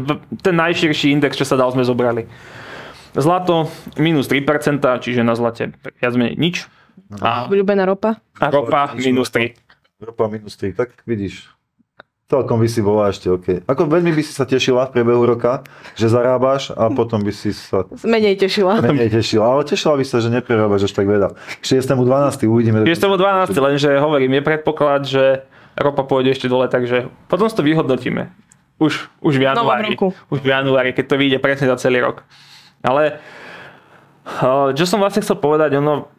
ten 0.40 0.55
najširší 0.55 1.11
index, 1.11 1.35
čo 1.35 1.49
sa 1.49 1.55
dal, 1.55 1.73
sme 1.73 1.83
zobrali. 1.83 2.29
Zlato 3.12 3.68
minus 3.97 4.27
3%, 4.27 4.44
čiže 4.99 5.21
na 5.21 5.33
zlate 5.33 5.73
viac 5.97 6.12
menej 6.12 6.37
nič. 6.37 6.57
A, 7.16 7.47
Obľúbená 7.47 7.85
ropa. 7.85 8.21
a 8.37 8.44
ropa 8.49 8.92
minus 8.94 9.31
3. 9.31 9.55
Ropa 9.99 10.27
minus 10.27 10.55
3, 10.55 10.73
tak 10.73 10.92
vidíš. 11.05 11.49
Celkom 12.29 12.61
by 12.61 12.68
si 12.68 12.85
bola 12.85 13.09
ešte 13.09 13.33
OK. 13.33 13.64
Ako 13.64 13.88
veľmi 13.88 14.12
by 14.12 14.21
si 14.21 14.37
sa 14.37 14.44
tešila 14.44 14.85
v 14.85 15.01
priebehu 15.01 15.25
roka, 15.25 15.64
že 15.97 16.12
zarábaš 16.12 16.68
a 16.71 16.92
potom 16.92 17.25
by 17.25 17.33
si 17.33 17.57
sa 17.57 17.88
Menej 18.05 18.37
tešila. 18.37 18.85
menej 18.85 19.09
tešila. 19.09 19.49
Ale 19.49 19.64
tešila 19.64 19.97
by 19.97 20.05
sa, 20.05 20.21
že 20.21 20.29
neprerábaš 20.29 20.85
až 20.85 20.92
tak 20.92 21.09
veľa. 21.09 21.33
K 21.33 21.64
6.12. 21.64 21.97
uvidíme. 22.44 22.85
Čiže 22.85 23.01
to 23.01 23.16
12, 23.16 23.57
lenže 23.57 23.97
hovorím, 23.97 24.37
je 24.37 24.42
predpoklad, 24.44 25.01
že 25.03 25.25
ropa 25.73 26.05
pôjde 26.05 26.37
ešte 26.37 26.47
dole, 26.47 26.68
takže 26.68 27.09
potom 27.27 27.49
si 27.49 27.57
to 27.57 27.64
vyhodnotíme. 27.64 28.29
Už, 28.77 29.09
už 29.18 29.35
v 29.35 29.49
januári. 29.49 29.97
Už 30.29 30.38
v 30.38 30.49
januári, 30.53 30.92
keď 30.92 31.05
to 31.09 31.16
vyjde 31.16 31.38
presne 31.40 31.64
za 31.66 31.81
celý 31.81 32.05
rok. 32.05 32.29
Ale 32.83 33.19
čo 34.77 34.85
som 34.85 35.01
vlastne 35.01 35.25
chcel 35.25 35.41
povedať, 35.41 35.81
ono, 35.81 36.12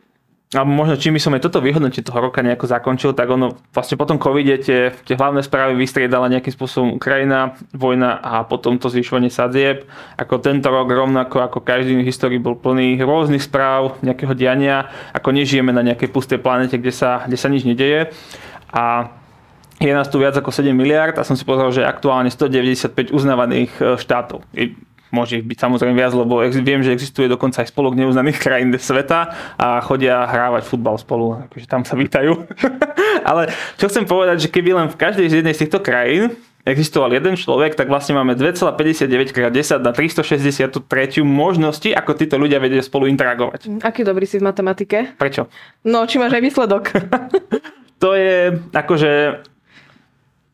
alebo 0.50 0.72
možno 0.74 0.98
čím 0.98 1.14
by 1.14 1.22
som 1.22 1.38
aj 1.38 1.46
toto 1.46 1.62
vyhodnotenie 1.62 2.02
toho 2.02 2.26
roka 2.26 2.42
nejako 2.42 2.66
zakončil, 2.66 3.14
tak 3.14 3.30
ono 3.30 3.54
vlastne 3.70 4.02
potom 4.02 4.18
covide 4.18 4.58
tie, 4.58 4.90
tie 5.06 5.14
hlavné 5.14 5.46
správy 5.46 5.78
vystriedala 5.78 6.26
nejakým 6.26 6.50
spôsobom 6.50 6.98
Ukrajina, 6.98 7.54
vojna 7.70 8.18
a 8.18 8.42
potom 8.50 8.82
to 8.82 8.90
zvyšovanie 8.90 9.30
sadzieb. 9.30 9.86
Ako 10.18 10.42
tento 10.42 10.74
rok 10.74 10.90
rovnako 10.90 11.46
ako 11.46 11.62
každý 11.62 12.02
v 12.02 12.10
histórii 12.10 12.42
bol 12.42 12.58
plný 12.58 12.98
rôznych 12.98 13.46
správ, 13.46 14.02
nejakého 14.02 14.34
diania, 14.34 14.90
ako 15.14 15.30
nežijeme 15.38 15.70
na 15.70 15.86
nejakej 15.86 16.10
pustej 16.10 16.42
planete, 16.42 16.82
kde 16.82 16.98
sa, 16.98 17.30
kde 17.30 17.38
sa 17.38 17.48
nič 17.54 17.62
nedeje. 17.62 18.10
A 18.74 19.14
je 19.80 19.94
nás 19.94 20.10
tu 20.12 20.18
viac 20.20 20.36
ako 20.36 20.52
7 20.52 20.76
miliard 20.76 21.16
a 21.16 21.24
som 21.24 21.40
si 21.40 21.46
pozrel, 21.48 21.72
že 21.72 21.88
aktuálne 21.88 22.28
195 22.28 23.16
uznávaných 23.16 23.72
e, 23.80 23.84
štátov. 23.96 24.44
Môže 25.10 25.42
ich 25.42 25.46
byť 25.46 25.58
samozrejme 25.58 25.98
viac, 25.98 26.14
lebo 26.14 26.46
ex- 26.46 26.62
viem, 26.62 26.82
že 26.86 26.94
existuje 26.94 27.26
dokonca 27.26 27.66
aj 27.66 27.74
spolok 27.74 27.98
neuznaných 27.98 28.38
krajín 28.46 28.74
sveta 28.78 29.34
a 29.58 29.82
chodia 29.82 30.26
hrávať 30.26 30.70
futbal 30.70 30.98
spolu, 31.02 31.46
akože 31.50 31.66
tam 31.66 31.82
sa 31.84 31.98
vítajú. 31.98 32.46
Ale 33.30 33.50
čo 33.78 33.90
chcem 33.90 34.06
povedať, 34.06 34.46
že 34.46 34.54
keby 34.54 34.78
len 34.78 34.88
v 34.88 34.98
každej 34.98 35.28
z 35.30 35.34
jednej 35.42 35.54
z 35.58 35.66
týchto 35.66 35.82
krajín 35.82 36.38
existoval 36.68 37.10
jeden 37.16 37.34
človek, 37.34 37.74
tak 37.74 37.90
vlastne 37.90 38.14
máme 38.14 38.38
2,59 38.38 39.34
x 39.34 39.38
10 39.50 39.82
na 39.82 39.92
363 39.96 40.78
možnosti, 41.26 41.90
ako 41.90 42.12
títo 42.14 42.36
ľudia 42.38 42.62
vedia 42.62 42.84
spolu 42.86 43.10
interagovať. 43.10 43.82
Aký 43.82 44.06
dobrý 44.06 44.30
si 44.30 44.38
v 44.38 44.46
matematike? 44.46 45.18
Prečo? 45.18 45.50
No, 45.88 46.06
či 46.06 46.22
máš 46.22 46.38
aj 46.38 46.44
výsledok? 46.44 46.84
To 48.00 48.16
je 48.16 48.56
akože 48.72 49.44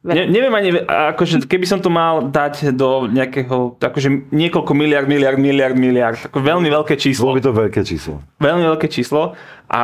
Ne, 0.06 0.30
neviem 0.30 0.54
ani, 0.54 0.70
akože 0.86 1.50
keby 1.50 1.66
som 1.66 1.82
to 1.82 1.90
mal 1.90 2.30
dať 2.30 2.78
do 2.78 3.10
nejakého, 3.10 3.74
akože 3.82 4.30
niekoľko 4.30 4.72
miliard, 4.78 5.10
miliard, 5.10 5.42
miliard, 5.42 5.74
miliard, 5.74 6.22
ako 6.30 6.46
veľmi 6.46 6.70
veľké 6.70 6.94
číslo. 6.94 7.34
Bolo 7.34 7.42
by 7.42 7.46
to 7.50 7.54
veľké 7.58 7.82
číslo. 7.82 8.22
Veľmi 8.38 8.70
veľké 8.70 8.86
číslo 8.86 9.34
a 9.66 9.84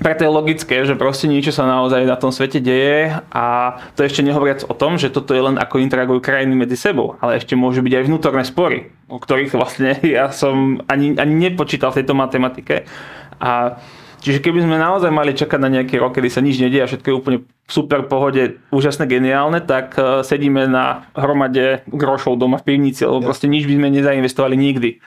preto 0.00 0.24
je 0.24 0.32
logické, 0.32 0.80
že 0.88 0.96
proste 0.96 1.28
niečo 1.28 1.52
sa 1.52 1.68
naozaj 1.68 2.08
na 2.08 2.16
tom 2.16 2.32
svete 2.32 2.58
deje 2.58 3.12
a 3.28 3.76
to 3.92 4.00
ešte 4.00 4.24
nehovoriac 4.24 4.64
o 4.64 4.72
tom, 4.72 4.96
že 4.96 5.12
toto 5.12 5.36
je 5.36 5.44
len 5.44 5.60
ako 5.60 5.84
interagujú 5.84 6.24
krajiny 6.24 6.56
medzi 6.56 6.80
sebou, 6.80 7.20
ale 7.20 7.36
ešte 7.36 7.52
môžu 7.52 7.84
byť 7.84 7.92
aj 8.00 8.04
vnútorné 8.08 8.42
spory, 8.48 8.88
o 9.12 9.20
ktorých 9.20 9.52
vlastne 9.52 10.00
ja 10.16 10.32
som 10.32 10.80
ani, 10.88 11.20
ani 11.20 11.52
nepočítal 11.52 11.92
v 11.92 12.00
tejto 12.00 12.16
matematike. 12.16 12.88
A 13.36 13.76
Čiže 14.22 14.38
keby 14.38 14.62
sme 14.62 14.78
naozaj 14.78 15.10
mali 15.10 15.34
čakať 15.34 15.58
na 15.58 15.66
nejaký 15.66 15.98
rok, 15.98 16.14
kedy 16.14 16.30
sa 16.30 16.38
nič 16.38 16.62
nedieje 16.62 16.86
a 16.86 16.90
všetko 16.90 17.06
je 17.10 17.18
úplne 17.18 17.38
super 17.66 18.06
pohode, 18.06 18.62
úžasné, 18.70 19.10
geniálne, 19.10 19.58
tak 19.58 19.98
eh, 19.98 20.22
sedíme 20.22 20.70
na 20.70 21.10
hromade 21.18 21.82
grošov 21.90 22.38
doma 22.38 22.62
v 22.62 22.66
pivnici, 22.70 23.02
lebo 23.02 23.26
proste 23.26 23.50
nič 23.50 23.66
by 23.66 23.74
sme 23.82 23.88
nezainvestovali 23.90 24.54
nikdy. 24.54 25.02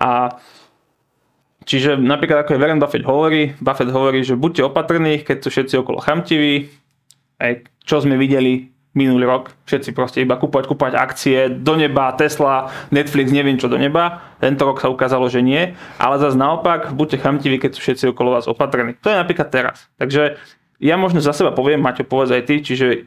A 0.00 0.40
čiže 1.68 2.00
napríklad 2.00 2.48
ako 2.48 2.56
je 2.56 2.60
Warren 2.64 2.80
Buffett 2.80 3.04
hovorí, 3.04 3.52
Buffett 3.60 3.92
hovorí, 3.92 4.24
že 4.24 4.40
buďte 4.40 4.64
opatrní, 4.64 5.20
keď 5.20 5.36
sú 5.44 5.48
všetci 5.52 5.74
okolo 5.76 6.00
chamtiví, 6.00 6.72
aj 7.36 7.68
čo 7.84 8.00
sme 8.00 8.16
videli 8.16 8.75
minulý 8.96 9.28
rok, 9.28 9.52
všetci 9.68 9.92
proste 9.92 10.24
iba 10.24 10.40
kúpať, 10.40 10.64
kúpať 10.64 10.96
akcie 10.96 11.52
do 11.52 11.76
neba, 11.76 12.16
Tesla, 12.16 12.72
Netflix, 12.88 13.28
neviem 13.28 13.60
čo 13.60 13.68
do 13.68 13.76
neba. 13.76 14.24
Tento 14.40 14.64
rok 14.64 14.80
sa 14.80 14.88
ukázalo, 14.88 15.28
že 15.28 15.44
nie. 15.44 15.76
Ale 16.00 16.16
zase 16.16 16.40
naopak, 16.40 16.96
buďte 16.96 17.20
chamtiví, 17.20 17.60
keď 17.60 17.76
sú 17.76 17.84
všetci 17.84 18.04
okolo 18.16 18.40
vás 18.40 18.48
opatrní. 18.48 18.96
To 19.04 19.12
je 19.12 19.20
napríklad 19.20 19.52
teraz. 19.52 19.92
Takže 20.00 20.40
ja 20.80 20.96
možno 20.96 21.20
za 21.20 21.36
seba 21.36 21.52
poviem, 21.52 21.84
Maťo, 21.84 22.08
povedz 22.08 22.32
aj 22.32 22.42
ty, 22.48 22.64
čiže 22.64 23.04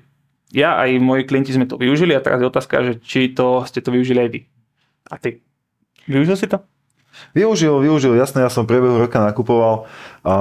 ja 0.53 0.77
aj 0.77 1.01
moji 1.01 1.25
klienti 1.25 1.53
sme 1.53 1.65
to 1.65 1.77
využili 1.77 2.13
a 2.13 2.21
teraz 2.21 2.41
je 2.41 2.49
otázka, 2.49 2.75
že 2.85 2.93
či 3.01 3.33
to 3.33 3.65
ste 3.65 3.81
to 3.81 3.89
využili 3.89 4.21
aj 4.21 4.29
vy. 4.29 4.39
A 5.09 5.17
ty? 5.17 5.41
Využil 6.05 6.37
si 6.37 6.45
to? 6.45 6.61
Využil, 7.31 7.77
využil, 7.79 8.17
jasné, 8.17 8.41
ja 8.41 8.51
som 8.51 8.65
v 8.65 8.75
priebehu 8.75 8.97
roka 8.97 9.21
nakupoval 9.21 9.85
a 10.25 10.35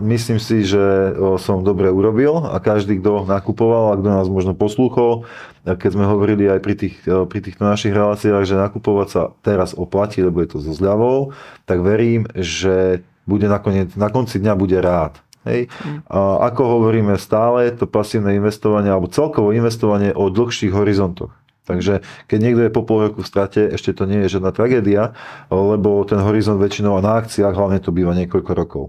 myslím 0.00 0.38
si, 0.38 0.62
že 0.62 1.12
som 1.42 1.66
dobre 1.66 1.92
urobil 1.92 2.40
a 2.48 2.56
každý, 2.62 3.02
kto 3.02 3.26
nakupoval 3.26 3.92
a 3.92 3.98
kto 3.98 4.08
nás 4.08 4.26
možno 4.30 4.54
poslúchol, 4.56 5.28
keď 5.66 5.90
sme 5.92 6.08
hovorili 6.08 6.48
aj 6.48 6.60
pri, 6.64 6.74
tých, 6.78 6.96
pri 7.04 7.40
týchto 7.44 7.66
našich 7.66 7.92
reláciách, 7.92 8.46
že 8.46 8.56
nakupovať 8.56 9.08
sa 9.12 9.22
teraz 9.44 9.76
oplatí, 9.76 10.24
lebo 10.24 10.40
je 10.40 10.48
to 10.54 10.58
so 10.64 10.72
zľavou, 10.72 11.36
tak 11.68 11.84
verím, 11.84 12.24
že 12.32 13.04
bude 13.28 13.44
nakoniec, 13.44 13.92
na 13.98 14.08
konci 14.08 14.40
dňa 14.40 14.54
bude 14.56 14.80
rád. 14.80 15.20
Hej. 15.44 15.68
A 16.08 16.48
ako 16.48 16.80
hovoríme 16.80 17.16
stále, 17.16 17.72
to 17.72 17.88
pasívne 17.88 18.36
investovanie 18.36 18.92
alebo 18.92 19.08
celkovo 19.08 19.52
investovanie 19.52 20.12
o 20.12 20.28
dlhších 20.28 20.72
horizontoch. 20.72 21.32
Takže 21.68 22.00
keď 22.24 22.38
niekto 22.40 22.60
je 22.64 22.72
po 22.72 22.80
pol 22.80 23.12
roku 23.12 23.20
v 23.20 23.28
strate, 23.28 23.60
ešte 23.60 23.92
to 23.92 24.08
nie 24.08 24.24
je 24.24 24.40
žiadna 24.40 24.56
tragédia, 24.56 25.12
lebo 25.52 26.00
ten 26.08 26.16
horizont 26.16 26.56
väčšinou 26.56 26.96
na 27.04 27.20
akciách 27.20 27.52
hlavne 27.52 27.76
to 27.84 27.92
býva 27.92 28.16
niekoľko 28.16 28.52
rokov. 28.56 28.84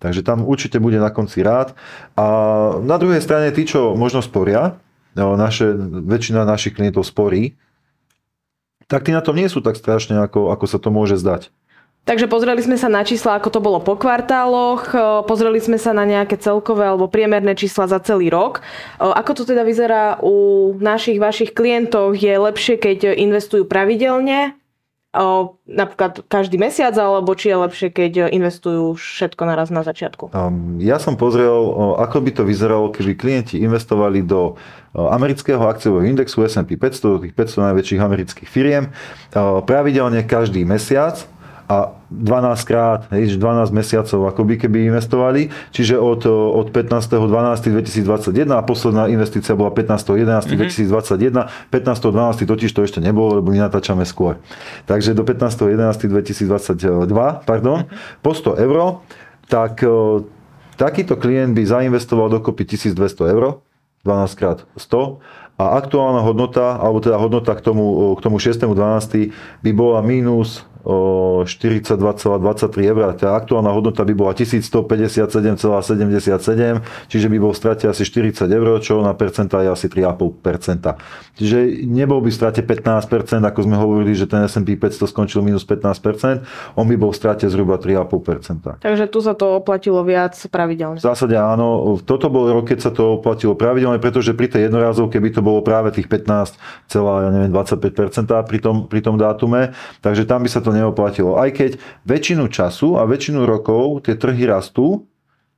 Takže 0.00 0.24
tam 0.24 0.48
určite 0.48 0.80
bude 0.80 0.96
na 0.96 1.12
konci 1.12 1.44
rád. 1.44 1.76
A 2.16 2.24
na 2.80 2.96
druhej 2.96 3.20
strane 3.20 3.52
tí, 3.52 3.68
čo 3.68 3.92
možno 3.92 4.24
sporia, 4.24 4.80
no, 5.12 5.36
naše, 5.36 5.76
väčšina 6.08 6.48
našich 6.48 6.72
klientov 6.72 7.04
sporí, 7.04 7.60
tak 8.88 9.04
tí 9.04 9.12
na 9.12 9.20
tom 9.20 9.36
nie 9.36 9.52
sú 9.52 9.60
tak 9.60 9.76
strašne, 9.76 10.16
ako, 10.16 10.48
ako 10.56 10.64
sa 10.64 10.80
to 10.80 10.88
môže 10.88 11.20
zdať. 11.20 11.52
Takže 12.02 12.26
pozreli 12.26 12.58
sme 12.58 12.74
sa 12.74 12.90
na 12.90 13.06
čísla, 13.06 13.38
ako 13.38 13.48
to 13.54 13.60
bolo 13.62 13.78
po 13.78 13.94
kvartáloch, 13.94 14.90
e, 14.90 14.98
pozreli 15.22 15.62
sme 15.62 15.78
sa 15.78 15.94
na 15.94 16.02
nejaké 16.02 16.34
celkové 16.34 16.90
alebo 16.90 17.06
priemerné 17.06 17.54
čísla 17.54 17.86
za 17.86 18.02
celý 18.02 18.26
rok. 18.26 18.58
E, 18.58 19.06
ako 19.06 19.30
to 19.38 19.42
teda 19.46 19.62
vyzerá 19.62 20.18
u 20.18 20.74
našich, 20.82 21.22
vašich 21.22 21.54
klientov? 21.54 22.18
Je 22.18 22.34
lepšie, 22.34 22.82
keď 22.82 23.14
investujú 23.14 23.70
pravidelne, 23.70 24.50
e, 24.50 25.22
napríklad 25.70 26.26
každý 26.26 26.58
mesiac, 26.58 26.90
alebo 26.98 27.38
či 27.38 27.54
je 27.54 27.56
lepšie, 27.70 27.88
keď 27.94 28.34
investujú 28.34 28.98
všetko 28.98 29.42
naraz 29.46 29.70
na 29.70 29.86
začiatku? 29.86 30.34
Ja 30.82 30.98
som 30.98 31.14
pozrel, 31.14 31.54
ako 32.02 32.18
by 32.18 32.30
to 32.34 32.42
vyzeralo, 32.42 32.90
keby 32.90 33.14
klienti 33.14 33.62
investovali 33.62 34.26
do 34.26 34.58
amerického 34.98 35.62
akciového 35.70 36.10
indexu 36.10 36.42
S&P 36.42 36.74
500, 36.74 37.14
do 37.14 37.18
tých 37.22 37.34
500 37.38 37.70
najväčších 37.70 38.00
amerických 38.02 38.48
firiem, 38.50 38.90
pravidelne 39.70 40.26
každý 40.26 40.66
mesiac 40.66 41.30
a 41.72 41.96
12 42.12 42.68
krát, 42.68 43.08
hej, 43.16 43.40
12 43.40 43.72
mesiacov 43.72 44.28
ako 44.28 44.44
by 44.44 44.60
keby 44.60 44.92
investovali, 44.92 45.48
čiže 45.72 45.96
od, 45.96 46.28
od 46.28 46.68
15.12.2021 46.68 48.52
a 48.52 48.60
posledná 48.60 49.08
investícia 49.08 49.56
bola 49.56 49.72
15.11.2021, 49.72 51.32
mm-hmm. 51.32 51.72
15.12. 51.72 52.44
totiž 52.44 52.68
to 52.76 52.84
ešte 52.84 53.00
nebolo, 53.00 53.40
lebo 53.40 53.48
my 53.48 53.64
natáčame 53.64 54.04
skôr. 54.04 54.36
Takže 54.84 55.16
do 55.16 55.24
15.11.2022, 55.24 57.08
pardon, 57.48 57.88
mm-hmm. 57.88 58.20
po 58.20 58.36
100 58.36 58.68
eur, 58.68 59.00
tak 59.48 59.80
takýto 60.76 61.16
klient 61.16 61.56
by 61.56 61.64
zainvestoval 61.64 62.28
dokopy 62.28 62.68
1200 62.68 63.00
eur, 63.32 63.64
12 64.04 64.36
krát 64.36 64.68
100 64.76 65.24
a 65.56 65.64
aktuálna 65.78 66.20
hodnota, 66.20 66.76
alebo 66.76 67.00
teda 67.00 67.16
hodnota 67.16 67.54
k 67.54 67.62
tomu, 67.64 68.12
k 68.18 68.20
tomu 68.20 68.36
6.12. 68.36 69.32
by 69.62 69.70
bola 69.72 70.02
mínus 70.02 70.66
42,23 70.82 72.90
eur. 72.90 73.14
Tá 73.14 73.38
aktuálna 73.38 73.70
hodnota 73.70 74.02
by 74.02 74.14
bola 74.18 74.34
1157,77, 74.34 76.82
čiže 77.06 77.26
by 77.30 77.38
bol 77.38 77.54
v 77.54 77.58
strate 77.58 77.86
asi 77.86 78.02
40 78.02 78.50
eur, 78.50 78.82
čo 78.82 78.98
na 78.98 79.14
percenta 79.14 79.62
je 79.62 79.70
asi 79.70 79.86
3,5%. 79.86 80.98
Čiže 81.38 81.86
nebol 81.86 82.18
by 82.20 82.28
v 82.28 82.36
strate 82.36 82.60
15%, 82.66 83.46
ako 83.46 83.58
sme 83.62 83.78
hovorili, 83.78 84.18
že 84.18 84.26
ten 84.26 84.42
S&P 84.44 84.74
500 84.74 85.06
skončil 85.06 85.46
minus 85.46 85.62
15%, 85.62 86.74
on 86.74 86.86
by 86.90 86.96
bol 86.98 87.14
v 87.14 87.16
strate 87.16 87.46
zhruba 87.46 87.78
3,5%. 87.78 88.82
Takže 88.82 89.06
tu 89.06 89.22
sa 89.22 89.38
to 89.38 89.62
oplatilo 89.62 90.02
viac 90.02 90.34
pravidelne. 90.50 90.98
V 90.98 91.06
zásade 91.06 91.38
áno. 91.38 91.94
Toto 92.02 92.26
bol 92.26 92.50
rok, 92.50 92.74
keď 92.74 92.78
sa 92.82 92.90
to 92.90 93.22
oplatilo 93.22 93.54
pravidelne, 93.54 94.02
pretože 94.02 94.34
pri 94.34 94.50
tej 94.50 94.66
jednorázovke 94.66 95.22
by 95.22 95.30
to 95.30 95.46
bolo 95.46 95.62
práve 95.62 95.94
tých 95.94 96.10
15,25% 96.10 98.50
pri 98.50 98.58
tom, 98.58 98.90
pri 98.90 99.00
tom 99.00 99.14
dátume, 99.14 99.78
takže 100.02 100.26
tam 100.26 100.42
by 100.42 100.50
sa 100.50 100.58
to 100.58 100.71
neoplatilo. 100.72 101.36
Aj 101.36 101.52
keď 101.52 101.76
väčšinu 102.08 102.48
času 102.48 102.96
a 102.98 103.04
väčšinu 103.04 103.44
rokov 103.44 104.08
tie 104.08 104.16
trhy 104.16 104.48
rastú 104.48 105.06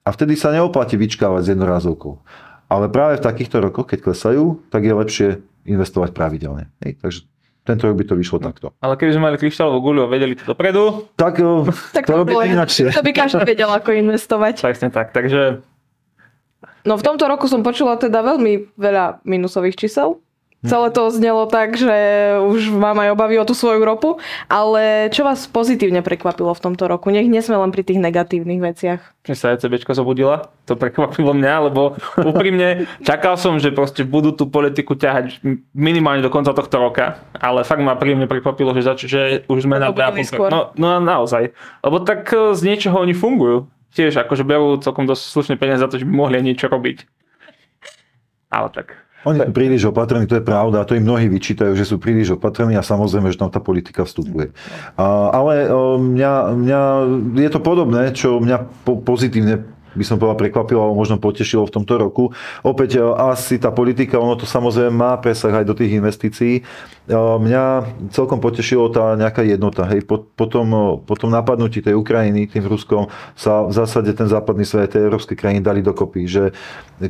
a 0.04 0.12
vtedy 0.12 0.36
sa 0.36 0.52
neoplatí 0.52 0.98
vyčkávať 0.98 1.42
s 1.46 1.50
jednorázovkou. 1.56 2.20
Ale 2.68 2.90
práve 2.90 3.22
v 3.22 3.24
takýchto 3.24 3.62
rokoch, 3.62 3.88
keď 3.88 4.10
klesajú, 4.10 4.60
tak 4.68 4.84
je 4.84 4.92
lepšie 4.92 5.28
investovať 5.64 6.10
pravidelne. 6.12 6.68
Hej? 6.84 7.00
Takže 7.00 7.20
tento 7.64 7.88
rok 7.88 7.96
by 7.96 8.04
to 8.04 8.14
vyšlo 8.18 8.38
takto. 8.44 8.76
Ale 8.84 9.00
keby 9.00 9.10
sme 9.16 9.24
mali 9.32 9.36
kryštálovú 9.40 9.80
guľu 9.80 10.00
a 10.04 10.08
vedeli 10.12 10.36
to 10.36 10.44
dopredu, 10.44 11.08
tak, 11.16 11.40
tak 11.96 12.04
to, 12.04 12.12
to 12.12 12.20
robí 12.20 12.36
inakšie. 12.36 12.92
To 12.92 13.00
by 13.00 13.12
každý 13.16 13.40
vedel, 13.40 13.72
ako 13.72 13.96
investovať. 13.96 14.60
Presne 14.60 14.92
tak, 14.92 15.16
takže... 15.16 15.64
No 16.84 17.00
v 17.00 17.06
tomto 17.06 17.24
roku 17.24 17.48
som 17.48 17.64
počula 17.64 17.96
teda 17.96 18.20
veľmi 18.20 18.76
veľa 18.76 19.24
minusových 19.24 19.80
čísel. 19.80 20.20
Celé 20.64 20.88
to 20.96 21.12
znelo 21.12 21.44
tak, 21.44 21.76
že 21.76 21.92
už 22.40 22.72
mám 22.72 22.96
aj 22.96 23.12
obavy 23.12 23.36
o 23.36 23.44
tú 23.44 23.52
svoju 23.52 23.84
ropu, 23.84 24.16
ale 24.48 25.12
čo 25.12 25.20
vás 25.20 25.44
pozitívne 25.44 26.00
prekvapilo 26.00 26.56
v 26.56 26.64
tomto 26.64 26.88
roku? 26.88 27.12
Nech 27.12 27.28
nie 27.28 27.44
sme 27.44 27.60
len 27.60 27.68
pri 27.68 27.84
tých 27.84 28.00
negatívnych 28.00 28.64
veciach. 28.64 29.00
Že 29.28 29.34
sa 29.36 29.52
ECBčka 29.52 29.92
zobudila, 29.92 30.48
to 30.64 30.72
prekvapilo 30.72 31.36
mňa, 31.36 31.54
lebo 31.68 32.00
úprimne 32.32 32.88
čakal 33.04 33.36
som, 33.36 33.60
že 33.60 33.76
proste 33.76 34.08
budú 34.08 34.32
tú 34.32 34.48
politiku 34.48 34.96
ťahať 34.96 35.44
minimálne 35.76 36.24
do 36.24 36.32
konca 36.32 36.56
tohto 36.56 36.80
roka, 36.80 37.20
ale 37.36 37.60
fakt 37.68 37.84
ma 37.84 37.92
príjemne 38.00 38.24
prekvapilo, 38.24 38.72
že, 38.72 38.82
zač- 38.88 39.04
že 39.04 39.44
už 39.52 39.68
sme 39.68 39.76
na 39.76 39.92
2,5 39.92 40.48
no, 40.48 40.72
no 40.80 40.96
naozaj, 40.96 41.52
lebo 41.84 42.00
tak 42.00 42.24
e, 42.32 42.56
z 42.56 42.60
niečoho 42.64 43.04
oni 43.04 43.12
fungujú. 43.12 43.68
Tiež 43.94 44.16
akože 44.16 44.42
berú 44.42 44.80
celkom 44.82 45.06
dosť 45.06 45.22
slušné 45.28 45.54
peniaze 45.54 45.84
za 45.84 45.86
to, 45.86 46.00
že 46.00 46.08
by 46.08 46.12
mohli 46.16 46.42
niečo 46.42 46.66
robiť. 46.66 47.06
Ale 48.50 48.66
tak 48.74 49.04
oni 49.24 49.36
sú 49.40 49.50
príliš 49.50 49.82
opatrení, 49.88 50.28
to 50.28 50.38
je 50.38 50.44
pravda, 50.44 50.84
a 50.84 50.88
to 50.88 50.96
im 50.96 51.04
mnohí 51.04 51.26
vyčítajú, 51.28 51.72
že 51.74 51.88
sú 51.88 51.96
príliš 51.96 52.36
opatrení 52.36 52.76
a 52.76 52.84
samozrejme, 52.84 53.32
že 53.32 53.40
tam 53.40 53.50
tá 53.50 53.58
politika 53.58 54.04
vstupuje. 54.04 54.52
A, 54.94 55.32
ale 55.32 55.68
mňa, 55.98 56.32
mňa, 56.54 56.80
je 57.40 57.50
to 57.50 57.60
podobné, 57.60 58.12
čo 58.12 58.38
mňa 58.38 58.84
po, 58.84 59.00
pozitívne 59.00 59.73
by 59.94 60.04
som 60.04 60.18
povedal 60.18 60.38
prekvapilo 60.38 60.82
alebo 60.82 60.98
možno 60.98 61.16
potešilo 61.22 61.66
v 61.66 61.74
tomto 61.80 61.94
roku. 61.96 62.24
Opäť 62.66 63.00
asi 63.16 63.56
tá 63.56 63.70
politika, 63.70 64.18
ono 64.20 64.34
to 64.34 64.44
samozrejme 64.44 64.94
má 64.94 65.16
presah 65.18 65.62
aj 65.62 65.64
do 65.64 65.74
tých 65.74 65.94
investícií. 65.96 66.66
Mňa 67.14 67.64
celkom 68.16 68.40
potešilo 68.40 68.88
tá 68.88 69.12
nejaká 69.12 69.44
jednota. 69.44 69.84
Hej. 69.84 70.08
Po, 70.08 70.24
po, 70.24 70.48
tom, 70.48 70.98
po 71.04 71.14
tom 71.20 71.28
napadnutí 71.28 71.84
tej 71.84 71.94
Ukrajiny 72.00 72.48
tým 72.48 72.64
Ruskom 72.64 73.12
sa 73.36 73.68
v 73.68 73.72
zásade 73.76 74.08
ten 74.16 74.24
západný 74.24 74.64
svet, 74.64 74.96
tie 74.96 75.04
európske 75.04 75.36
krajiny 75.36 75.60
dali 75.60 75.84
dokopy. 75.84 76.24
Že 76.24 76.42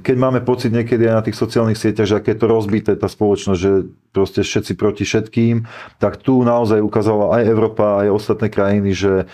keď 0.02 0.16
máme 0.18 0.40
pocit 0.42 0.74
niekedy 0.74 1.06
aj 1.06 1.14
na 1.14 1.24
tých 1.24 1.38
sociálnych 1.38 1.78
sieťach, 1.78 2.10
že 2.10 2.18
aké 2.18 2.34
je 2.34 2.42
to 2.42 2.50
rozbité 2.50 2.98
tá 2.98 3.06
spoločnosť, 3.06 3.60
že 3.60 3.72
proste 4.10 4.42
všetci 4.42 4.72
proti 4.74 5.02
všetkým, 5.06 5.66
tak 5.98 6.22
tu 6.22 6.42
naozaj 6.42 6.82
ukázala 6.82 7.38
aj 7.38 7.42
Európa, 7.50 8.02
aj 8.06 8.14
ostatné 8.14 8.46
krajiny, 8.50 8.94
že 8.94 9.12
e, 9.22 9.24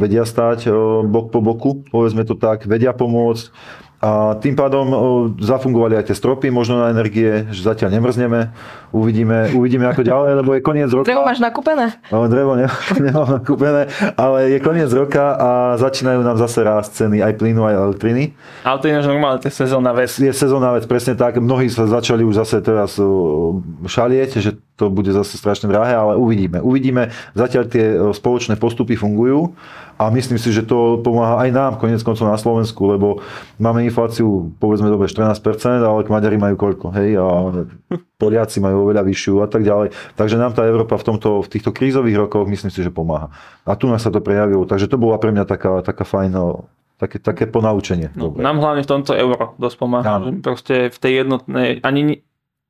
vedia 0.00 0.24
stať 0.24 0.68
e, 0.68 0.72
bok 1.04 1.28
po 1.28 1.44
boku, 1.44 1.84
povedzme 1.88 2.24
to 2.24 2.36
tak, 2.36 2.64
vedia 2.64 2.91
pomôcť 2.94 3.52
a 4.02 4.34
tým 4.42 4.58
pádom 4.58 4.82
zafungovali 5.38 5.94
aj 5.94 6.10
tie 6.10 6.16
stropy 6.18 6.50
možno 6.50 6.82
na 6.82 6.90
energie, 6.90 7.46
že 7.54 7.62
zatiaľ 7.62 7.94
nemrzneme. 7.94 8.50
Uvidíme, 8.90 9.54
uvidíme 9.54 9.86
ako 9.86 10.02
ďalej, 10.02 10.42
lebo 10.42 10.58
je 10.58 10.60
koniec 10.60 10.90
roka. 10.90 11.06
Drevo 11.06 11.22
máš 11.22 11.38
nakúpené? 11.38 12.02
No, 12.10 12.26
drevo 12.26 12.58
ne, 12.58 12.66
nemám 13.06 13.38
nakúpené, 13.38 13.86
ale 14.18 14.50
je 14.50 14.58
koniec 14.58 14.90
roka 14.90 15.38
a 15.38 15.48
začínajú 15.78 16.18
nám 16.18 16.34
zase 16.34 16.66
rásť 16.66 16.90
ceny 17.06 17.22
aj 17.22 17.38
plynu, 17.38 17.62
aj 17.62 17.78
elektriny. 17.78 18.34
Ale 18.66 18.82
to 18.82 18.90
je 18.90 18.98
normálne, 19.06 19.38
to 19.38 19.46
je 19.46 19.54
sezónna 19.54 19.94
vec. 19.94 20.10
Je 20.10 20.34
sezónna 20.34 20.74
vec, 20.74 20.82
presne 20.90 21.14
tak. 21.14 21.38
Mnohí 21.38 21.70
sa 21.70 21.86
začali 21.86 22.26
už 22.26 22.42
zase 22.42 22.58
teraz 22.58 22.98
šalieť, 23.86 24.42
že 24.42 24.58
to 24.76 24.88
bude 24.88 25.12
zase 25.12 25.36
strašne 25.36 25.68
drahé, 25.68 25.94
ale 25.94 26.16
uvidíme. 26.16 26.58
Uvidíme, 26.64 27.12
zatiaľ 27.36 27.64
tie 27.68 27.84
spoločné 28.16 28.56
postupy 28.56 28.96
fungujú 28.96 29.52
a 30.00 30.08
myslím 30.10 30.40
si, 30.40 30.50
že 30.50 30.64
to 30.64 30.98
pomáha 31.04 31.44
aj 31.44 31.50
nám, 31.52 31.72
konec 31.76 32.00
koncov 32.00 32.26
na 32.26 32.40
Slovensku, 32.40 32.80
lebo 32.88 33.20
máme 33.60 33.84
infláciu, 33.84 34.50
povedzme 34.56 34.88
dobre 34.88 35.06
14%, 35.06 35.38
ale 35.84 36.08
Maďari 36.08 36.40
majú 36.40 36.56
koľko, 36.56 36.86
hej, 36.96 37.20
a 37.20 37.26
Poliaci 38.16 38.58
majú 38.64 38.88
oveľa 38.88 39.04
vyššiu 39.04 39.34
a 39.44 39.46
tak 39.46 39.62
ďalej. 39.62 39.92
Takže 40.16 40.36
nám 40.40 40.56
tá 40.56 40.64
Európa 40.64 40.96
v, 40.96 41.04
tomto, 41.14 41.44
v 41.44 41.48
týchto 41.52 41.70
krízových 41.70 42.26
rokoch 42.26 42.48
myslím 42.48 42.72
si, 42.72 42.80
že 42.80 42.90
pomáha. 42.90 43.30
A 43.68 43.76
tu 43.76 43.86
nás 43.86 44.00
sa 44.02 44.10
to 44.10 44.24
prejavilo, 44.24 44.64
takže 44.64 44.88
to 44.88 44.96
bola 44.96 45.20
pre 45.20 45.30
mňa 45.30 45.44
taká, 45.44 45.84
taká 45.84 46.02
fajn 46.02 46.32
také, 47.02 47.18
také 47.18 47.44
ponaučenie. 47.50 48.14
No, 48.14 48.30
nám 48.38 48.62
hlavne 48.62 48.86
v 48.86 48.90
tomto 48.90 49.12
euro 49.18 49.58
dosť 49.58 49.76
pomáha. 49.76 50.22
Proste 50.38 50.86
v 50.90 50.98
tej 51.02 51.12
jednotnej, 51.26 51.82
ani, 51.82 52.22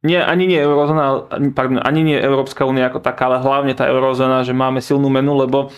nie, 0.02 0.18
ani 0.18 0.50
nie 0.50 0.58
eurozóna, 0.58 1.30
pardon, 1.54 1.78
ani 1.78 2.02
nie 2.02 2.18
Európska 2.18 2.66
únia 2.66 2.90
ako 2.90 2.98
taká, 2.98 3.30
ale 3.30 3.38
hlavne 3.38 3.72
tá 3.78 3.86
eurozóna, 3.86 4.42
že 4.42 4.50
máme 4.50 4.82
silnú 4.82 5.06
menu, 5.06 5.38
lebo 5.38 5.70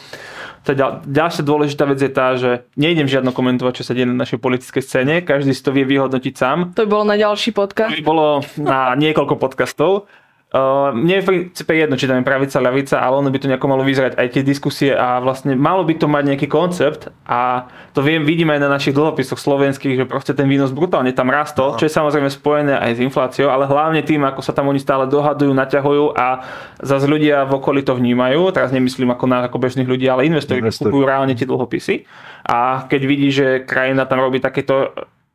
ďal, 0.65 1.05
ďalšia 1.05 1.45
dôležitá 1.45 1.85
vec 1.85 2.01
je 2.01 2.09
tá, 2.09 2.33
že 2.41 2.65
nejdem 2.81 3.05
žiadno 3.05 3.37
komentovať, 3.37 3.85
čo 3.85 3.85
sa 3.85 3.93
deje 3.93 4.09
na 4.09 4.17
našej 4.17 4.41
politickej 4.41 4.83
scéne, 4.83 5.15
každý 5.21 5.53
si 5.53 5.61
to 5.61 5.77
vie 5.77 5.85
vyhodnotiť 5.85 6.35
sám. 6.41 6.73
To 6.73 6.89
by 6.89 6.91
bolo 6.91 7.05
na 7.05 7.21
ďalší 7.21 7.53
podcast. 7.53 7.93
To 7.93 8.01
by 8.01 8.07
bolo 8.09 8.41
na 8.57 8.97
niekoľko 8.97 9.37
podcastov. 9.37 10.09
Uh, 10.55 10.95
mne 10.95 11.19
je 11.19 11.23
v 11.27 11.27
princípe 11.27 11.75
jedno, 11.75 11.99
či 11.99 12.07
tam 12.07 12.23
je 12.23 12.31
pravica, 12.31 12.63
ľavica, 12.63 13.03
ale 13.03 13.19
ono 13.19 13.35
by 13.35 13.43
to 13.43 13.51
nejako 13.51 13.67
malo 13.67 13.83
vyzerať 13.83 14.15
aj 14.15 14.39
tie 14.39 14.43
diskusie 14.47 14.95
a 14.95 15.19
vlastne 15.19 15.59
malo 15.59 15.83
by 15.83 15.99
to 15.99 16.07
mať 16.07 16.31
nejaký 16.31 16.47
koncept 16.47 17.11
a 17.27 17.67
to 17.91 18.07
viem, 18.07 18.23
vidíme 18.23 18.55
aj 18.55 18.63
na 18.63 18.71
našich 18.71 18.95
dlhopisoch 18.95 19.35
slovenských, 19.35 19.99
že 19.99 20.07
proste 20.07 20.31
ten 20.31 20.47
výnos 20.47 20.71
brutálne 20.71 21.11
tam 21.11 21.35
rastol, 21.35 21.75
čo 21.75 21.91
je 21.91 21.97
samozrejme 21.99 22.31
spojené 22.31 22.79
aj 22.79 22.91
s 22.95 23.03
infláciou, 23.03 23.51
ale 23.51 23.67
hlavne 23.67 24.07
tým, 24.07 24.23
ako 24.23 24.47
sa 24.47 24.55
tam 24.55 24.71
oni 24.71 24.79
stále 24.79 25.11
dohadujú, 25.11 25.51
naťahujú 25.51 26.15
a 26.15 26.47
zase 26.79 27.11
ľudia 27.11 27.51
v 27.51 27.59
okolí 27.59 27.83
to 27.83 27.99
vnímajú, 27.99 28.55
teraz 28.55 28.71
nemyslím 28.71 29.11
ako 29.11 29.27
na 29.27 29.51
ako 29.51 29.59
bežných 29.59 29.91
ľudí, 29.91 30.07
ale 30.07 30.31
investori, 30.31 30.63
Investori. 30.63 30.87
kupujú 30.87 31.03
reálne 31.03 31.35
tie 31.35 31.51
dlhopisy. 31.51 32.07
A 32.47 32.87
keď 32.87 33.01
vidí, 33.11 33.35
že 33.35 33.67
krajina 33.67 34.07
tam 34.07 34.23
robí 34.23 34.39
takéto 34.39 34.95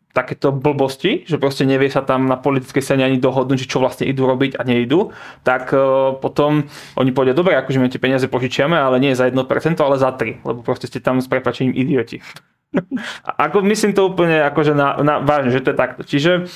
takéto 0.10 0.50
blbosti, 0.50 1.24
že 1.30 1.38
proste 1.38 1.70
nevie 1.70 1.88
sa 1.88 2.02
tam 2.02 2.26
na 2.26 2.34
politickej 2.34 2.82
scéne 2.82 3.06
ani 3.06 3.22
dohodnúť, 3.22 3.70
čo 3.70 3.78
vlastne 3.78 4.10
idú 4.10 4.26
robiť 4.26 4.58
a 4.58 4.66
neidú, 4.66 5.14
tak 5.46 5.70
uh, 5.70 6.18
potom 6.18 6.66
oni 6.98 7.12
povedia, 7.14 7.38
dobre, 7.38 7.54
akože 7.56 7.78
my 7.78 7.94
tie 7.94 8.02
peniaze 8.02 8.26
požičiame, 8.26 8.74
ale 8.74 8.98
nie 8.98 9.14
za 9.14 9.30
1%, 9.30 9.38
ale 9.78 9.96
za 10.02 10.10
3, 10.10 10.42
lebo 10.42 10.60
proste 10.66 10.90
ste 10.90 10.98
tam 10.98 11.22
s 11.22 11.30
prepačením 11.30 11.78
idioti. 11.78 12.26
Ako 13.46 13.62
myslím 13.66 13.94
to 13.94 14.10
úplne 14.10 14.46
akože 14.46 14.74
na, 14.78 14.98
na, 15.02 15.14
vážne, 15.22 15.54
že 15.54 15.62
to 15.62 15.74
je 15.74 15.78
takto. 15.78 16.02
Čiže 16.06 16.50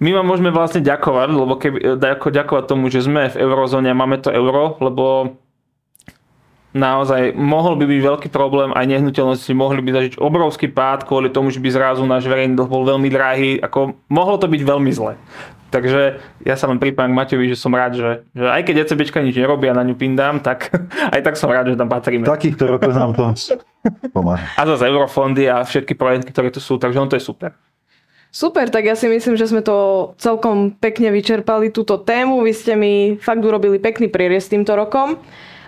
my 0.00 0.10
vám 0.16 0.26
môžeme 0.26 0.50
vlastne 0.50 0.80
ďakovať, 0.80 1.28
lebo 1.28 1.54
keby, 1.60 1.78
ako 2.00 2.32
ďakovať 2.32 2.64
tomu, 2.66 2.88
že 2.88 3.04
sme 3.04 3.28
v 3.28 3.36
eurozóne 3.36 3.92
a 3.92 3.98
máme 3.98 4.16
to 4.18 4.32
euro, 4.32 4.80
lebo 4.80 5.36
naozaj 6.70 7.34
mohol 7.34 7.74
by 7.74 7.84
byť 7.86 8.00
veľký 8.00 8.28
problém, 8.30 8.70
aj 8.70 8.86
nehnuteľnosti 8.86 9.50
mohli 9.54 9.82
by 9.82 9.90
zažiť 9.90 10.14
obrovský 10.22 10.70
pád 10.70 11.02
kvôli 11.02 11.30
tomu, 11.30 11.50
že 11.50 11.58
by 11.58 11.68
zrazu 11.70 12.06
náš 12.06 12.30
verejný 12.30 12.54
dlh 12.54 12.70
bol 12.70 12.86
veľmi 12.86 13.08
drahý, 13.10 13.58
ako 13.58 13.98
mohlo 14.06 14.38
to 14.38 14.46
byť 14.46 14.62
veľmi 14.62 14.90
zle. 14.94 15.18
Takže 15.70 16.18
ja 16.42 16.54
sa 16.58 16.66
len 16.66 16.82
pripájam 16.82 17.14
k 17.14 17.18
Matejovi, 17.22 17.54
že 17.54 17.58
som 17.58 17.70
rád, 17.70 17.94
že, 17.94 18.26
že 18.34 18.42
aj 18.42 18.62
keď 18.66 18.90
ECBčka 18.90 19.22
nič 19.22 19.38
nerobí 19.38 19.70
a 19.70 19.74
na 19.74 19.86
ňu 19.86 19.94
pindám, 19.94 20.42
tak 20.42 20.74
aj 21.14 21.20
tak 21.22 21.38
som 21.38 21.50
rád, 21.50 21.74
že 21.74 21.78
tam 21.78 21.86
patríme. 21.86 22.26
Takýchto 22.26 22.66
rokoch 22.66 22.90
nám 22.94 23.14
to 23.14 23.30
pomáha. 24.10 24.42
A 24.58 24.66
zase 24.66 24.90
eurofondy 24.90 25.46
a 25.46 25.62
všetky 25.62 25.94
projekty, 25.94 26.34
ktoré 26.34 26.50
tu 26.50 26.58
sú, 26.58 26.78
takže 26.78 26.98
on 26.98 27.06
to 27.06 27.14
je 27.14 27.22
super. 27.22 27.54
Super, 28.30 28.70
tak 28.70 28.86
ja 28.86 28.94
si 28.94 29.10
myslím, 29.10 29.34
že 29.34 29.50
sme 29.50 29.58
to 29.58 30.10
celkom 30.14 30.70
pekne 30.70 31.10
vyčerpali 31.10 31.74
túto 31.74 31.98
tému. 31.98 32.46
Vy 32.46 32.52
ste 32.54 32.78
mi 32.78 33.18
fakt 33.18 33.42
urobili 33.42 33.82
pekný 33.82 34.06
prierez 34.06 34.46
týmto 34.46 34.78
rokom 34.78 35.18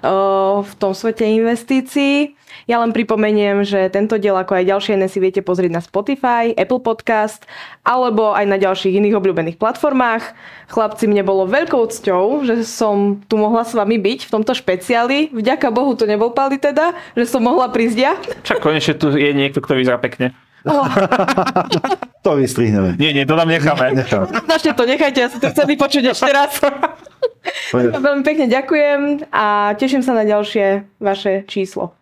v 0.02 0.72
tom 0.82 0.92
svete 0.92 1.22
investícií. 1.24 2.34
Ja 2.68 2.78
len 2.78 2.92
pripomeniem, 2.92 3.64
že 3.64 3.88
tento 3.88 4.20
diel, 4.20 4.36
ako 4.36 4.60
aj 4.60 4.68
ďalšie 4.68 4.92
iné 4.94 5.08
si 5.08 5.18
viete 5.18 5.40
pozrieť 5.40 5.72
na 5.72 5.82
Spotify, 5.82 6.52
Apple 6.52 6.84
Podcast 6.84 7.48
alebo 7.82 8.36
aj 8.36 8.44
na 8.44 8.60
ďalších 8.60 8.98
iných 8.98 9.16
obľúbených 9.18 9.58
platformách. 9.58 10.36
Chlapci, 10.68 11.08
mne 11.08 11.24
bolo 11.26 11.48
veľkou 11.48 11.88
cťou, 11.88 12.44
že 12.46 12.62
som 12.68 13.24
tu 13.26 13.40
mohla 13.40 13.64
s 13.64 13.72
vami 13.72 13.96
byť 13.98 14.28
v 14.28 14.32
tomto 14.36 14.52
špeciáli. 14.52 15.32
Vďaka 15.32 15.72
Bohu 15.72 15.96
to 15.96 16.04
nebol 16.04 16.30
Pali 16.30 16.60
teda, 16.60 16.92
že 17.16 17.24
som 17.26 17.42
mohla 17.42 17.72
prísť 17.72 17.98
ja. 17.98 18.12
Však 18.44 18.60
konečne 18.62 18.94
tu 19.00 19.10
je 19.16 19.30
niekto, 19.32 19.64
kto 19.64 19.74
vyzerá 19.74 19.98
pekne. 19.98 20.36
Oh, 20.64 20.86
To 22.22 22.38
vystrihneme. 22.38 22.94
Nie, 22.94 23.10
nie, 23.10 23.26
to 23.26 23.34
tam 23.34 23.48
necháme. 23.48 23.92
Nechám. 23.92 24.30
Značne 24.46 24.72
to 24.72 24.84
nechajte, 24.86 25.18
ja 25.18 25.28
si 25.28 25.42
to 25.42 25.50
chcem 25.50 25.66
vypočuť 25.66 26.14
ešte 26.14 26.30
raz. 26.38 26.54
Veľmi 27.74 28.22
pekne 28.22 28.46
ďakujem 28.46 29.26
a 29.28 29.74
teším 29.74 30.06
sa 30.06 30.14
na 30.14 30.22
ďalšie 30.22 30.86
vaše 30.98 31.42
číslo. 31.44 31.98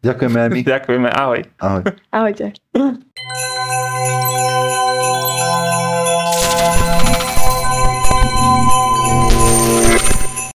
Ďakujeme 0.00 0.38
aj 0.38 0.48
my. 0.48 0.60
Ďakujeme, 0.64 1.08
ahoj. 1.12 1.40
Ahoj. 1.60 1.82
Ahojte. 2.10 2.56